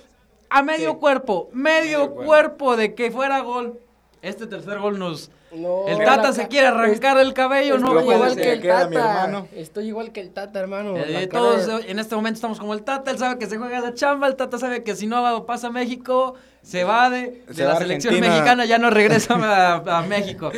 [0.50, 0.96] a medio Sí.
[0.98, 2.76] cuerpo, medio, Medio cuerpo.
[2.76, 3.78] de que fuera gol.
[4.22, 5.30] Este tercer gol nos...
[5.50, 8.66] No, el Tata se quiere arrancar el cabello, no Estoy puede igual que el mi
[8.68, 8.84] Tata.
[8.84, 9.48] hermano.
[9.54, 10.94] Estoy igual que el Tata, hermano.
[10.98, 13.80] Eh, todos de- en este momento estamos como el Tata, él sabe que se juega
[13.80, 17.72] la chamba, el Tata sabe que si no pasa México, se va de, de la
[17.72, 19.34] a selección mexicana, ya no regresa
[19.86, 20.52] a, a México.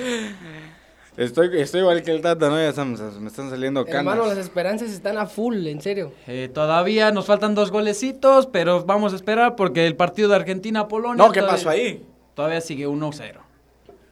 [1.16, 2.56] Estoy, estoy igual que el Tata, ¿no?
[2.56, 3.98] Ya estamos, me están saliendo canas.
[4.14, 6.12] Hermano, las esperanzas están a full, en serio.
[6.26, 11.16] Eh, todavía nos faltan dos golecitos, pero vamos a esperar porque el partido de Argentina-Polonia...
[11.22, 12.06] No, ¿qué todavía- pasó ahí?
[12.34, 13.34] Todavía sigue 1-0.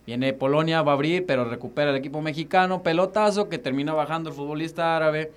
[0.07, 2.83] Viene Polonia, va a abrir, pero recupera el equipo mexicano.
[2.83, 5.31] Pelotazo que termina bajando el futbolista árabe.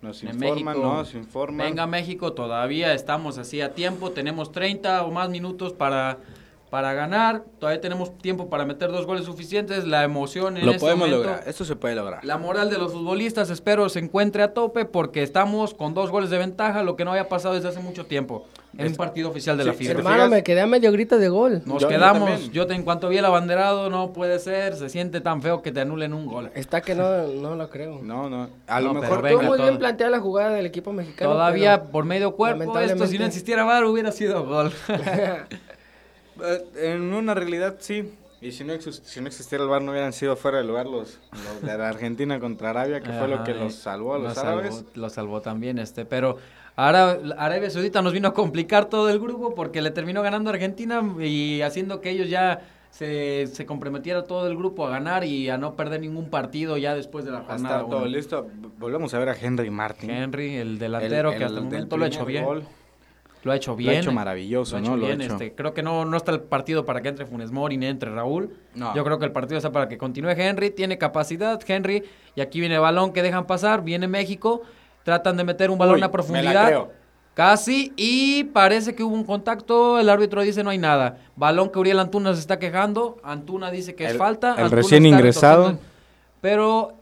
[0.00, 0.72] Nos informan, México.
[0.94, 1.66] nos informan.
[1.66, 6.18] Venga México, todavía estamos así a tiempo, tenemos 30 o más minutos para,
[6.72, 10.80] para ganar, todavía tenemos tiempo para meter dos goles suficientes, la emoción en Lo este
[10.80, 12.24] podemos momento, lograr, esto se puede lograr.
[12.24, 16.30] La moral de los futbolistas espero se encuentre a tope porque estamos con dos goles
[16.30, 18.46] de ventaja, lo que no había pasado desde hace mucho tiempo
[18.78, 19.92] en un partido oficial de la FIFA.
[19.92, 21.60] Hermano, me quedé a medio grito de gol.
[21.66, 25.20] Nos Yo- quedamos, yo, te- en cuanto vi el abanderado, no puede ser, se siente
[25.20, 26.50] tan feo que te anulen un gol.
[26.54, 28.00] Está que no, no lo creo.
[28.02, 28.48] No, no.
[28.66, 29.66] A No, lo pero mejor venga, Estuvo muy todo.
[29.66, 31.32] bien planteada la jugada del equipo mexicano.
[31.32, 34.72] Todavía pero- por medio cuerpo, esto si no existiera VAR hubiera sido gol.
[36.42, 38.12] Eh, En una realidad sí.
[38.40, 41.20] Y si no, si no existiera el bar, no hubieran sido fuera de lugar los,
[41.32, 44.38] los de la Argentina contra Arabia, que fue lo que los salvó a los los
[44.38, 44.74] árabes.
[44.74, 46.38] Salvó, los salvó también, este, pero
[46.74, 50.54] ahora Arabia Saudita nos vino a complicar todo el grupo porque le terminó ganando a
[50.54, 55.48] Argentina y haciendo que ellos ya se, se comprometiera todo el grupo a ganar y
[55.48, 57.76] a no perder ningún partido ya después de la jornada.
[57.76, 58.48] estar todo listo.
[58.80, 60.10] Volvemos a ver a Henry Martin.
[60.10, 62.44] Henry, el delantero El- que hasta el momento lo ha hecho bien.
[62.44, 62.64] gol.
[63.44, 63.90] Lo ha hecho Lo bien.
[63.96, 64.86] ha hecho maravilloso, Lo ha ¿no?
[64.88, 67.08] hecho Lo ha bien, hecho- este, creo que no, no está el partido para que
[67.08, 68.50] entre Funes Mori ni entre Raúl.
[68.74, 68.94] No.
[68.94, 70.70] Yo creo que el partido está para que continúe Henry.
[70.70, 72.04] Tiene capacidad Henry.
[72.36, 73.82] Y aquí viene el balón que dejan pasar.
[73.82, 74.62] Viene México.
[75.02, 76.66] Tratan de meter un balón Uy, a me la profundidad.
[76.66, 76.92] creo.
[77.34, 77.92] Casi.
[77.96, 79.98] Y parece que hubo un contacto.
[79.98, 81.18] El árbitro dice no hay nada.
[81.34, 83.18] Balón que Uriel Antuna se está quejando.
[83.24, 84.52] Antuna dice que es falta.
[84.52, 85.78] el Antuna recién ingresado.
[86.40, 86.92] Pero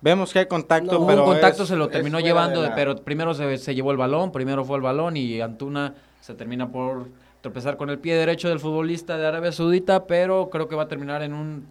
[0.00, 2.74] Vemos que hay contacto, No, Hubo pero un contacto, es- se lo terminó llevando, la-
[2.74, 6.68] pero primero se, se llevó el balón, primero fue el balón y Antuna se termina
[6.70, 7.08] por
[7.40, 10.88] tropezar con el pie derecho del futbolista de Arabia Saudita, pero creo que va a
[10.88, 11.66] terminar en un,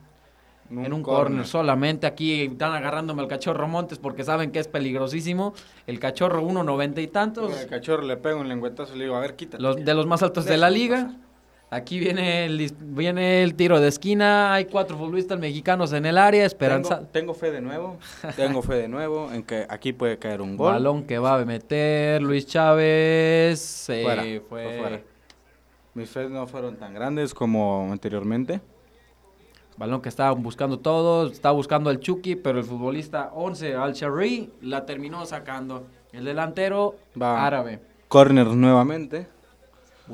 [0.71, 2.05] en un corner solamente.
[2.07, 5.53] Aquí están agarrándome al cachorro Montes porque saben que es peligrosísimo.
[5.85, 9.21] El cachorro 1.90 y tantos, El cachorro le pega un lengüetazo y le digo, a
[9.21, 9.63] ver, quítate.
[9.63, 11.03] los, de los más altos de la liga.
[11.05, 11.26] pasar.
[11.69, 16.45] Aquí viene el, viene el tiro de esquina, hay cuatro futbolistas mexicanos en el área,
[16.45, 16.99] esperanza.
[16.99, 17.97] Tengo, tengo fe de nuevo,
[18.37, 20.71] tengo fe de nuevo en que aquí puede caer un gol.
[20.71, 23.89] Balón que va a meter Luis Chávez.
[23.89, 25.01] eh, Fuera, fue fue fuera.
[25.93, 28.61] Mis fe no fueron tan grandes como anteriormente.
[29.77, 31.33] balón que estaba buscando todos.
[31.33, 35.85] Estaba buscando al Chucky, pero el futbolista 11, Al Sharri, la terminó sacando.
[36.13, 37.45] El delantero Va.
[37.45, 37.81] árabe.
[38.07, 39.27] Corner nuevamente.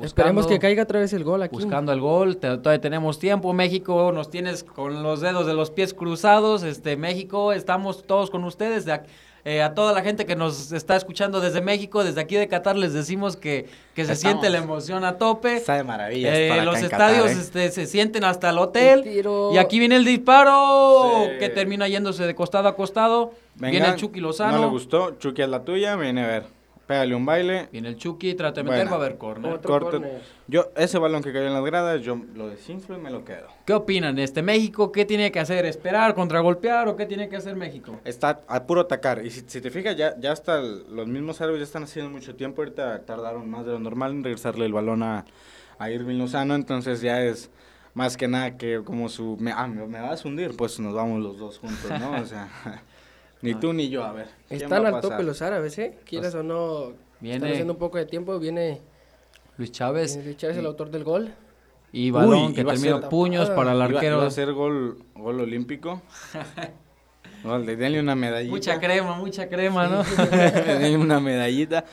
[0.02, 1.54] Esperemos que caiga otra vez el gol aquí.
[1.54, 3.52] Buscando el gol, te- todavía tenemos tiempo.
[3.52, 6.62] México, nos tienes con los dedos de los pies cruzados.
[6.62, 8.84] Este México, estamos todos con ustedes.
[8.84, 9.00] De
[9.46, 12.76] eh, a toda la gente que nos está escuchando desde México, desde aquí de Qatar,
[12.76, 14.40] les decimos que, que se Estamos.
[14.40, 15.56] siente la emoción a tope.
[15.56, 16.34] Está de maravilla.
[16.34, 17.40] Eh, los estadios Qatar, ¿eh?
[17.42, 19.04] este, se sienten hasta el hotel.
[19.06, 19.26] El.
[19.54, 21.38] Y aquí viene el disparo Sí.
[21.38, 23.32] que termina yéndose de costado a costado.
[23.56, 24.56] viene Venga, el Chucky Lozano.
[24.56, 25.10] No le gustó.
[25.18, 25.94] Chucky es la tuya.
[25.96, 26.53] Viene a ver.
[26.86, 27.68] Pégale un baile.
[27.72, 29.54] Viene el Chucky, trata de meter, va a haber corner.
[29.54, 30.18] Otro Corte.
[30.46, 33.46] Yo, ese balón que cayó en las gradas, yo lo desinflo y me lo quedo.
[33.64, 34.18] ¿Qué opinan?
[34.18, 35.64] Este México, ¿qué tiene que hacer?
[35.64, 37.98] ¿Esperar, contragolpear o qué tiene que hacer México?
[38.04, 39.24] Está a puro atacar.
[39.24, 42.10] Y si, si te fijas, ya, ya hasta el- los mismos árabes ya están haciendo
[42.10, 42.60] mucho tiempo.
[42.60, 45.24] Ahorita tardaron más de lo normal en regresarle el balón a,
[45.78, 46.54] a Irving Lozano.
[46.54, 47.50] Entonces ya es
[47.94, 49.38] más que nada que como su...
[49.40, 52.20] Me, ah, me, me vas a hundir, pues nos vamos los dos juntos, ¿no?
[52.20, 52.48] O sea,
[53.44, 54.28] ni tú ni yo, a ver.
[54.48, 55.98] ¿quién Están al tope los árabes, ¿eh?
[56.04, 56.92] Quieras o no.
[57.20, 58.38] Viene- Están haciendo un poco de tiempo.
[58.38, 58.80] Viene.
[59.56, 61.32] Luis Chávez viene Chávez, el autor del gol.
[61.92, 64.16] y balón Uy, que ser- puños para el arquero.
[64.16, 66.02] Iba, a ser gol, gol olímpico.
[67.44, 68.50] Gol, de- denle una medallita.
[68.50, 70.02] Mucha crema, mucha crema, ¿no?
[70.66, 71.84] denle una medallita.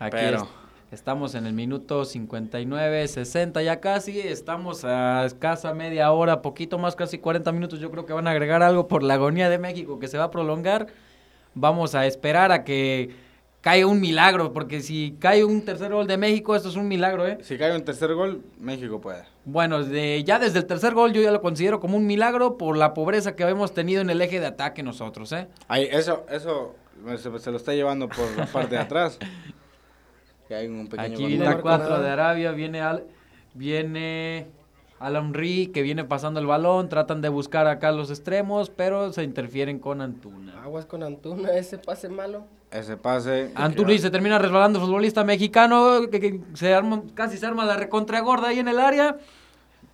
[0.00, 0.61] Aquí Pero- es-
[0.92, 6.94] estamos en el minuto 59, 60 ya casi, estamos a escasa media hora, poquito más,
[6.96, 9.98] casi 40 minutos, yo creo que van a agregar algo por la agonía de México
[9.98, 10.86] que se va a prolongar.
[11.54, 13.10] Vamos a esperar a que
[13.60, 17.26] caiga un milagro, porque si cae un tercer gol de México, esto es un milagro,
[17.26, 17.38] ¿eh?
[17.42, 19.22] Si cae un tercer gol, México puede.
[19.44, 22.76] Bueno, de- ya desde el tercer gol yo ya lo considero como un milagro por
[22.76, 25.46] la pobreza que hemos tenido en el eje de ataque nosotros, ¿eh?
[25.68, 26.74] Ahí, eso, eso
[27.18, 29.18] se, se lo está llevando por la parte de atrás.
[30.52, 32.02] Que hay un pequeño Aquí viene el marcó 4 nada.
[32.02, 33.04] de Arabia, viene al,
[33.54, 34.48] viene
[35.00, 39.22] Alan Ri que viene pasando el balón, tratan de buscar acá los extremos, pero se
[39.22, 40.62] interfieren con Antuna.
[40.62, 42.44] Aguas con Antuna, ese pase malo.
[42.70, 43.50] Ese pase.
[43.54, 47.64] Antuna y se termina resbalando el futbolista mexicano, que, que se arma, casi se arma
[47.64, 49.16] la recontra gorda ahí en el área.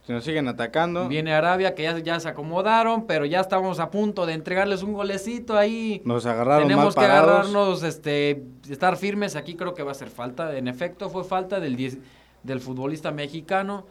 [0.09, 3.91] Si nos siguen atacando, Viene Arabia, que ya, ya se acomodaron, pero ya estamos a
[3.91, 6.01] punto de entregarles un golecito ahí.
[6.07, 9.37] nos agarraron Tenemos mal que agarrarnos, este, estar firmes.
[9.37, 10.57] Aquí creo que va a ser falta.
[10.57, 11.99] En efecto, fue falta del, diez-
[12.43, 13.85] del futbolista mexicano.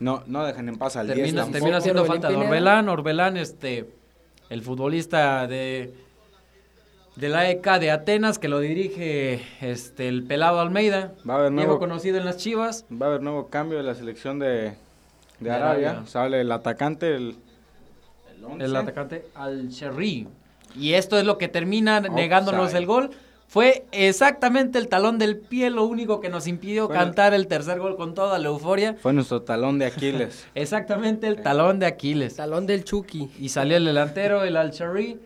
[0.00, 1.52] No, no dejen en paz al 10 Termina, tampoco.
[1.58, 2.46] termina haciendo Orbelín falta de.
[2.46, 2.88] Orbelán.
[2.88, 3.90] Orbelán, este,
[4.48, 5.92] el futbolista de,
[7.16, 11.12] de la ECA de Atenas, que lo dirige este, el pelado Almeida.
[11.28, 12.86] Va a haber Viejo nuevo, conocido en las Chivas.
[12.90, 14.72] va a haber nuevo cambio de la selección de,
[15.40, 15.90] de, De Arabia.
[15.90, 16.06] Arabia.
[16.08, 17.36] Sale el atacante, el,
[18.36, 18.64] el once.
[18.64, 20.28] El atacante al Sherry.
[20.76, 23.10] Y esto es lo que termina negándonos el gol.
[23.48, 27.96] Fue exactamente el talón del pie lo único que nos impidió cantar el tercer gol
[27.96, 28.94] con toda la euforia.
[29.00, 30.46] Fue nuestro talón de Aquiles.
[30.54, 32.36] Exactamente el talón de Aquiles.
[32.36, 33.30] Talón del Chucky.
[33.38, 35.18] Y salió el delantero, el al Sherry.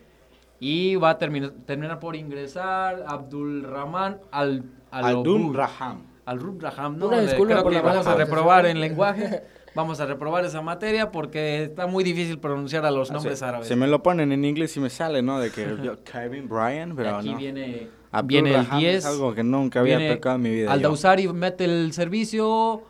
[0.60, 4.62] Y va a terminar, terminar por ingresar Abdul Rahman al
[4.92, 6.02] al Aldun Raham.
[6.26, 7.08] al Rub Raham, ¿no?
[7.08, 9.42] Una Le- disculpa Creo que vamos a reprobar en lenguaje.
[9.74, 13.68] Vamos a reprobar esa materia porque está muy difícil pronunciar a los nombres Si- árabes.
[13.68, 15.40] Si me lo ponen en inglés y me sale, ¿no?
[15.40, 17.38] De que yo, Kevin Bryan, pero aquí no.
[17.38, 18.96] viene, Abdul viene el Raham 10.
[18.96, 20.72] Es algo que nunca había tocado en mi vida.
[20.72, 22.82] Aldausari mete el servicio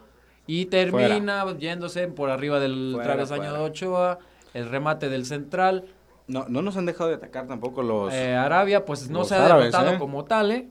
[0.47, 4.19] y termina yéndose por arriba del travesaño de Ochoa.
[4.55, 5.87] El remate del central.
[6.27, 8.13] No, no nos han dejado de atacar tampoco los...
[8.13, 9.99] Eh, Arabia, pues no se ha árabes, derrotado ¿eh?
[9.99, 10.69] como tal, ¿eh?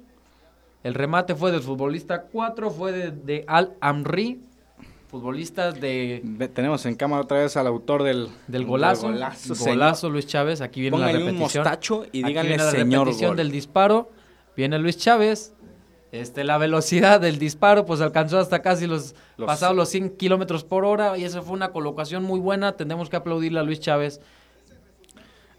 [0.84, 4.42] El remate fue del futbolista 4, fue de, de Al Amri.
[5.12, 9.08] Futbolistas de, Ve- Tenemos en cámara otra vez al autor del, del golazo.
[9.08, 10.14] golazo, Golazo, señor.
[10.14, 10.62] Luis Chávez.
[10.62, 11.64] Aquí viene Póngale la un repetición.
[11.64, 13.38] mostacho y Aquí díganle viene la señor repetición gol.
[13.38, 14.10] del disparo.
[14.56, 15.54] Viene Luis Chávez.
[16.14, 20.64] Este, la velocidad del disparo, pues alcanzó hasta casi los, Los- pasados los 100 kilómetros
[20.64, 21.18] por hora.
[21.18, 22.76] Y esa fue una colocación muy buena.
[22.78, 24.20] Tendremos que aplaudirle a Luis Chávez.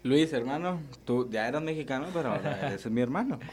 [0.03, 3.39] Luis, hermano, tú ya eras mexicano, pero eres mi hermano.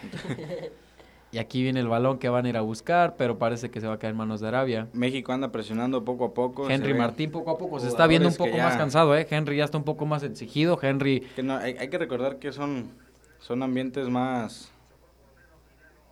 [1.33, 3.87] Y aquí viene el balón que van a ir a buscar, pero parece que se
[3.87, 4.89] va a caer en manos de Arabia.
[4.93, 6.69] México anda presionando poco a poco.
[6.69, 9.27] Henry Martín poco a poco se está viendo un poco más cansado, ¿eh?
[9.31, 10.77] Henry ya está un poco más exigido.
[10.83, 12.91] Henry, Que no, hay, hay que recordar que son,
[13.39, 14.73] son ambientes más...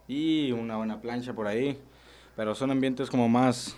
[0.07, 1.77] Y una buena plancha por ahí.
[2.37, 3.77] Pero son ambientes como más...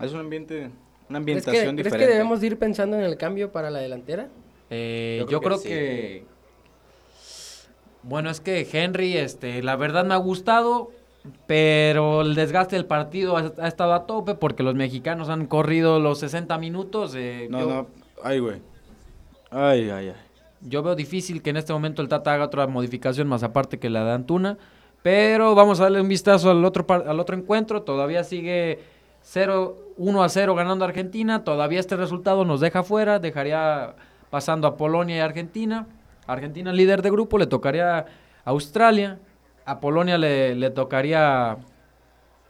[0.00, 0.70] Es un ambiente...
[1.10, 2.06] Una ¿Crees que, ambientación crees diferente.
[2.06, 4.28] que debemos de ir pensando en el cambio para la delantera?
[4.70, 6.24] eh, Yo yo creo creo, que que...
[8.02, 10.90] Bueno, es que Henry, este, la verdad me ha gustado,
[11.46, 16.00] pero el desgaste del partido ha, ha estado a tope porque los mexicanos han corrido
[16.00, 17.14] los 60 minutos.
[17.16, 17.86] eh, No, yo, no.
[18.22, 18.62] Ay, güey.
[19.50, 20.14] Ay, ay, ay.
[20.60, 23.90] yo veo difícil que en este momento el Tata haga otra modificación más aparte que
[23.90, 24.58] la de Antuna.
[25.02, 27.82] Pero vamos a darle un vistazo al otro, al otro encuentro.
[27.82, 28.80] Todavía sigue
[29.22, 31.44] 0, 1 a 0 ganando Argentina.
[31.44, 33.18] Todavía este resultado nos deja fuera.
[33.20, 33.94] Dejaría
[34.30, 35.86] pasando a Polonia y Argentina.
[36.32, 37.38] Argentina líder de grupo.
[37.38, 38.04] Le tocaría a
[38.44, 39.18] Australia.
[39.64, 41.56] A Polonia le, le tocaría...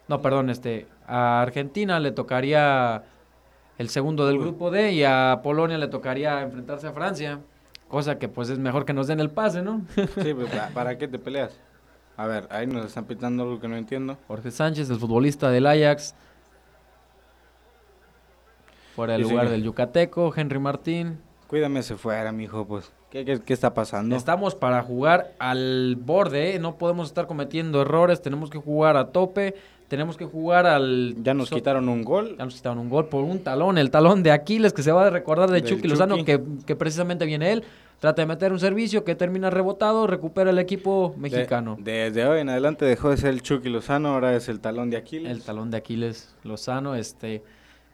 [0.09, 0.87] No, perdón, este...
[1.07, 3.03] A Argentina le tocaría
[3.79, 4.93] el segundo del grupo D.
[4.93, 7.41] Y a Polonia le tocaría enfrentarse a Francia.
[7.89, 9.83] Cosa que pues es mejor que nos den el pase, ¿no?
[10.23, 11.59] Sí, pues, ¿pa- ¿para qué te peleas?
[12.19, 14.19] A ver, ahí nos están pitando algo que no entiendo.
[14.27, 16.15] Jorge Sánchez, el futbolista del Ajax.
[18.95, 21.21] Fuera del lugar del Yucateco, Henry Martín.
[21.49, 22.93] Cuídame se fuera, mijo, pues.
[23.11, 24.15] ¿Qué, qué, qué está pasando?
[24.15, 26.59] Estamos para jugar al borde, ¿eh?
[26.59, 29.55] no podemos estar cometiendo errores, tenemos que jugar a tope,
[29.89, 31.17] tenemos que jugar al...
[31.23, 32.37] Ya nos so- quitaron un gol.
[32.39, 35.07] Ya nos quitaron un gol por un talón, el talón de Aquiles que se va
[35.07, 37.65] a recordar de Del Chucky Lozano, que, que precisamente viene él,
[37.99, 41.79] trata de meter un servicio que termina rebotado, recupera el equipo De- mexicano.
[41.81, 44.99] desde hoy en adelante dejó de ser el Chucky Lozano, ahora es el talón de
[44.99, 45.33] Aquiles.
[45.33, 47.43] El talón de Aquiles Lozano, este,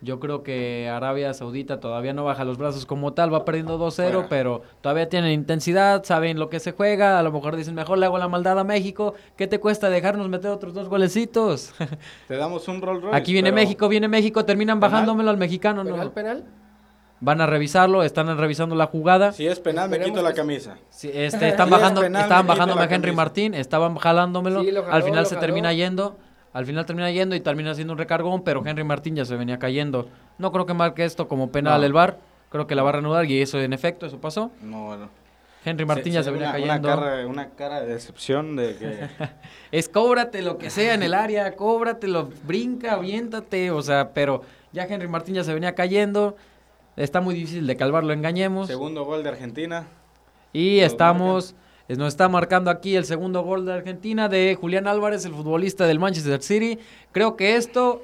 [0.00, 3.90] yo creo que Arabia Saudita todavía no baja los brazos como tal, va perdiendo 2-0,
[3.94, 4.26] Fuera.
[4.28, 8.06] pero todavía tienen intensidad, saben lo que se juega, a lo mejor dicen, mejor le
[8.06, 11.72] hago la maldad a México, ¿qué te cuesta dejarnos meter otros dos golecitos?
[12.28, 13.16] Te damos un Rolls Royce.
[13.16, 14.90] Aquí viene pero- México, viene México, terminan ¿Penal?
[14.92, 15.90] bajándomelo al mexicano, ¿no?
[15.92, 16.44] ¿Penal, penal?
[17.20, 19.32] Van a revisarlo, están revisando la jugada.
[19.32, 20.76] Si es penal, me quito la camisa.
[20.90, 23.16] Sí, este, están Si es bajando, penal, estaban bajándome a Henry camisa.
[23.16, 24.60] Martín, estaban jalándomelo.
[24.62, 25.40] Sí, lo jaló, al final se jaló.
[25.46, 26.18] termina yendo.
[26.54, 29.58] Al final termina yendo y termina haciendo un recargón, pero Henry Martín ya se venía
[29.58, 30.08] cayendo.
[30.38, 31.86] No creo que marque esto como penal No.
[31.86, 32.18] el VAR.
[32.48, 34.52] Creo que la va a reanudar y eso en efecto, eso pasó.
[34.62, 35.08] No, bueno.
[35.64, 36.88] Henry Martín ya se, ve venía una, cayendo.
[36.88, 39.08] Una cara, una cara de decepción de que...
[39.72, 44.84] Es cóbrate lo que sea en el área, cóbratelo, brinca, aviéntate, o sea, pero ya
[44.84, 46.36] Henry Martín ya se venía cayendo.
[46.96, 48.68] Está muy difícil de calvar, lo engañemos.
[48.68, 49.86] Segundo gol de Argentina.
[50.52, 51.56] Y estamos, es-
[51.88, 55.98] nos está marcando aquí el segundo gol de Argentina de Julián Álvarez, el futbolista del
[55.98, 56.78] Manchester City.
[57.12, 58.02] Creo que esto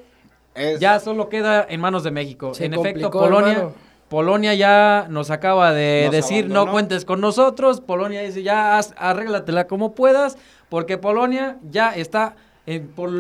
[0.55, 2.55] Es, ya solo queda en manos de México.
[2.55, 3.75] Se en efecto, Polonia, hermano.
[4.09, 7.81] Ya ya nos acaba de Nos decir no cuentes con nosotros.
[7.81, 10.37] Polonia dice ya haz- arréglatela como puedas,
[10.69, 12.35] porque Polonia ya está
[12.67, 13.11] en, por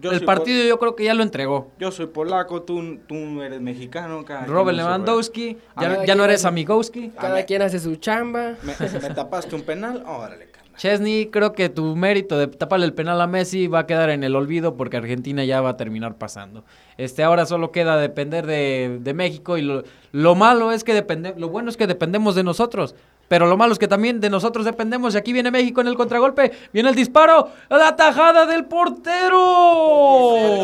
[0.00, 0.64] Yo el partido.
[0.66, 1.70] Yo creo que ya lo entregó.
[1.78, 4.24] Yo soy polaco, tú, tú eres mexicano.
[4.24, 7.10] cada Robert Lewandowski, ya, no ¿quién- eres Amigowski.
[7.10, 8.54] Cada quien hace su chamba.
[8.62, 10.60] Me, me tapaste un penal, órale, carnal.
[10.76, 14.24] Chesney, creo que tu mérito de taparle el penal a Messi va a quedar en
[14.24, 16.64] el olvido porque Argentina ya va a terminar pasando.
[16.96, 19.82] Este ahora solo queda depender de, de México y lo,
[20.12, 22.94] lo malo es que depende, lo bueno es que dependemos de nosotros,
[23.30, 25.94] pero lo malo es que también de nosotros dependemos y aquí viene México en el
[25.94, 29.38] contragolpe, viene el disparo, la tajada del portero.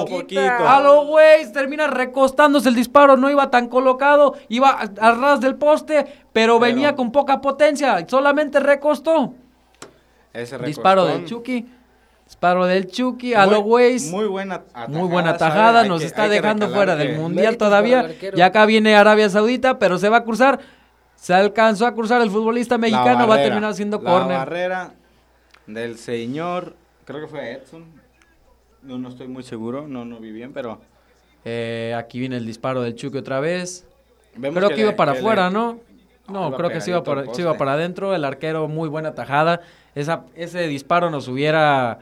[0.00, 0.68] Poquito, poquito.
[0.68, 5.54] A lo güey, termina recostándose el disparo, no iba tan colocado, iba a, ras del
[5.54, 9.34] poste, pero, Pero- venía con poca potencia, solamente recostó.
[10.32, 11.66] Ese Disparo del Chucky.
[12.24, 14.10] Disparo del Chucky a lo Weiss.
[14.10, 14.88] Muy buena atajada.
[14.88, 18.10] Muy buena tajada, nos que- está dejando fuera del Mundial todavía.
[18.34, 20.58] Y acá viene Arabia Saudita, pero se va a cruzar.
[21.26, 24.38] Se alcanzó a cruzar el futbolista La mexicano, va a terminar siendo La córner.
[24.38, 24.94] barrera
[25.66, 27.84] del señor, creo que fue Edson.
[28.82, 30.80] No, no estoy muy seguro, no, no vi bien, pero...
[31.44, 33.88] Eh, aquí viene el disparo del Chucky otra vez.
[34.36, 35.80] vemos Creo que, iba le- para afuera, le- ¿no?
[36.28, 38.14] No, creo que se iba, para, se iba para adentro.
[38.14, 39.62] El arquero, muy buena tajada.
[39.96, 41.98] Esa, ese disparo nos hubiera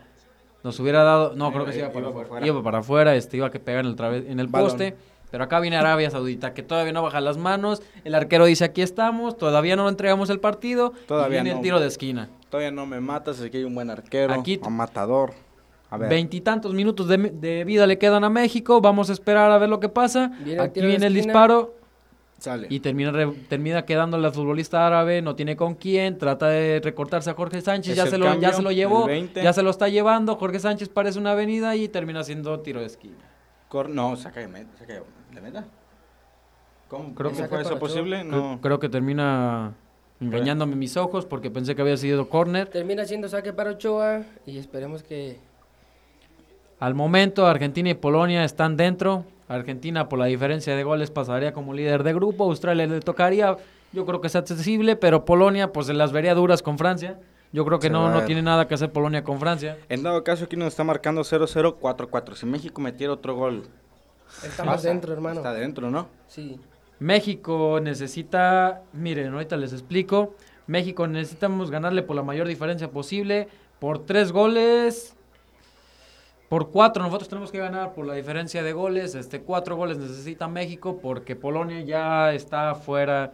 [0.62, 1.34] nos hubiera dado.
[1.34, 2.46] No, creo que se iba iba para afuera.
[2.46, 4.94] Iba para afuera, este, iba a que pegar en el, en el poste.
[5.35, 7.82] Pero acá viene Arabia Saudita, que todavía no baja las manos.
[8.05, 10.93] El arquero dice: aquí estamos, todavía no entregamos el partido.
[11.09, 11.56] Todavía y viene no.
[11.56, 12.28] el tiro de esquina.
[12.51, 15.32] Todavía no me matas, es que hay un buen arquero, Aquí- un matador.
[15.90, 16.09] A ver.
[16.09, 18.81] Veintitantos minutos de, de vida le quedan a México.
[18.81, 20.31] Vamos a esperar a ver lo que pasa.
[20.44, 21.74] Viene Aquí viene el disparo.
[22.39, 22.69] Sale.
[22.70, 27.31] Y termina, re- termina quedando la futbolista árabe, no tiene con quién, trata de recortarse
[27.31, 29.43] a Jorge Sánchez, Es ya se, lo, cambio, ya se lo llevó, el 20.
[29.43, 32.86] ya se lo está llevando, Jorge Sánchez parece una avenida y termina siendo tiro de
[32.86, 33.16] esquina.
[33.69, 34.70] Cor- no, saca de meta.
[34.78, 35.12] Saca de meta.
[36.89, 37.15] ¿Cómo?
[37.15, 38.20] Creo ¿Cómo que fue eso posible?
[38.20, 38.61] Creo, No.
[38.61, 39.74] creo que termina
[40.20, 42.69] engañándome mis ojos porque pensé que había sido córner.
[42.69, 45.39] Termina siendo saque para Ochoa y esperemos que
[46.81, 49.24] Al momento Argentina y Polonia están dentro.
[49.48, 53.56] Argentina por la diferencia de goles pasaría como líder de grupo, Australia le tocaría,
[53.93, 57.19] yo creo que es accesible, pero Polonia pues se las vería duras con Francia.
[57.52, 59.78] Yo creo que Se no, no tiene nada que hacer Polonia con Francia.
[59.89, 62.35] En dado caso, aquí nos está marcando 0-0, 4-4.
[62.35, 63.69] Si México metiera otro gol,
[64.42, 64.88] estamos pasa.
[64.88, 65.36] dentro, hermano.
[65.36, 66.09] Está dentro, ¿no?
[66.26, 66.59] Sí.
[66.98, 70.34] México necesita, miren, ahorita les explico.
[70.66, 73.48] México necesitamos ganarle por la mayor diferencia posible,
[73.78, 75.14] por tres goles,
[76.48, 77.02] por cuatro.
[77.02, 79.14] Nosotros tenemos que ganar por la diferencia de goles.
[79.14, 83.32] Este, cuatro goles necesita México porque Polonia ya está fuera.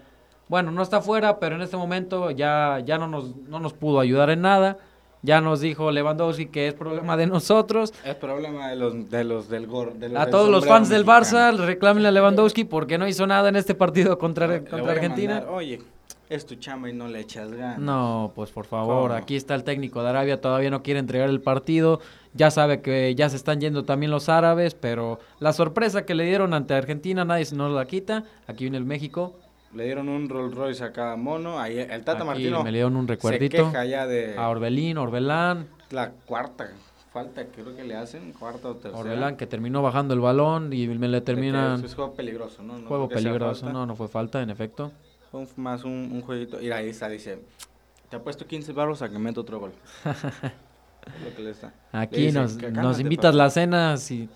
[0.49, 4.01] Bueno, no está fuera, pero en este momento ya, ya no, nos, no nos pudo
[4.01, 4.79] ayudar en nada.
[5.23, 7.93] Ya nos dijo Lewandowski que es problema de nosotros.
[8.05, 9.95] Es problema de los, de los del gor.
[9.95, 11.05] de los A todos los fans del.
[11.05, 15.35] Barça, reclamen a Lewandowski porque no hizo nada en este partido contra, contra Argentina.
[15.35, 15.81] mandar, Oye,
[16.31, 17.79] es tu chamba y no le echas ganas.
[17.79, 19.15] No, pues por favor, ¿Cómo?
[19.15, 22.01] aquí está el técnico de Arabia, todavía no quiere entregar el partido,
[22.35, 26.25] ya sabe que ya se están yendo también los árabes, pero la sorpresa que le
[26.25, 29.35] dieron ante Argentina nadie se nos la quita, aquí viene el México,
[29.75, 31.61] Le dieron un Rolls Royce a cada mono.
[31.61, 34.49] Ahí el Tata aquí Martino me le dieron un se recuerdito queja ya de a
[34.49, 36.71] Orbelín, Orbelán, la cuarta
[37.13, 38.99] falta que creo que le hacen, cuarta o tercera.
[38.99, 42.79] Orbelán que terminó bajando el balón y me le terminan Es juego peligroso, ¿no?
[42.79, 44.93] No juego peligroso, no, no fue falta, en efecto.
[45.31, 46.59] Fue más un, un jueguito.
[46.61, 47.41] Mira, ahí está, dice.
[48.09, 49.73] Te ha puesto 15 baros a que meta otro gol.
[51.01, 51.73] Es lo que le está.
[51.95, 53.45] Le Aquí dice, nos, "Que nos invitas papá".
[53.45, 54.29] la cena, sí.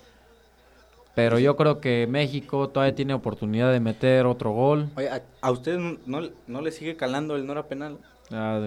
[1.15, 4.89] Pero yo creo que México todavía tiene oportunidad de meter otro gol.
[4.97, 7.97] Oye, ¿a, a ustedes no, no, no le sigue calando el no era penal?
[8.31, 8.59] Ah,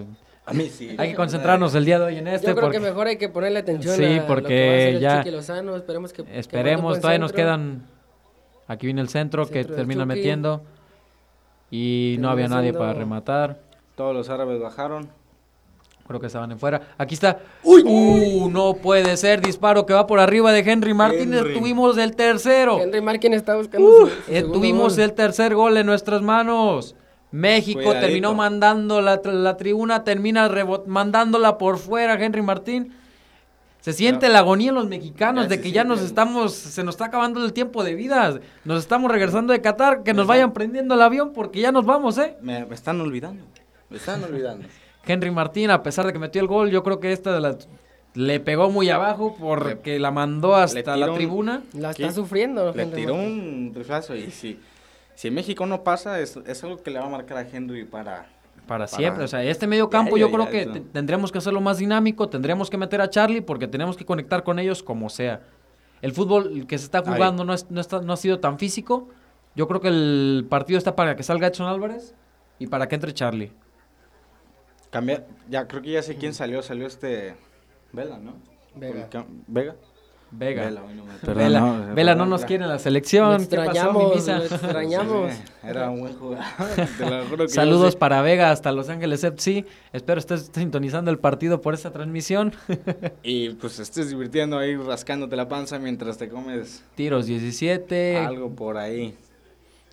[0.46, 0.94] A mí sí.
[0.98, 3.18] Hay que concentrarnos el día de hoy en este Yo creo porque que mejor hay
[3.18, 5.76] que ponerle atención Sí, a lo que va a porque hacer el ya- Lozano.
[5.76, 7.82] Esperemos que esperemos, todavía nos quedan
[8.66, 10.16] aquí viene el centro, que Centro termina Chucky.
[10.16, 10.62] metiendo
[11.70, 13.58] y no había nadie para rematar.
[13.94, 15.10] Todos los árabes bajaron.
[16.08, 16.80] Creo que estaban en fuera.
[16.98, 17.38] Aquí está.
[17.62, 17.82] ¡Uy!
[17.84, 18.48] ¡Uh!
[18.50, 19.40] No puede ser.
[19.42, 21.40] Disparo que va por arriba de Henry Martínez.
[21.42, 21.54] Henry.
[21.54, 22.80] Tuvimos el tercero.
[22.80, 25.04] Henry Marquín está buscando su- su Eh, tuvimos gol.
[25.04, 26.94] el tercer gol en nuestras manos.
[27.30, 28.00] México Cuidadito.
[28.06, 32.94] terminó mandando la, la tribuna, termina rebot- mandándola por fuera Henry Martín.
[33.80, 34.32] Se siente Ya.
[34.32, 37.44] la agonía en los mexicanos Ya de que ya nos estamos, se nos está acabando
[37.44, 38.40] el tiempo de vida.
[38.64, 42.16] Nos estamos regresando de Qatar, que nos vayan prendiendo el avión porque ya nos vamos,
[42.16, 42.36] ¿eh?
[42.40, 43.44] Me, me están olvidando.
[43.90, 44.66] Me están olvidando.
[45.08, 47.56] Henry Martín, a pesar de que metió el gol, yo creo que esta de la-
[48.14, 51.62] le pegó muy abajo porque la mandó hasta la un- tribuna.
[51.72, 52.12] La está ¿Qué?
[52.12, 52.72] sufriendo.
[52.74, 53.68] Le Henry tiró Martín.
[53.68, 54.58] un riflazo y si,
[55.14, 58.26] si México no pasa, es, es algo que le va a marcar a Henry para...
[58.66, 60.72] Para Para- siempre, o sea, este medio campo Ya, yo ya, creo ya, que eso.
[60.72, 64.42] te- tendremos que hacerlo más dinámico, tendremos que meter a Charlie porque tenemos que conectar
[64.44, 65.40] con ellos como sea.
[66.02, 69.08] El fútbol que se está jugando no, es- no, está, no ha sido tan físico.
[69.56, 72.14] Yo creo que el partido está para que salga Edson Álvarez
[72.58, 73.52] y para que entre Charlie.
[74.90, 77.34] Cambia, ya creo que ya sé quién salió, salió este...
[77.92, 78.34] Vela, ¿no?
[78.74, 79.08] Vega.
[79.10, 79.76] Porque- Vega.
[80.30, 80.64] Vega.
[80.66, 83.46] Vela, no me- Vela, Perdón, Vela no nos quiere en la Lo selección.
[83.46, 84.38] ¿Qué pasó, extrañamos, Mimisa?
[84.38, 85.32] lo extrañamos.
[85.32, 86.44] Sí, era un buen jugador.
[86.98, 89.64] Te lo juro que yo Saludos para Vega hasta Los Ángeles FC.
[89.94, 92.52] Espero estés sintonizando el partido por esta transmisión.
[93.22, 98.18] Y pues estés divirtiendo ahí rascándote la panza mientras te comes Tiros 17.
[98.18, 99.14] algo por ahí.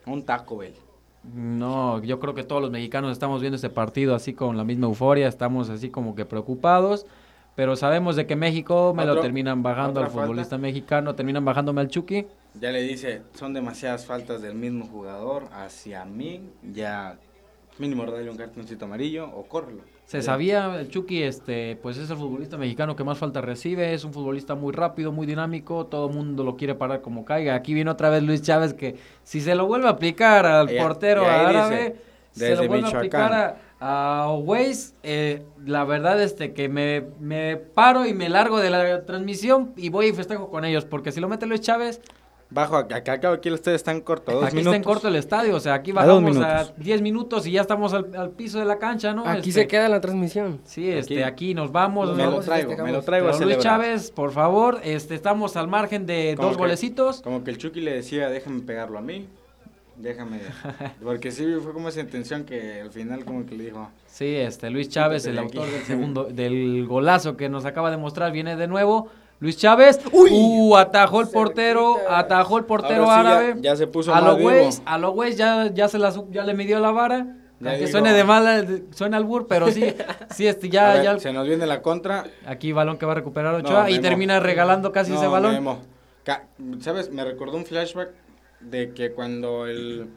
[0.05, 0.73] Un Taco Bell.
[1.34, 4.88] No, yo creo que todos los mexicanos estamos viendo este partido así con la misma
[4.88, 7.06] euforia, estamos así como que preocupados,
[7.56, 10.22] pero sabemos de que México me lo terminan bajando al falta.
[10.22, 12.27] futbolista mexicano, terminan bajándome al Chucky.
[12.60, 16.41] Ya le dice, son demasiadas faltas del mismo jugador hacia mí.
[16.73, 17.18] Ya
[17.77, 19.94] mínimo darle un cartoncito amarillo o córrelo.
[20.06, 24.03] Se sabía, el Chucky este, pues es el futbolista mexicano que más falta recibe, es
[24.03, 27.56] un futbolista muy rápido, muy dinámico, todo el mundo lo quiere parar como caiga.
[27.56, 30.77] Aquí viene otra vez Luis Chávez que si se lo vuelve a aplicar al Y-
[30.80, 31.95] portero y árabe,
[32.34, 33.34] dice, se lo vuelve a aplicar
[33.80, 38.69] a, a Waze, eh, la verdad este que me, me paro y me largo de
[38.69, 41.99] la transmisión y voy y festejo con ellos, porque si lo mete Luis Chávez,
[42.56, 44.34] Bajo, acá, acá, acá, aquí ustedes están cortos.
[44.34, 44.73] Dos aquí minutos.
[44.73, 46.73] está en corto el estadio, o sea, aquí bajamos a minutos.
[46.77, 49.27] 10 minutos y ya estamos al, al piso de la cancha, ¿no?
[49.27, 50.61] Aquí Este, se queda la transmisión.
[50.64, 52.07] Sí, este, Aquí- aquí nos vamos.
[52.07, 53.57] Nos Me lo vamos traigo, me lo traigo a Luis.
[53.57, 57.22] Chávez, por favor, este, estamos al margen de Como dos que- golecitos.
[57.22, 59.27] Como que el Chucky le decía, déjame pegarlo a mí.
[59.98, 60.40] Déjame.
[61.03, 63.90] Porque sí, fue como esa intención que al final como que le dijo.
[64.07, 68.32] Sí, este, Luis Chávez, el autor del segundo, del golazo que nos acaba de mostrar,
[68.32, 69.10] viene de nuevo.
[69.40, 69.99] Luis Chávez.
[70.12, 70.30] Uy.
[70.32, 73.56] Uh, atajó el portero, atajó el portero Ahora sí ya- árabe.
[73.62, 76.53] ya se puso a lo güeyes, a lo güeyes ya, ya se la ya le
[76.53, 77.28] midió la vara.
[77.66, 79.94] Aunque suene de mala, suena al bur, pero sí,
[80.36, 82.26] sí, este, ya, ver, ya, Se nos viene la contra.
[82.45, 85.53] aquí balón que va a recuperar No, Ochoa y termina regalando casi No, ese balón.
[85.53, 85.80] Memo.
[86.82, 87.12] ¿Sabes?
[87.12, 88.10] Me recordó un flashback
[88.60, 90.07] de que cuando el...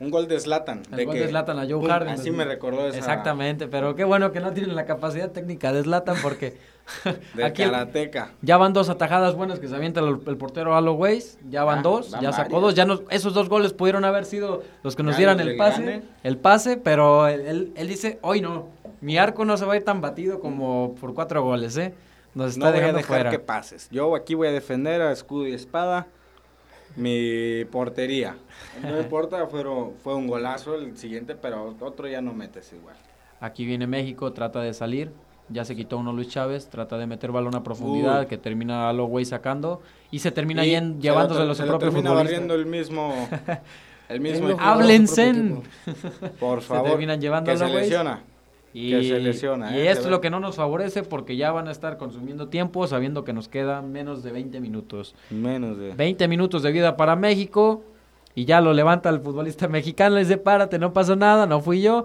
[0.00, 0.82] Un gol de Zlatan.
[0.90, 2.14] El de gol que, de Zlatan a Joe pum, Harden.
[2.14, 2.96] Así me recordó esa...
[2.98, 6.56] Exactamente, pero qué bueno que no tienen la capacidad técnica de Zlatan porque
[7.34, 8.32] De aquí karateca.
[8.42, 11.82] ya van dos atajadas buenas que se avienta el, el portero Aloways, ya van Ah,
[11.82, 12.62] dos, van ya sacó varias.
[12.62, 15.82] dos, ya nos, esos dos goles pudieron haber sido los que nos dieran el pase,
[15.84, 16.02] gane.
[16.24, 18.68] el pase, pero él, él- él dice, hoy no,
[19.02, 21.92] mi arco no se va a ir tan batido como por cuatro goles, ¿eh?
[22.34, 23.30] Nos está no voy a dejando dejar fuera.
[23.30, 23.88] que pases.
[23.90, 26.06] Yo aquí voy a defender a escudo y espada
[26.96, 28.36] mi portería.
[28.82, 32.96] No importa, fueron, fue un golazo el siguiente, pero otro ya no metes igual.
[33.40, 35.10] Aquí viene México, trata de salir.
[35.48, 38.26] Ya se quitó uno Luis Chávez, trata de meter balón a profundidad, Uy.
[38.26, 41.92] que termina Holloway sacando y se termina Y se llevándose lo, los se lo propios
[41.92, 42.40] termina futbolistas.
[42.40, 43.28] barriendo el mismo
[44.08, 45.34] el Háblense.
[46.38, 48.22] por Se favor terminan llevando que se lesiona
[48.72, 49.90] Y, que se lesiona, y ¿eh?
[49.90, 53.24] esto es lo que no nos favorece porque ya van a estar consumiendo tiempo sabiendo
[53.24, 55.14] que nos queda menos de 20 minutos.
[55.30, 57.82] menos de 20 minutos de vida para México
[58.36, 61.82] y ya lo levanta el futbolista mexicano, le dice párate, no pasó nada, no fui
[61.82, 62.04] yo,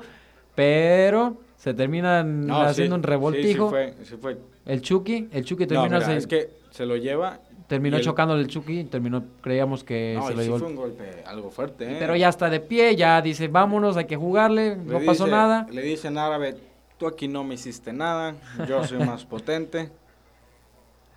[0.56, 3.70] pero se terminan No, haciendo sí, un revoltijo.
[3.70, 4.38] sí, sí fue, sí fue.
[4.66, 8.04] El Chucky, el Chucky No, termina mira, se- es que se lo lleva terminó el-
[8.04, 10.60] chocando el Chucky, terminó creíamos que no, se lo sí llevó.
[10.60, 11.96] fue un golpe algo fuerte ¿eh?
[12.00, 15.66] Pero ya está de pie, ya dice, "Vámonos, hay que jugarle, Le no pasó nada."
[15.72, 16.58] le dice en árabe
[16.98, 18.36] tú aquí no me hiciste nada
[18.68, 19.90] yo soy más potente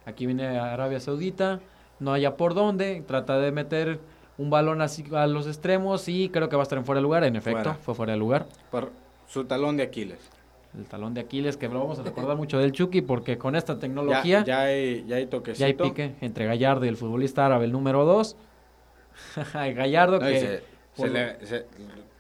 [0.07, 1.61] Aquí viene Arabia Saudita,
[2.01, 4.01] no haya por dónde, trata de meter
[4.39, 7.03] un balón así a los extremos y creo que va a estar en fuera de
[7.03, 7.25] lugar.
[7.25, 7.75] En efecto, Fuera.
[7.83, 8.47] fue fuera de lugar.
[8.71, 8.91] por
[9.29, 10.19] su talón de Aquiles
[10.77, 13.75] El talón de Aquiles, que lo vamos a recordar mucho del Chucky, porque con esta
[13.75, 17.47] ya, tecnología ya, ya hay ya hay toquecito hay pique entre Gallardo y el futbolista
[17.47, 18.37] árabe, el número 2.
[19.55, 20.41] Gallardo No, que...
[20.41, 20.63] se-
[20.97, 21.67] por- se le- se-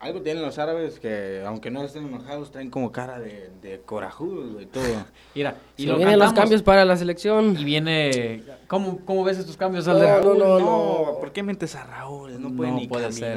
[0.01, 4.63] algo tienen los árabes que aunque no estén enojados traen como cara de, de corajudos
[4.63, 4.85] y todo
[5.35, 7.57] Mira, y lo vienen los cambios para la selección.
[7.59, 8.45] Y viene...
[8.69, 10.25] ¿Cómo, cómo ves estos cambios, No, Alder?
[10.25, 12.41] no, no, no, ¿por qué metes a Raúl?
[12.41, 13.37] No puede ni puede ser.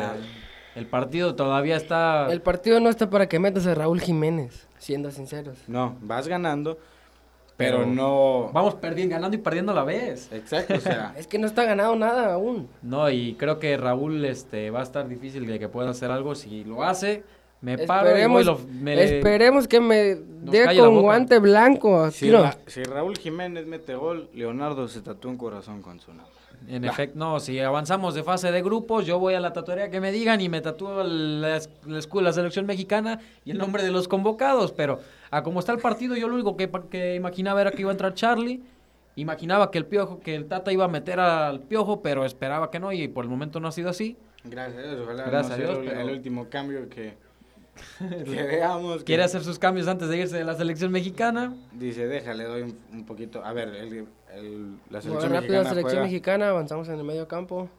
[0.75, 2.31] El partido todavía está...
[2.31, 5.59] El partido no está para que metas a Raúl Jiménez, siendo sinceros.
[5.67, 6.79] No, vas ganando,
[7.55, 8.49] pero, Pero- no...
[8.51, 10.31] Vamos perdiendo, ganando y perdiendo a la vez.
[10.31, 12.67] Exacto, o sea, Es que no está ganado nada aún.
[12.81, 16.33] No, y creo que Raúl este, va a estar difícil de que pueda hacer algo.
[16.33, 17.23] Si lo hace,
[17.61, 22.09] me paro y voy, Esperemos, lo- me- esperemos que me dé con guante blanco.
[22.11, 22.43] si, tiro.
[22.43, 26.31] Ra- si Raúl Jiménez mete gol, Leonardo se tatúa un corazón con su nombre.
[26.67, 29.99] En efecto, no, si avanzamos de fase de grupos, yo voy a la tatuaría que
[29.99, 34.07] me digan y me tatúo la, la la selección mexicana y el nombre de los
[34.07, 34.71] convocados.
[34.71, 34.99] Pero
[35.31, 38.13] a como está el partido, yo lo único que, imaginaba era que iba a entrar
[38.13, 38.61] Charlie.
[39.15, 42.79] Imaginaba que el piojo, que el Tata iba a meter al piojo, pero esperaba que
[42.79, 44.15] no, y por el momento no ha sido así.
[44.45, 47.13] Gracias a Dios, ojalá Gracias no a sea Dios, el, pero- el último cambio que,
[47.99, 48.99] que veamos.
[48.99, 51.53] que Quiere hacer sus cambios antes de irse de la selección mexicana.
[51.73, 53.43] Dice, déjale, doy un, un poquito.
[53.43, 57.03] A ver, el, el- la selección rápido la mexicana selección juega- mexicana, avanzamos en el
[57.03, 57.69] medio campo.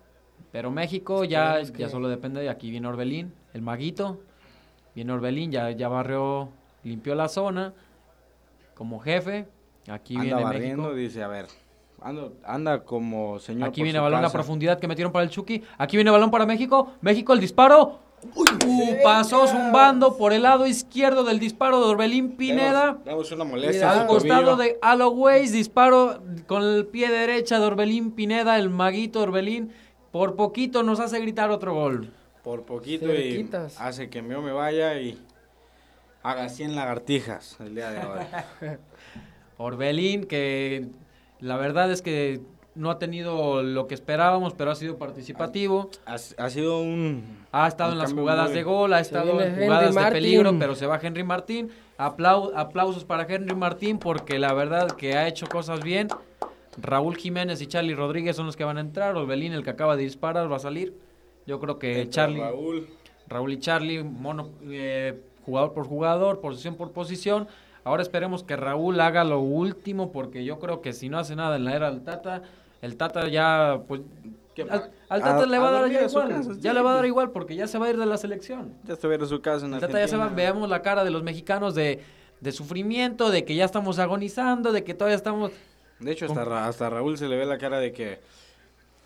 [0.50, 2.48] Pero México ya, Esperemos ya que- solo depende.
[2.48, 4.20] Aquí viene Orbelín, el maguito.
[4.94, 6.50] Viene Orbelín, ya, ya barrió,
[6.84, 7.72] limpió la zona
[8.74, 9.46] como jefe.
[9.88, 10.96] Aquí anda viene barriendo, México.
[10.96, 11.46] dice, a ver,
[12.00, 14.32] ando- anda como señor Aquí por viene su balón a casa.
[14.34, 15.62] profundidad que metieron para el Chucky.
[15.78, 16.92] Aquí viene balón para México.
[17.00, 17.98] México el disparo.
[18.34, 22.86] Uh, pasó zumbando por el lado izquierdo del disparo de Orbelín Pineda.
[22.86, 23.80] Damos, damos una molestia.
[23.80, 24.00] Cuidado.
[24.00, 29.72] al costado de Alloways, disparo con el pie derecha de Orbelín Pineda, el maguito Orbelín.
[30.12, 32.12] Por poquito nos hace gritar otro gol.
[32.44, 35.18] Por poquito y hace que yo me vaya y
[36.22, 38.76] haga 100 lagartijas el día de hoy.
[39.56, 40.86] Orbelín, que
[41.40, 42.40] la verdad es que
[42.74, 45.90] no ha tenido lo que esperábamos, pero ha sido participativo.
[46.06, 47.22] ha, ha sido un...
[47.52, 49.94] Ha estado un en las jugadas muy- de gol, ha estado en Henry jugadas de
[49.94, 50.12] Martin.
[50.12, 51.70] peligro, pero se va Henry Martín.
[51.98, 56.08] Aplau- aplausos para Henry Martín porque la verdad que ha hecho cosas bien.
[56.80, 59.14] Raúl Jiménez y Charlie Rodríguez son los que van a entrar.
[59.16, 60.96] Orbelín, el que acaba de disparar, va a salir.
[61.46, 62.88] Yo creo que Entra Charlie, Raúl.
[63.28, 63.52] Raúl.
[63.52, 67.46] y Charlie, mono, eh, jugador por jugador, posición por posición.
[67.84, 71.56] Ahora esperemos que Raúl haga lo último porque yo creo que si no hace nada
[71.56, 72.42] en la era del Tata,
[72.82, 74.02] el Tata ya pues
[74.54, 76.28] ¿Qué al, al Tata a- le va a, a dar ya a igual.
[76.28, 76.76] casa, ya sí.
[76.76, 78.74] le va a dar igual porque ya se va a ir de la selección.
[78.84, 81.10] Ya está viendo su casa en El Tata ya se va, veamos la cara de
[81.10, 82.02] los mexicanos de,
[82.40, 85.52] de sufrimiento, de que ya estamos agonizando, de que todavía estamos...
[86.00, 88.20] De hecho, hasta, Ra- hasta Raúl se le ve la cara de que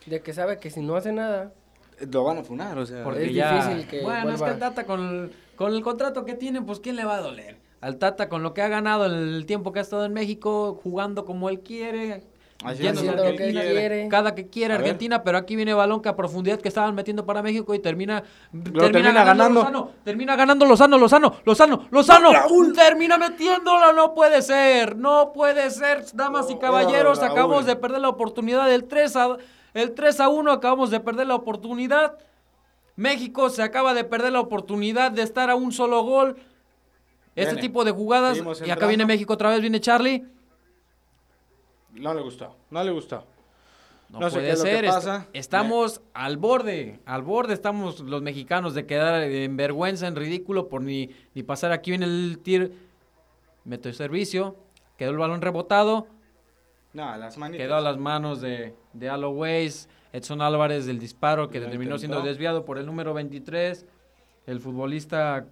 [0.06, 1.52] De que sabe que si no hace nada,
[2.10, 3.04] lo van a funar, o sea...
[3.04, 3.54] Porque Es ya...
[3.54, 6.80] difícil que bueno, es que el Tata con el, con el contrato que tiene, pues
[6.80, 7.58] ¿quién le va a doler?
[7.82, 11.24] al Tata con lo que ha ganado el tiempo que ha estado en México, jugando
[11.24, 12.24] como él quiere,
[12.64, 14.08] Haciendo yéndose Haciendo a lo que él Argentina, quiere.
[14.08, 14.86] cada que quiere A ver.
[14.86, 18.22] Argentina, pero aquí viene balón que a profundidad que estaban metiendo para México y termina,
[18.74, 19.60] termina ganando.
[19.60, 22.30] Lozano, termina ganando Lozano, Lozano, Lozano, Lozano,
[22.74, 27.30] termina metiéndola, no puede ser, no puede ser, damas y caballeros, Raúl.
[27.30, 29.36] acabamos de perder la oportunidad del 3 a
[29.74, 32.16] el 3 a 1, acabamos de perder la oportunidad.
[32.96, 36.36] México se acaba de perder la oportunidad de estar a un solo gol.
[37.34, 37.60] Este Viene.
[37.60, 40.24] tipo de jugadas y acá viene México otra vez, viene Charlie.
[41.96, 43.24] No le gustó, no le gustó.
[44.08, 44.84] No, No sé puede qué es lo que ser.
[44.86, 45.26] pasa.
[45.32, 50.82] estamos al borde, al borde estamos los mexicanos de quedar en vergüenza, en ridículo por
[50.82, 52.72] ni, ni pasar aquí en el tir.
[53.64, 54.54] Meto el servicio,
[54.96, 56.06] quedó el balón rebotado,
[56.92, 57.66] No, las manitas.
[57.66, 62.64] quedó a las manos de, de Aloways, Edson Álvarez del disparo que terminó siendo desviado
[62.64, 63.86] por el número 23,
[64.46, 65.46] el futbolista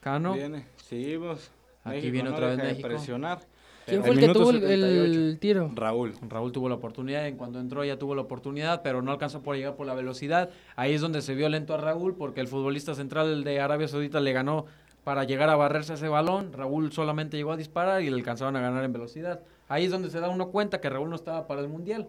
[0.00, 0.32] Cano.
[0.34, 1.50] Viene, seguimos.
[1.84, 2.88] Aquí México viene no otra vez deja de México.
[2.88, 3.40] presionar.
[3.86, 5.04] ¿Quién El fue el que tuvo el, 78.
[5.04, 5.70] el tiro?
[5.74, 6.14] Raúl.
[6.28, 9.56] Raúl tuvo la oportunidad, en cuando entró ya tuvo la oportunidad, pero no alcanzó por
[9.56, 10.50] llegar por la velocidad.
[10.76, 14.20] Ahí es donde se vio lento a Raúl, porque el futbolista central de Arabia Saudita
[14.20, 14.66] le ganó
[15.04, 16.52] para llegar a barrerse ese balón.
[16.52, 19.40] Raúl solamente llegó a disparar y le alcanzaron a ganar en velocidad.
[19.68, 22.08] Ahí es donde se da uno cuenta que Raúl no estaba para el Mundial.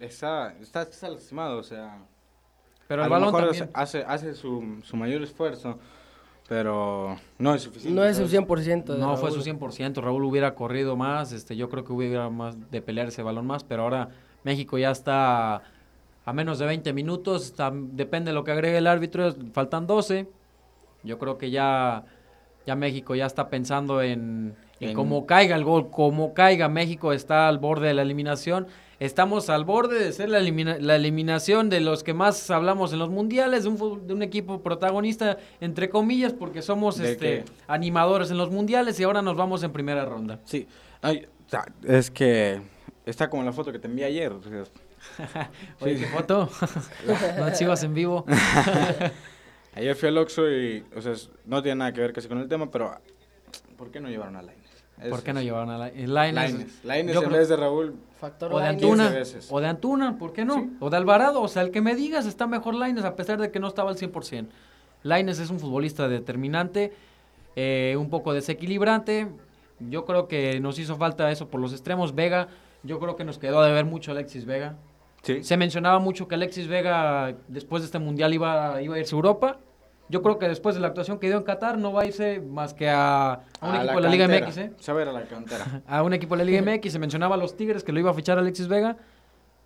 [0.00, 1.98] Está, está, está lastimado, o sea.
[2.88, 3.70] Pero a el lo balón mejor también.
[3.74, 5.78] hace, hace su, su mayor esfuerzo,
[6.48, 7.94] pero no es suficiente.
[7.98, 8.46] No es su ¿sabes?
[8.48, 8.84] 100%.
[8.94, 9.42] de No fue Raúl.
[9.42, 13.22] su 100%, Raúl hubiera corrido más, este, yo creo que hubiera más de pelear ese
[13.22, 14.08] balón más, pero ahora
[14.44, 15.62] México ya está
[16.24, 20.28] a menos de 20 minutos, está- depende de lo que agregue el árbitro, faltan 12.
[21.04, 22.04] Yo creo que ya,
[22.66, 27.12] ya México ya está pensando en, en En- cómo caiga el gol, cómo caiga México
[27.12, 28.66] está al borde de la eliminación.
[29.02, 33.00] Estamos al borde de ser la, elimina- la eliminación de los que más hablamos en
[33.00, 38.30] los mundiales, de un, de un equipo protagonista, entre comillas, porque somos ¿De este, animadores
[38.30, 40.38] en los mundiales y ahora nos vamos en primera ronda.
[40.44, 40.68] Sí,
[41.00, 41.26] Ay,
[41.82, 42.60] es que
[43.04, 44.32] está como la foto que te envié ayer.
[45.80, 46.48] Oye, ¿qué foto?
[47.38, 48.24] no chivas en vivo.
[49.74, 51.14] ayer fui al Oxxo y, o sea,
[51.44, 52.96] no tiene nada que ver casi con el tema, pero
[53.76, 54.61] ¿por qué no llevaron a Lainez?
[55.10, 56.08] ¿Por qué no llevaron a la Lainez?
[56.08, 56.84] Lainez.
[56.84, 57.94] Lainez Yo en creo- vez de Raúl.
[58.20, 58.82] Factor O de Lainez.
[58.84, 59.48] Antuna, 15 veces.
[59.50, 60.70] o de Antuna, ¿por qué no?
[60.80, 63.50] O de Alvarado, o sea, el que me digas está mejor Laines a pesar de
[63.50, 64.48] que no estaba al 100%.
[65.02, 66.92] Laines es un futbolista determinante,
[67.56, 69.28] eh, un poco desequilibrante.
[69.80, 72.14] Yo creo que nos hizo falta eso por los extremos.
[72.14, 72.46] Vega,
[72.84, 74.76] yo creo que nos quedó a deber mucho Alexis Vega.
[75.22, 75.42] Sí.
[75.42, 79.18] Se mencionaba mucho que Alexis Vega después de este mundial iba, iba a irse a
[79.18, 79.58] Europa.
[80.08, 82.40] Yo creo que después de la actuación que dio en Qatar no va a irse
[82.40, 84.46] más que a, a un A equipo de la Liga cantera.
[84.46, 84.72] MX, ¿eh?
[84.78, 85.82] Se va a ir a la cantera.
[85.86, 88.10] a un equipo de la Liga MX, se mencionaba a los Tigres que lo iba
[88.10, 88.96] a fichar Alexis Vega.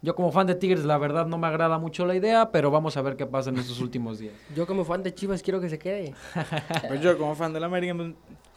[0.03, 2.97] Yo como fan de Tigres la verdad no me agrada mucho la idea, pero vamos
[2.97, 4.35] a ver qué pasa en estos últimos días.
[4.55, 6.15] Yo como fan de Chivas quiero que se quede.
[6.89, 8.13] pues yo como fan de la América, pues,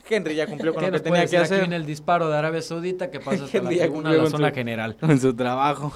[0.07, 1.38] Henry ya cumplió con ¿Qué lo que tenía que decir?
[1.39, 4.30] Aquí hacer viene el disparo de Arabia Saudita que pasa hasta la tribuna la con
[4.31, 4.97] zona su- general.
[5.01, 5.93] en su trabajo.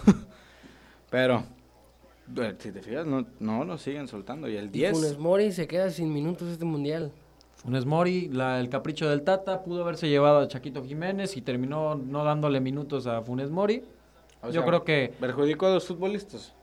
[1.10, 1.44] Pero,
[2.60, 4.48] si te fijas, no, no nos siguen soltando.
[4.50, 7.12] Y el Y Funes 10, Mori se queda sin minutos este mundial.
[7.56, 11.96] Funes Mori, la- el capricho del Tata, pudo haberse llevado a Chaquito Jiménez y terminó
[11.96, 13.84] no dándole minutos a Funes Mori.
[14.42, 16.54] o Yo sea, creo que perjudicó a los futbolistas.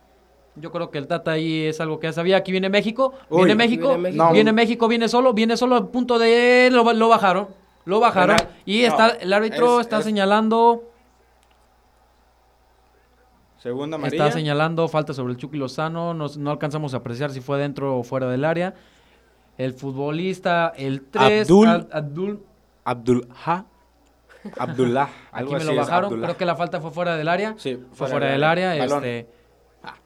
[0.56, 2.36] yo creo que el Tata ahí es algo que ya sabía.
[2.36, 3.38] Aquí viene México, Uy.
[3.44, 4.24] viene México, Viene México.
[4.24, 4.32] No.
[4.32, 7.48] viene México, viene solo, viene solo a punto de lo, lo bajaron,
[7.86, 8.54] lo bajaron Penal.
[8.66, 10.89] y No, está el árbitro es- está es- señalando
[13.62, 14.26] Segunda amarilla.
[14.26, 17.98] Está señalando falta sobre el Chucky Lozano, nos- no alcanzamos a apreciar si fue dentro
[17.98, 18.74] o fuera del área.
[19.58, 22.42] El futbolista, el 3, Abdul- Abdul,
[22.84, 23.64] Abdullah.
[24.58, 25.08] Abdullah.
[25.32, 27.54] aquí me así lo bajaron, creo que la falta fue fuera del área.
[27.58, 29.04] Sí, fue fuera del área, Balón.
[29.04, 29.28] este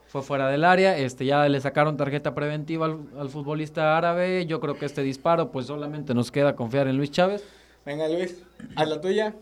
[0.09, 4.47] fue fuera del área, este ya le sacaron tarjeta preventiva al, al futbolista árabe.
[4.47, 7.45] Yo creo que este disparo pues solamente nos queda confiar en Luis Chávez.
[7.87, 8.43] Venga, Luis,
[8.77, 9.35] a la tuya.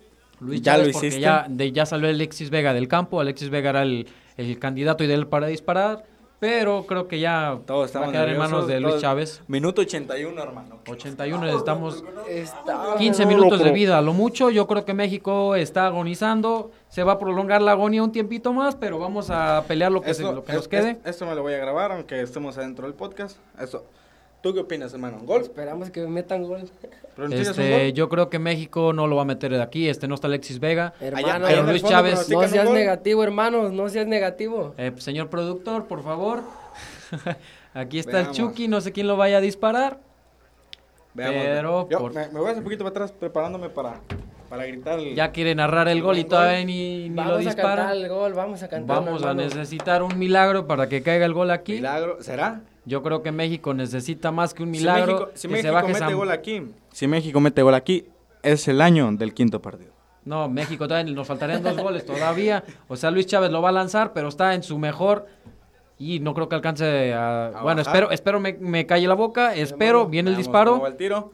[0.42, 1.22] Luis ¿Ya Chávez lo porque hiciste?
[1.22, 5.26] ya, de- ya salió Alexis Vega del campo, Alexis Vega era el, el candidato ideal
[5.28, 6.04] para disparar,
[6.40, 9.42] pero creo que ya Todos va a estamos quedar en manos de Luis Chávez.
[9.46, 10.80] Minuto 81, hermano.
[10.88, 14.50] 81 necesitamos Está 15 minutos de vida, a lo mucho.
[14.50, 16.72] Yo creo que México está agonizando.
[16.88, 20.14] Se va a prolongar la agonía un tiempito más, pero vamos a pelear lo que,
[20.14, 20.90] se- lo que es- nos quede.
[20.90, 23.38] es- esto me lo voy a grabar, aunque estemos adentro del podcast.
[23.60, 23.86] Esto.
[24.42, 25.18] ¿Tú qué opinas, hermano?
[25.22, 25.42] ¿Gol?
[25.42, 26.68] Esperamos que metan gol.
[27.14, 27.92] ¿Pronosticas un Este, gol?
[27.92, 29.88] yo creo que México no lo va a meter de aquí.
[29.88, 30.94] Este no está Alexis Vega.
[31.00, 34.74] Hermano, allá Pero Luis fondo Chávez- no seas negativo, hermano, no seas negativo.
[34.78, 36.40] Eh, señor productor, por favor.
[37.74, 38.38] aquí está Veamos.
[38.38, 38.66] el Chucky.
[38.68, 39.98] No sé quién lo vaya a disparar.
[41.14, 44.00] Veamos, pero Yo por- me, me voy a hacer un poquito para atrás preparándome para,
[44.48, 45.14] para gritar el...
[45.14, 46.66] Ya quiere narrar el gol y todavía gol.
[46.66, 47.92] ni, ni lo Vamos a cantar dispara.
[47.92, 48.96] el gol, vamos a cantar.
[49.04, 51.74] Vamos a necesitar un milagro para que caiga el gol aquí.
[51.74, 52.22] milagro.
[52.22, 52.62] ¿Será?
[52.84, 55.12] Yo creo que México necesita más que un Si milagro.
[55.12, 58.06] México, si que México se baje mete San- gol aquí, si México mete gol aquí,
[58.42, 59.92] es el año del quinto partido.
[60.24, 62.62] No, México todavía nos faltarían dos goles todavía.
[62.88, 65.26] O sea, Luis Chávez lo va a lanzar, pero está en su mejor.
[65.98, 67.46] Y no creo que alcance a.
[67.46, 67.80] A bueno, bajar.
[67.80, 69.54] espero, espero me, me calle la boca.
[69.54, 70.06] Espero.
[70.06, 70.84] Viene el disparo.
[70.86, 71.32] el tiro.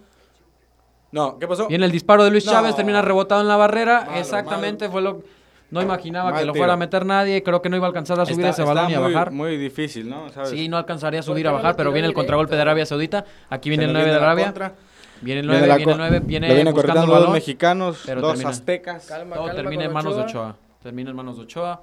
[1.11, 1.67] No, ¿qué pasó?
[1.69, 2.53] Viene el disparo de Luis No.
[2.53, 4.05] Chávez, termina rebotado en la barrera.
[4.07, 4.93] Malo, Exactamente, malo.
[4.93, 5.38] fue lo.
[5.71, 6.61] No imaginaba Mal que lo tiro.
[6.63, 7.43] fuera a meter nadie.
[7.43, 9.13] Creo que no iba a alcanzar a subir Está- ese está balón y a muy-
[9.13, 9.31] bajar.
[9.33, 10.31] Muy difícil, ¿no?
[10.31, 10.51] ¿Sabes?
[10.51, 13.25] Sí, no alcanzaría a ¿Por subir a bajar, pero viene el contragolpe de Arabia Saudita.
[13.51, 14.45] Aquí viene el nos 9 de Arabia.
[14.47, 14.75] contra.
[15.21, 17.13] Viene el Viene 9, la viene el co- 9, viene Lo viene buscando el cortando
[17.13, 17.33] dos balón.
[17.35, 18.51] mexicanos, pero dos termina.
[18.51, 19.07] aztecas.
[19.07, 20.43] Calma, Todo calma termina en manos de Ochoa.
[20.51, 20.57] Ochoa.
[20.83, 21.83] Termina en manos de Ochoa.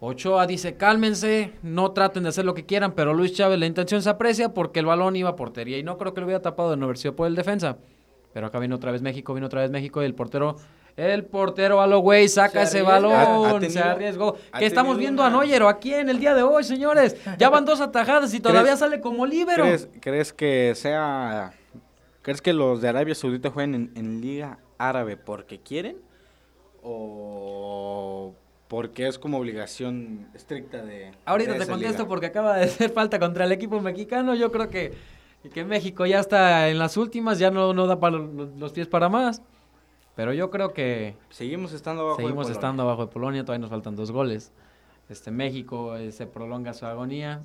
[0.00, 4.02] Ochoa dice, cálmense, no traten de hacer lo que quieran, pero Luis Chávez la intención
[4.02, 6.70] se aprecia porque el balón iba a portería y no creo que lo hubiera tapado
[6.72, 7.76] de no haber sido por el defensa.
[8.32, 10.56] Pero acá viene otra vez México, viene otra vez México y el portero,
[10.96, 14.36] el portero a lo güey saca Se ese balón, Ha- ha se arriesgó.
[14.58, 17.16] Que estamos viendo una- a Noyero aquí en el día de hoy, señores.
[17.38, 19.64] Ya van dos atajadas y todavía ¿Crees- sale como líbero.
[19.64, 21.52] ¿Crees, crees que sea...
[22.22, 25.96] ¿Crees que los de Arabia Saudita jueguen en, en Liga Árabe porque quieren?
[26.82, 28.34] ¿O
[28.68, 31.12] porque es como obligación estricta de...
[31.26, 32.08] Ahorita de te contesto liga?
[32.08, 34.34] porque acaba de hacer falta contra el equipo mexicano.
[34.34, 34.94] Yo creo que,
[35.52, 39.08] que México ya está en las últimas, ya no, no da para los pies para
[39.10, 39.42] más.
[40.14, 42.52] Pero yo creo que Seguimos estando abajo de seguimos Polonia.
[42.52, 44.52] estando abajo de Polonia, todavía nos faltan dos goles.
[45.08, 47.40] Este México eh, se prolonga su agonía.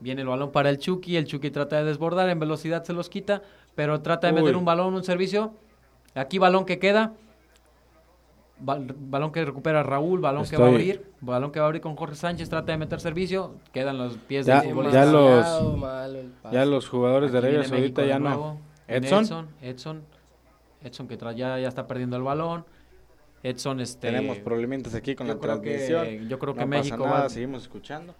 [0.00, 3.08] Viene el balón para el Chucky, el Chucky trata de desbordar, en velocidad se los
[3.08, 3.42] quita,
[3.74, 5.54] pero trata de meter un balón, un servicio.
[6.14, 7.12] Aquí balón que queda.
[8.60, 11.80] Bal- balón que recupera Raúl, balón que va a abrir, balón que va a abrir
[11.82, 15.04] con Jorge Sánchez, trata de meter servicio, quedan los pies Ya- futbolista.
[15.04, 16.52] ya los-.
[16.52, 18.28] Ya los jugadores de Aquí Saudita de ya no.
[18.28, 18.60] nuevo.
[18.86, 19.22] Viene Edson.
[19.24, 20.02] Edson, Edson,
[20.84, 22.64] Edson que ya, ya está perdiendo el balón.
[23.42, 26.28] Edson, este, Tenemos problemitas aquí con la creo que- transmisión.
[26.28, 28.14] yo creo que no México pasa nada, va- seguimos escuchando.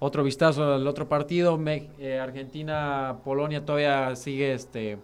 [0.00, 4.98] Otro vistazo al otro partido, Me- eh, Argentina, Polonia todavía sigue este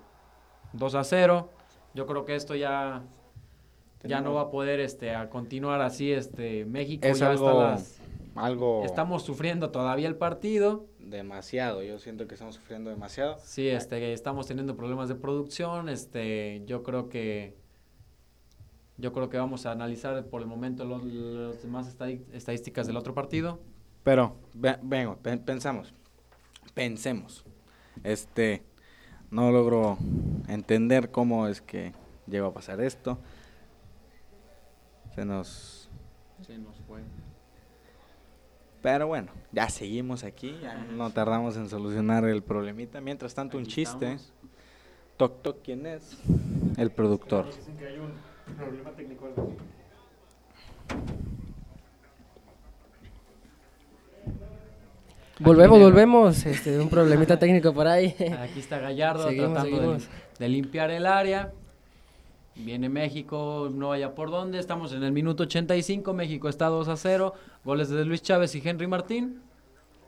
[0.72, 1.50] 2 a 0.
[1.94, 3.02] Yo creo que esto ya
[4.06, 7.93] ya no va a poder este a continuar así este México Es ya algo, las-
[8.36, 10.86] algo estamos sufriendo todavía el partido.
[10.98, 11.82] demasiado.
[11.82, 13.36] Yo siento que estamos sufriendo demasiado.
[13.42, 17.56] Sí, este estamos teniendo problemas de producción, este yo creo que
[18.96, 21.88] yo creo que vamos a analizar por el momento los, los demás
[22.32, 23.60] estadísticas del otro partido.
[24.04, 25.92] Pero, ve- vengo, pen- pensamos.
[26.74, 27.44] Pensemos.
[28.04, 28.62] Este,
[29.30, 29.98] no logro
[30.46, 31.92] entender cómo es que
[32.28, 33.18] llegó a pasar esto.
[35.14, 35.88] Se nos...
[38.84, 43.00] Pero bueno, ya seguimos aquí, ya no tardamos en solucionar el problemita.
[43.00, 44.18] Mientras tanto, un chiste.
[45.16, 46.18] Toc Toc, ¿quién es?
[46.76, 47.46] El productor.
[55.40, 56.46] Volvemos, viene- volvemos.
[56.46, 58.14] Este, un problemita técnico por ahí.
[58.40, 59.96] Aquí está Gallardo Seguimos, tratando.
[60.38, 61.52] De, limpiar el área.
[62.56, 64.58] Viene México, no vaya por dónde.
[64.60, 66.12] Estamos en el minuto 85.
[66.14, 67.34] México está 2 a 0.
[67.64, 69.40] Goles de Luis Chávez y Henry Martín.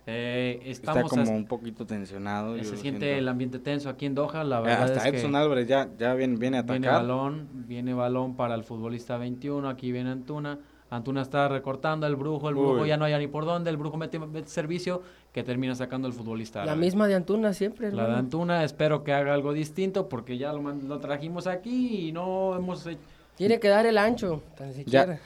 [0.09, 2.57] Eh, Está estamos como as- un poquito tensionado.
[2.59, 3.07] se siente siento.
[3.07, 4.45] el ambiente tenso aquí en Doha.
[4.45, 7.03] La Eh, verdad Hasta es que Edson Álvarez ya, ya viene, viene a viene atacar.
[7.03, 9.69] balón, viene balón para el futbolista 21.
[9.69, 10.61] Aquí viene Antuna.
[10.89, 12.89] Antuna está recortando el brujo, el brujo Uy.
[12.89, 13.71] ya no hay ni por dónde.
[13.71, 15.03] El brujo mete, mete servicio
[15.33, 16.61] que termina sacando el futbolista.
[16.61, 16.81] La árabe.
[16.81, 18.15] misma de Antuna siempre, La de.
[18.15, 22.87] Antuna, espero que haga algo distinto porque ya lo, lo trajimos aquí y no hemos
[22.87, 23.01] hecho...
[23.37, 25.19] Tiene que dar el ancho, tan siquiera.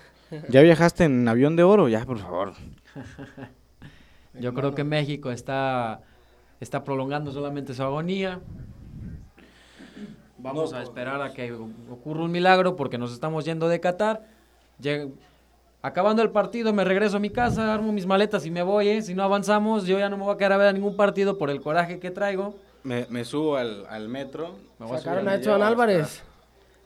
[0.49, 1.89] ¿Ya viajaste en avión de oro?
[1.89, 2.55] Ya, por favor.
[4.41, 6.01] Yo creo que México está,
[6.61, 8.41] está prolongando solamente su agonía.
[10.39, 14.23] Vamos a esperar a que ocurra un milagro porque nos estamos yendo de Qatar.
[15.82, 18.89] Acabando el partido me regreso a mi casa, armo mis maletas y me voy.
[18.89, 19.02] ¿eh?
[19.02, 21.39] Si no avanzamos, yo ya no me voy a quedar a ver a ningún partido
[21.39, 22.55] por el coraje que traigo.
[22.82, 24.57] Me, me subo al, al metro.
[24.78, 26.23] Me voy a Sacaron a al- Edson Álvarez.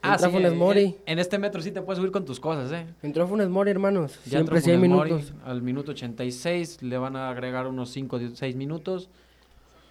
[0.01, 0.97] Ah, Entra sí, Funes Mori.
[1.07, 2.87] En, este metro sí te puedes subir con tus cosas, ¿eh?
[3.03, 4.17] Entró Funes Mori, hermanos.
[4.27, 5.33] Ya Siempre entró 100 Funes Mori, minutos.
[5.47, 9.09] al minuto 86 le van a agregar unos 5 o 6 minutos.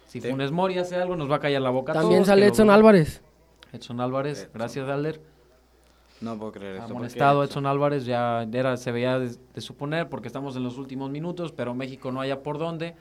[0.06, 0.30] Si Sí.
[0.30, 2.52] Funes Mori hace algo, nos va a callar la boca a También todos, sale lo-
[2.52, 3.22] Edson Álvarez.
[3.72, 4.50] Edson Álvarez, Edson.
[4.54, 5.20] gracias Alder.
[6.24, 6.80] No puedo creer esto.
[6.82, 10.62] ¿por qué Amonestado Edson Álvarez, ya era, se veía de, de suponer porque estamos en
[10.64, 12.94] los últimos minutos, pero México no haya por dónde.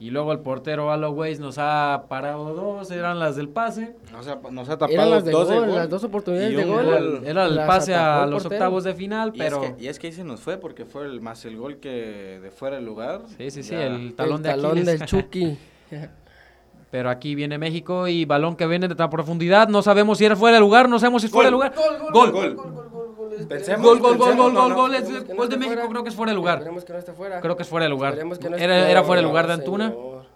[0.00, 3.94] Y luego el portero Alloways nos ha parado dos, eran las del pase.
[4.10, 5.74] Nos ha, nos ha tapado Eran las de dos gol, gol.
[5.76, 6.84] las dos oportunidades y de gol.
[6.88, 7.20] Era, gol.
[7.22, 8.60] el- era el Las pase a el los portero.
[8.64, 9.62] octavos de final, Y, pero...
[9.62, 11.76] es que, y es que ahí se nos fue porque fue el más el gol
[11.76, 13.20] que de fuera del lugar.
[13.38, 13.86] Sí, sí, sí, Ya.
[13.86, 14.98] el talón el de talón Aquiles.
[14.98, 15.58] del Chucky.
[16.94, 19.66] Pero aquí viene México y balón que viene de tan profundidad.
[19.66, 21.74] No sabemos si era fuera de lugar, no sabemos si es fuera de lugar.
[22.12, 22.56] Gol, Gol.
[23.48, 25.36] Pensemos, Gol, gol, gol, gol, gol, gol.
[25.36, 26.58] Gol de México creo que es fuera de lugar.
[26.58, 27.40] Esperemos que no esté fuera.
[27.40, 28.16] Creo que es fuera de lugar.
[28.56, 29.88] Era, fuera de lugar de Antuna.
[29.88, 30.26] señor.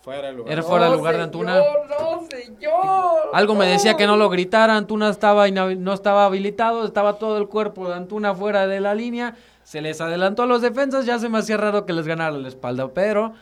[0.00, 0.52] Fuera de lugar.
[0.52, 1.54] Era fuera de lugar de Antuna.
[1.56, 3.30] No, señor.
[3.32, 7.46] Algo me decía que no lo gritara, Antuna estaba no estaba habilitado, estaba todo el
[7.46, 11.28] cuerpo de Antuna fuera de la línea, se les adelantó a los defensas, ya se
[11.28, 13.34] me hacía raro que les ganara la espalda, pero,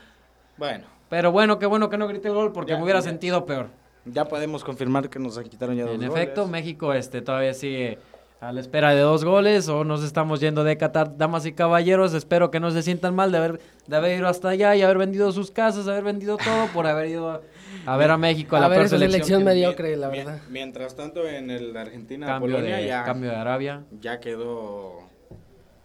[0.58, 3.04] Bueno, pero bueno, qué bueno que no grité el gol porque Ya, me hubiera ya.
[3.08, 3.68] sentido peor.
[4.06, 6.14] ya podemos confirmar que nos quitaron ya dos En goles.
[6.14, 7.98] efecto, México este todavía sigue
[8.40, 12.12] a la espera de dos goles o nos estamos yendo de Qatar, damas y caballeros,
[12.12, 14.98] espero que no se sientan mal de haber de haber ido hasta allá y haber
[14.98, 17.40] vendido sus casas, haber vendido todo por haber ido
[17.86, 20.40] a, ver a México a, A la ver, peor selección que- mediocre, la verdad.
[20.50, 23.84] Mientras tanto, en el Argentina, cambio Polonia, de ya, cambio de Arabia.
[24.00, 24.98] ya quedó.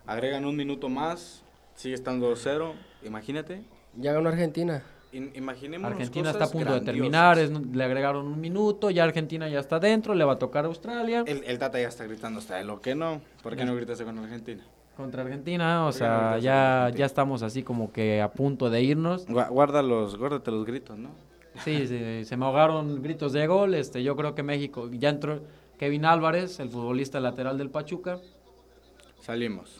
[0.05, 1.43] Agregan un minuto más,
[1.75, 2.73] sigue estando 2-0.
[3.05, 3.61] Imagínate.
[3.95, 4.83] Ya ganó Argentina.
[5.11, 9.47] In- imaginémonos Argentina está a punto de terminar, es- le agregaron un minuto, ya Argentina
[9.49, 12.39] ya está dentro, le va a tocar a Australia El, el Tata ya está gritando
[12.39, 13.21] hasta de lo que no.
[13.43, 14.63] ¿Por qué no gritaste con Argentina?
[14.97, 16.99] contra Argentina, o ¿Por qué no sea, ya, Argentina?
[16.99, 19.25] ya estamos así como que a punto de irnos.
[19.29, 21.11] Gua- Guarda los, guárdate los gritos, ¿no?
[21.63, 25.39] Sí, sí, se me ahogaron gritos de gol, este, yo creo que México, ya entró
[25.77, 28.19] Kevin Álvarez, el futbolista lateral del Pachuca,
[29.21, 29.78] Salimos.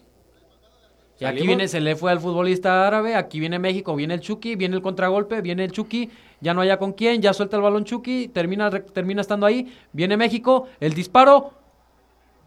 [1.19, 4.55] Y aquí viene, se le fue al futbolista árabe, aquí viene México, viene el Chucky,
[4.55, 6.09] viene el contragolpe, viene el Chucky,
[6.41, 10.15] ya no haya con quién, ya suelta el balón Chucky, termina, termina estando ahí, viene
[10.17, 11.53] México, el disparo,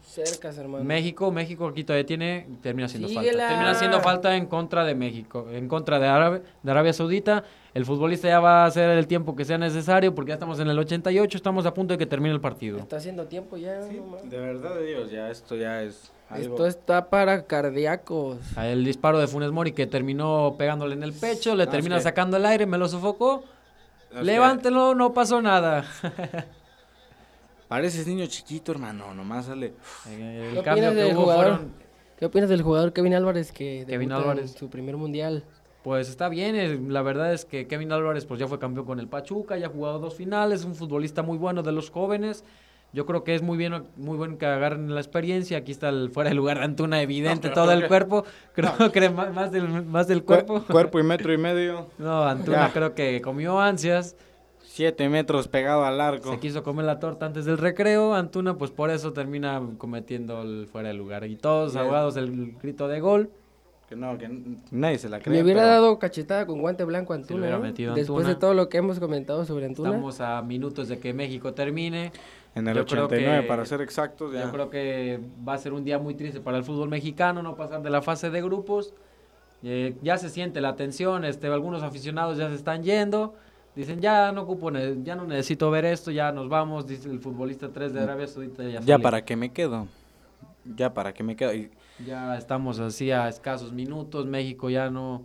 [0.05, 0.83] Cercas, hermano.
[0.83, 3.31] México, México aquí todavía tiene, termina siendo Síguela.
[3.31, 3.47] falta.
[3.47, 7.45] Termina siendo falta en contra de México, en contra de, Árabe- de Arabia Saudita.
[7.73, 10.67] El futbolista ya va a hacer el tiempo que sea necesario porque ya estamos en
[10.67, 12.77] el 88, estamos a punto de que termine el partido.
[12.77, 13.79] Está haciendo tiempo ya.
[13.79, 14.17] no.
[14.29, 16.53] De verdad de Dios, ya esto ya es algo.
[16.55, 18.37] Esto está para cardíacos.
[18.57, 21.95] El disparo de Funes Mori que terminó pegándole en el pecho, le No, es termina
[21.97, 23.43] que- sacando el aire, me lo sofocó.
[24.11, 25.85] Que Levántelo, no pasó nada.
[27.67, 29.13] Pareces niño chiquito, hermano.
[29.13, 29.73] Nomás sale.
[30.09, 31.45] El ¿Qué cambio opinas que del hubo jugador?
[31.45, 31.71] fueron
[32.19, 35.43] ¿Qué opinas del jugador Kevin Álvarez que Kevin en su primer mundial?
[35.83, 38.99] Pues está bien, eh, la verdad es que Kevin Álvarez pues ya fue campeón con
[39.01, 42.45] el Pachuca, ya ha jugado dos finales, es un futbolista muy bueno de los jóvenes.
[42.93, 45.57] Yo creo que es muy bien, muy bueno que agarren la experiencia.
[45.57, 47.87] Aquí está el fuera de lugar de Antuna, evidente, pero todo ¿por el qué?
[47.87, 48.23] cuerpo.
[48.53, 50.61] Creo que más, más del, más del Cuer- cuerpo.
[50.71, 51.87] cuerpo y metro y medio.
[51.97, 52.73] No, Antuna Ya.
[52.73, 54.15] creo que comió ansias.
[54.61, 56.31] Siete metros pegado al arco.
[56.31, 58.13] Se quiso comer la torta antes del recreo.
[58.15, 61.25] Antuna, pues por eso termina cometiendo el fuera de lugar.
[61.25, 61.85] Y todos Bien.
[61.85, 63.29] ahogados del grito de gol.
[63.89, 64.29] Que no, que
[64.71, 65.35] nadie se la cree.
[65.37, 67.41] Me hubiera pero- dado cachetada con guante blanco a Se Antuna.
[67.41, 67.59] hubiera ¿eh?
[67.59, 68.33] metido Después Antuna.
[68.33, 69.89] de todo lo que hemos comentado sobre Antuna.
[69.89, 72.11] Estamos a minutos de que México termine.
[72.55, 74.31] En el Yo creo 89, que- para ser exactos.
[74.33, 74.43] Ya.
[74.43, 77.55] Yo creo que va a ser un día muy triste para el fútbol mexicano, no
[77.55, 78.93] pasar de la fase de grupos.
[79.63, 83.33] Eh, ya se siente la tensión, este, algunos aficionados ya se están yendo.
[83.75, 87.69] Dicen, ya no ocupo, ya no necesito ver esto, ya nos vamos, dice el futbolista
[87.69, 88.63] 3 de Arabia Saudita.
[88.63, 89.87] Ya, Ya para qué me quedo.
[90.75, 91.53] Ya para qué me quedo.
[91.55, 91.71] Y
[92.05, 95.23] Ya estamos así a escasos minutos, México ya no,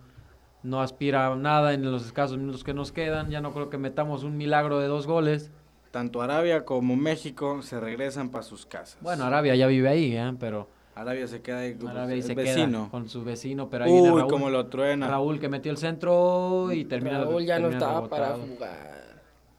[0.62, 3.76] no aspira a nada en los escasos minutos que nos quedan, ya no creo que
[3.78, 5.50] metamos un milagro de dos goles.
[5.90, 8.98] Tanto Arabia como México se regresan para sus casas.
[9.01, 10.35] Bueno, Arabia ya vive ahí, ¿eh?
[10.39, 12.78] pero Arabia se queda ahí como Arabia se vecino.
[12.82, 14.31] queda con su vecino, pero ahí viene Uy, Raúl.
[14.32, 15.09] cómo lo truena.
[15.09, 18.98] Raúl que metió el centro y termina Raúl ya no estaba para jugar.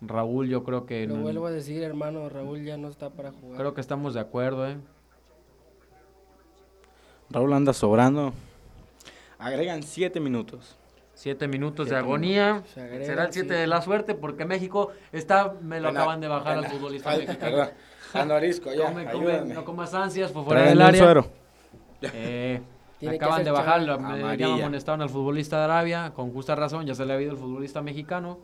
[0.01, 3.31] Raúl yo creo que Lo no- vuelvo a decir, hermano, Raúl ya no está para
[3.31, 3.57] jugar.
[3.57, 4.77] creo que estamos de acuerdo, ¿eh?
[7.29, 8.33] Raúl anda sobrando.
[9.37, 10.75] Agregan siete minutos.
[11.19, 12.63] Siete minutos de Siete agonía.
[12.73, 13.59] Se agrega, Será el siete sí.
[13.59, 17.09] de la suerte porque México está, me lo Pena- acaban de bajar al pena- futbolista
[17.09, 18.33] Ay, mexicano.
[18.33, 18.85] arisco, ya.
[18.85, 21.03] Come, come, no comas ansias, fue fuera del área.
[21.03, 21.27] suero.
[22.03, 22.61] Eh,
[22.99, 26.55] Tiene me que acaban de bajar, me, ya amonestaron al futbolista de Arabia, con justa
[26.55, 28.39] razón, ya se le ha habido el futbolista mexicano.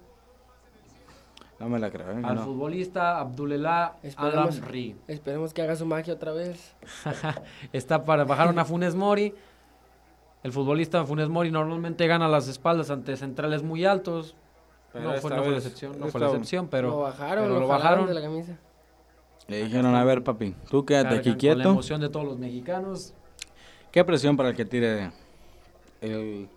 [1.57, 2.22] No me la creo, ¿eh?
[2.23, 2.43] Al no.
[2.43, 4.95] futbolista Abdullah Esperemos, Alamri.
[5.07, 6.76] esperemos que haga su magia otra vez.
[7.73, 9.34] Está para bajar a Funes Mori.
[10.45, 14.35] El futbolista Funes Mori normalmente gana las espaldas ante centrales muy altos.
[14.93, 17.53] Pero no fue, no fue la excepción, no fue la excepción, pero lo bajaron, pero
[17.55, 18.07] lo, lo bajaron bajaron.
[18.07, 18.57] de la camisa.
[19.47, 21.69] Le dijeron, a ver, papi, tú quédate cargan aquí con la quieto.
[21.72, 23.13] emoción de todos los mexicanos.
[23.91, 25.11] ¿Qué presión para el que tire
[26.01, 26.47] el...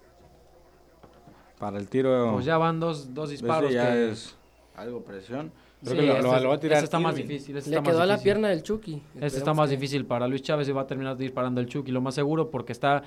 [1.59, 2.33] Para el tiro...
[2.35, 4.37] Pues ya van dos, dos disparos ya que es
[4.77, 5.51] algo presión.
[5.83, 7.57] Creo Sí, que lo, este lo- es- lo va a tirar este está más difícil.
[7.57, 9.03] este Le está más quedó a la pierna del Chucky.
[9.19, 11.91] Este está más que- difícil para Luis Chávez y va a terminar disparando el Chucky,
[11.91, 13.03] lo más seguro, porque está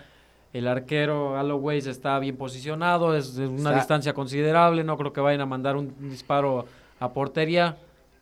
[0.53, 5.21] el arquero Alloways está bien posicionado, es de una Está- distancia considerable, no creo que
[5.21, 6.65] vayan a mandar un disparo
[6.99, 7.77] a portería.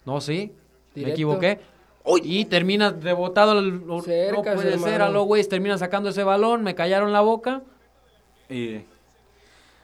[0.05, 0.53] No, sí,
[0.95, 1.59] me equivoqué.
[2.23, 7.11] Y termina rebotado, el- no Cerca, puede ser, Alloways termina sacando ese balón, me callaron
[7.11, 7.61] la boca.
[8.49, 8.81] Y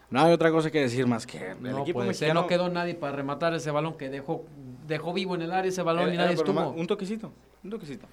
[0.10, 2.96] no hay otra cosa que decir más que el No equipo ser, no quedó nadie
[2.96, 4.44] para rematar ese balón que dejó,
[4.88, 6.70] dejó vivo en el área ese balón Era- y era nadie estuvo.
[6.70, 7.32] Un toquecito,
[7.64, 8.08] un toquecito.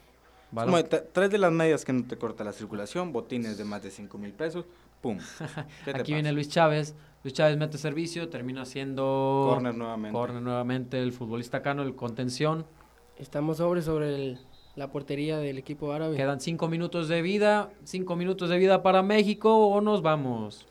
[0.55, 3.91] Como tres de las medias que no te corta la circulación, botines de más de
[3.91, 4.65] 5 mil pesos,
[5.01, 5.19] pum.
[5.85, 6.15] ¿Qué te Aquí pasa?
[6.15, 10.13] viene Luis Chávez, Luis Chávez mete servicio, termina siendo Corner nuevamente.
[10.19, 12.67] corner nuevamente el futbolista Cano, el contención.
[13.19, 14.39] Estamos sobre sobre el-
[14.75, 16.17] la portería del equipo árabe.
[16.17, 20.67] Quedan cinco minutos de vida, cinco minutos de vida para México o nos vamos.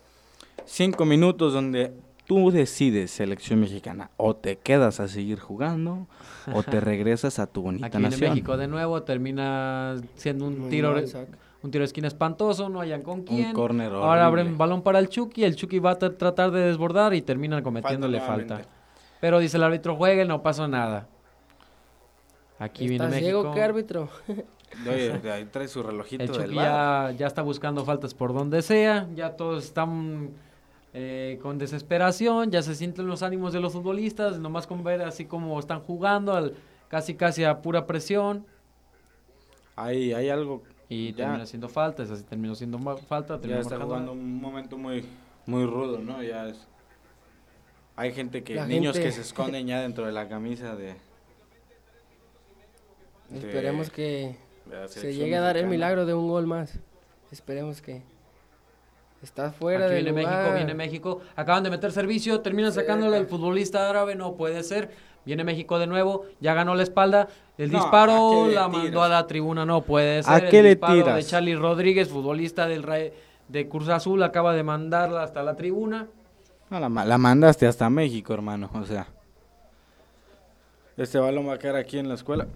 [0.64, 1.92] Cinco minutos donde
[2.34, 6.06] tú decides, selección mexicana, o te quedas a seguir jugando
[6.52, 8.30] o te regresas a tu bonita Aquí viene nación.
[8.30, 11.04] México de nuevo, termina siendo un Muy tiro, mal
[11.62, 13.52] un tiro de esquina espantoso, no hayan con quién.
[13.52, 14.42] córner Ahora horrible.
[14.42, 17.62] abren balón para el Chucky, el Chucky va a tra- tratar de desbordar y terminan
[17.62, 18.62] cometiéndole Falta.
[19.20, 21.06] Pero dice el árbitro, juegue, no pasó nada.
[22.58, 23.24] Aquí viene ¿Está México.
[23.42, 24.08] ciego qué árbitro?
[24.88, 28.62] Oye, ahí trae su relojito El del Chucky ya, ya está buscando faltas por donde
[28.62, 30.30] sea, ya todos están
[30.94, 35.24] eh, con desesperación, ya se sienten los ánimos de los futbolistas, nomás con ver así
[35.24, 36.54] como están jugando, al-
[36.88, 38.44] casi casi a pura presión,
[39.76, 40.62] Hay, hay algo.
[40.88, 41.16] y Ya.
[41.24, 45.04] termina siendo falta, esa sí terminó siendo falta, Ya está marcando- jugando un momento muy,
[45.46, 46.22] muy rudo, ¿no?
[46.22, 46.66] Ya es.
[47.96, 50.94] Hay gente que, La niños gente- que se esconden ya dentro de la camisa de.
[53.30, 54.36] de- Esperemos que
[54.88, 56.78] se llegue a dar el milagro de un gol más.
[57.30, 58.02] Esperemos que
[59.22, 61.20] está fuera Aquí de viene México, viene México.
[61.36, 64.90] Acaban de meter servicio, terminan sacándole el futbolista árabe, no puede ser.
[65.24, 67.28] Viene México de nuevo, ya ganó la espalda.
[67.56, 68.70] El No, ¿a disparo la tiras?
[68.70, 70.32] mandó a la tribuna, no puede ser.
[70.32, 71.28] ¿A el qué le disparo de tiras?
[71.28, 72.98] Charlie Rodríguez, futbolista del Ra-
[73.48, 76.08] de Cruz Azul, acaba de mandarla hasta la tribuna.
[76.70, 78.68] No, la, la mandaste hasta México, hermano.
[78.74, 79.06] O sea.
[80.96, 82.46] Este balón va a quedar aquí en la escuela.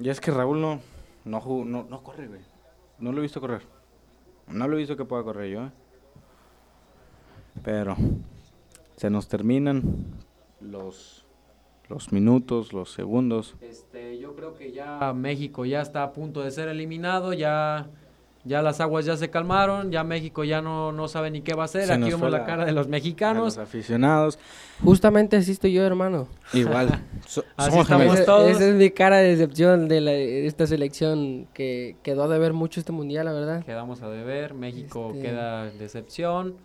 [0.00, 0.80] Y es que Raúl no,
[1.24, 2.40] no, no, no corre, güey.
[2.98, 3.62] No lo he visto correr.
[4.48, 5.70] No lo visto que pueda correr yo, ¿eh?
[7.62, 7.96] Pero
[8.96, 9.82] se nos terminan
[10.60, 11.24] los,
[11.88, 13.56] los minutos, los segundos.
[13.60, 17.88] Este, yo creo que ya México ya está a punto de ser eliminado, ya,
[18.44, 21.62] ya las aguas ya se calmaron, ya México ya no, no sabe ni qué va
[21.62, 21.86] a hacer.
[21.86, 23.44] Se Aquí vemos la la- cara de los A mexicanos.
[23.44, 24.38] los aficionados.
[24.82, 26.28] Justamente así estoy yo, hermano.
[26.52, 26.88] Igual.
[27.26, 28.50] So- Así somos estamos todos.
[28.50, 32.52] Esa es mi cara de decepción de, la- de esta selección que quedó de ver
[32.52, 33.64] mucho este mundial, la verdad.
[33.64, 36.56] Quedamos a deber, México Este- queda decepción.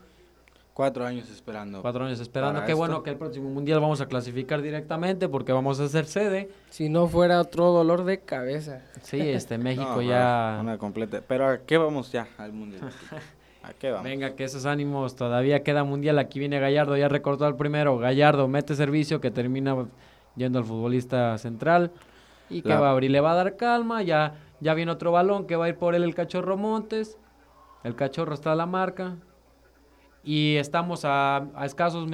[0.79, 1.81] Cuatro años esperando.
[1.81, 2.61] Cuatro años esperando.
[2.61, 2.77] Qué esto.
[2.77, 6.49] bueno que el próximo mundial vamos a clasificar directamente porque vamos a ser sede.
[6.69, 8.79] Si no fuera otro dolor de cabeza.
[9.01, 10.57] Sí, este México No, ya.
[10.61, 11.21] Una completa.
[11.27, 12.79] Pero ¿a qué vamos ya al mundial?
[13.63, 14.05] ¿A qué vamos?
[14.05, 16.17] Venga, que esos ánimos todavía queda mundial.
[16.17, 17.97] Aquí viene Gallardo, ya recortó al primero.
[17.97, 19.75] Gallardo mete servicio que termina
[20.37, 21.91] yendo al futbolista central.
[22.49, 24.01] Y que La- va a abrir, le va a dar calma.
[24.01, 27.17] Ya, ya viene otro balón que va a ir por él el cachorro Montes.
[27.83, 29.17] El cachorro está a la marca.
[30.23, 32.07] Y estamos a, a escasos,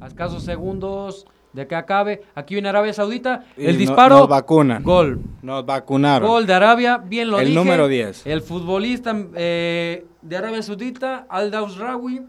[0.00, 2.22] a escasos segundos de que acabe.
[2.34, 3.44] Aquí viene Arabia Saudita.
[3.56, 4.18] Y el no- disparo.
[4.20, 4.82] Nos vacunan.
[4.82, 5.20] Gol.
[5.42, 6.28] Nos vacunaron.
[6.28, 7.58] Gol de Arabia, bien lo El dije.
[7.58, 8.26] número 10.
[8.26, 12.22] El futbolista eh, de Arabia Saudita, Al Rawi,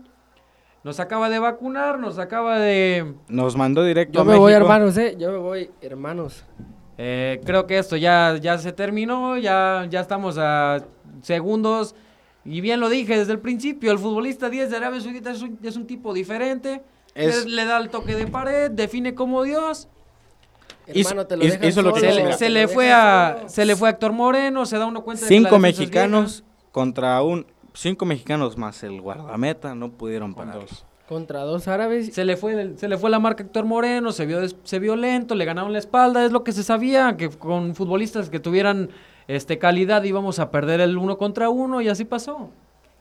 [0.84, 3.13] nos acaba de vacunar, nos acaba de...
[3.27, 5.15] Nos mandó directo Yo a me voy, hermanos, eh.
[5.19, 6.45] Yo me voy, hermanos.
[6.97, 10.84] eh, creo que esto ya, ya se terminó, ya, ya estamos a
[11.21, 11.95] segundos.
[12.49, 15.60] Y bien lo dije desde el principio, el futbolista 10 de Arabia Saudita es un,
[15.61, 16.82] es un tipo diferente.
[17.14, 19.88] Es- Le, le da el toque de pared, define como Dios.
[20.94, 23.49] Hizo- Hermano, te lo hizo- dejan hizo lo que Se le, se fue a solo.
[23.49, 26.44] se le fue a Héctor Moreno, se da uno cuenta de que la Cinco mexicanos
[26.72, 27.45] contra un...
[27.74, 30.61] Cinco mexicanos más el guardameta no pudieron Con parar.
[30.61, 30.86] dos.
[31.10, 32.14] Contra dos árabes.
[32.14, 34.80] Se le fue el- se le fue la marca a Héctor Moreno, se vio se
[34.80, 38.40] vio lento, le ganaron la espalda, es lo que se sabía, que con futbolistas que
[38.40, 38.90] tuvieran
[39.27, 42.49] este calidad íbamos a perder el uno contra uno y así pasó.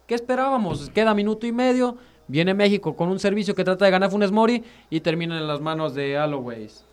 [0.07, 0.91] ¿Qué esperábamos?
[0.91, 1.97] Queda minuto y medio,
[2.29, 5.61] viene México con un servicio que trata de ganar Funes Mori y termina en las
[5.61, 6.85] manos de Alloways.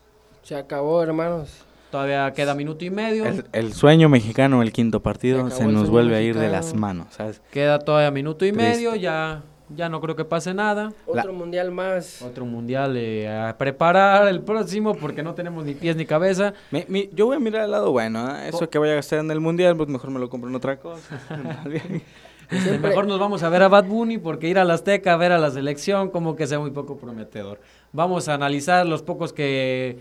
[0.42, 1.64] Se acabó, hermanos.
[1.92, 6.16] Todavía queda minuto y medio, El, el sueño mexicano, el quinto partido, se nos vuelve
[6.16, 7.40] a ir de las manos, ¿sabes?
[7.52, 8.72] queda todavía minuto y Triste.
[8.72, 10.92] medio, ya ya no creo que pase nada.
[11.06, 12.22] Otro mundial más.
[12.22, 16.54] Otro mundial eh, a preparar el próximo porque no tenemos ni pies ni cabeza.
[16.72, 18.50] Mi- mi- yo voy a mirar al lado bueno, ¿eh?
[18.50, 20.78] eso que voy a gastar en el mundial, pues mejor me lo compro en otra
[20.80, 21.20] cosa.
[22.52, 25.14] Este, Siempre- mejor nos vamos a ver a Bad Bunny porque ir a la Azteca
[25.14, 27.60] a ver a la selección como que sea muy poco prometedor.
[27.94, 29.98] Vamos a analizar los pocos que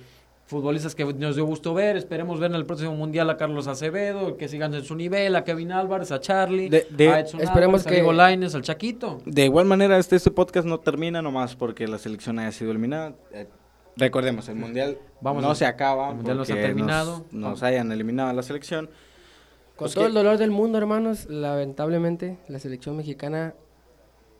[0.53, 1.97] futbolistas que nos dio gusto ver.
[1.97, 5.43] Esperemos ver en el próximo mundial a Carlos Acevedo, que sigan en su nivel, a
[5.43, 8.63] Kevin Álvarez, a Charlie, De- de- a Edson esperemos Álvarez, a que- Diego Lainez, al
[8.63, 9.19] Chaquito.
[9.27, 13.15] De igual manera, este, este podcast no termina nomás porque la selección haya sido eliminada.
[13.33, 13.49] Eh,
[13.97, 16.11] recordemos, el mundial Vamos no a- se acaba.
[16.11, 17.25] el mundial no se ha terminado.
[17.33, 18.87] Nos, nos hayan eliminado a la selección.
[18.87, 23.55] Con Pues todo que- el dolor del mundo, hermanos, lamentablemente la selección mexicana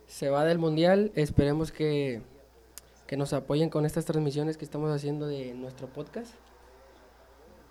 [0.07, 1.11] se va del mundial.
[1.15, 2.21] Esperemos que,
[3.13, 6.33] que nos apoyen con estas transmisiones que estamos haciendo de nuestro podcast.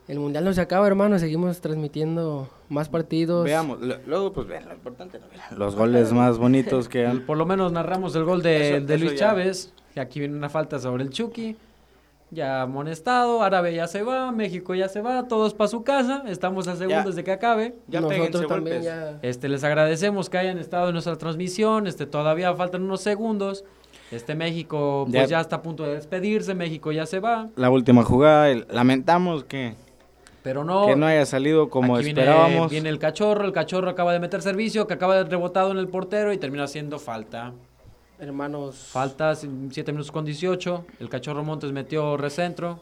[0.08, 1.18] El mundial no se acaba, hermano.
[1.18, 3.44] Seguimos transmitiendo más partidos.
[3.44, 5.26] Veamos, luego pues vean lo importante, ¿no?
[5.30, 7.22] Vean los goles más bonitos que han...
[7.26, 9.18] Por lo menos narramos el gol de, Eso- de Luis ya.
[9.30, 9.74] Chávez.
[9.96, 11.58] Y aquí viene una falta sobre el Chucky.
[12.30, 16.24] Ya amonestado, Árabe ya se va, México ya se va, todos para su casa.
[16.28, 17.74] Estamos a segundos de que acabe.
[17.88, 19.18] Ya Nosotros también ya...
[19.24, 21.88] Este, les agradecemos que hayan estado en nuestra transmisión.
[21.88, 23.66] Este, todavía faltan unos segundos.
[24.12, 27.70] Este México pues Ya- ya está a punto de despedirse, México ya se va, La
[27.70, 29.74] última jugada, el- lamentamos que,
[30.44, 32.70] pero no, que no haya salido como aquí esperábamos.
[32.72, 35.88] Viene, el cachorro, el cachorro acaba de meter servicio, que acaba de rebotado en el
[35.88, 37.54] portero y termina haciendo falta.
[38.20, 38.76] Hermanos...
[38.92, 40.86] Falta 7 minutos con 18.
[41.00, 42.80] El cachorro Montes metió recentro.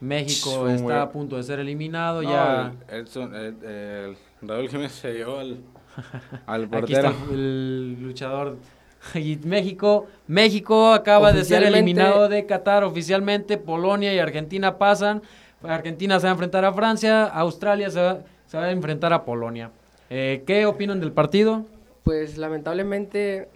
[0.00, 2.22] México está a punto de ser eliminado.
[2.22, 5.58] No, ya el, el son- el- el Raúl Jiménez se llevó al,
[6.46, 7.32] al aquí está portero.
[7.34, 8.56] el luchador.
[9.14, 13.56] Y México, México acaba de ser eliminado de Qatar oficialmente.
[13.56, 15.22] Polonia y Argentina pasan.
[15.62, 17.24] Argentina se va a enfrentar a Francia.
[17.24, 19.70] Australia se va, se va a enfrentar a Polonia.
[20.10, 21.64] Eh, ¿Qué opinan del partido?
[22.02, 23.48] Pues lamentablemente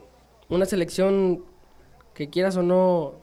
[0.48, 1.44] una selección
[2.14, 3.14] que quieras o no,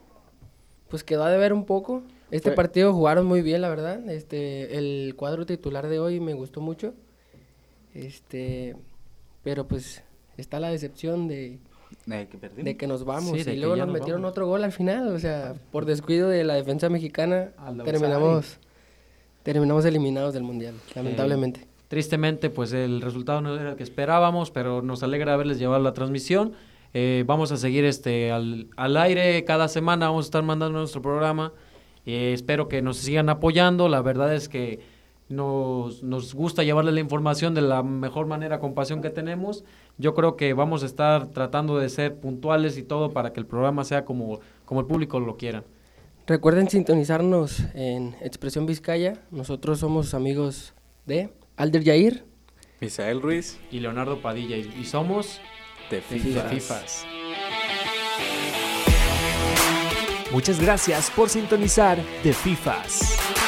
[0.90, 2.04] pues quedó a deber un poco.
[2.30, 4.08] Este Fue- partido jugaron muy bien, la verdad.
[4.10, 6.94] Este, el cuadro titular de hoy me gustó mucho.
[7.94, 8.76] Este,
[9.44, 10.04] pero pues
[10.38, 11.60] está la decepción de,
[12.10, 12.66] Eh, que perdimos.
[12.66, 14.32] de que nos vamos Sí, de y luego nos nos metieron vamos.
[14.32, 17.52] otro gol al final, o sea, por descuido de la defensa mexicana
[17.86, 18.58] terminamos
[19.44, 21.68] terminamos eliminados del mundial, lamentablemente.
[21.88, 25.94] Tristemente, pues el resultado no era el que esperábamos, pero nos alegra haberles llevado la
[25.94, 26.54] transmisión.
[26.94, 31.02] Eh, vamos a seguir este al, al aire cada semana, vamos a estar mandando nuestro
[31.02, 31.54] programa.
[32.06, 33.90] Eh, espero que nos sigan apoyando.
[33.90, 34.80] La verdad es que
[35.30, 39.64] nos, nos gusta llevarles la información de la mejor manera con pasión que tenemos.
[40.02, 43.46] Yo creo que vamos a estar tratando de ser puntuales y todo para que el
[43.46, 45.64] programa sea como, como el público lo quiera.
[46.26, 49.22] Recuerden sintonizarnos en Expresión Vizcaya.
[49.30, 50.74] Nosotros somos amigos
[51.06, 52.26] de Alder Yair.
[52.80, 55.40] Misael Ruiz, Y Leonardo Padilla, y, y somos
[55.92, 56.50] de de FIFA.
[56.50, 57.06] FIFAs.
[60.32, 63.41] Muchas gracias por sintonizar de FIFAs.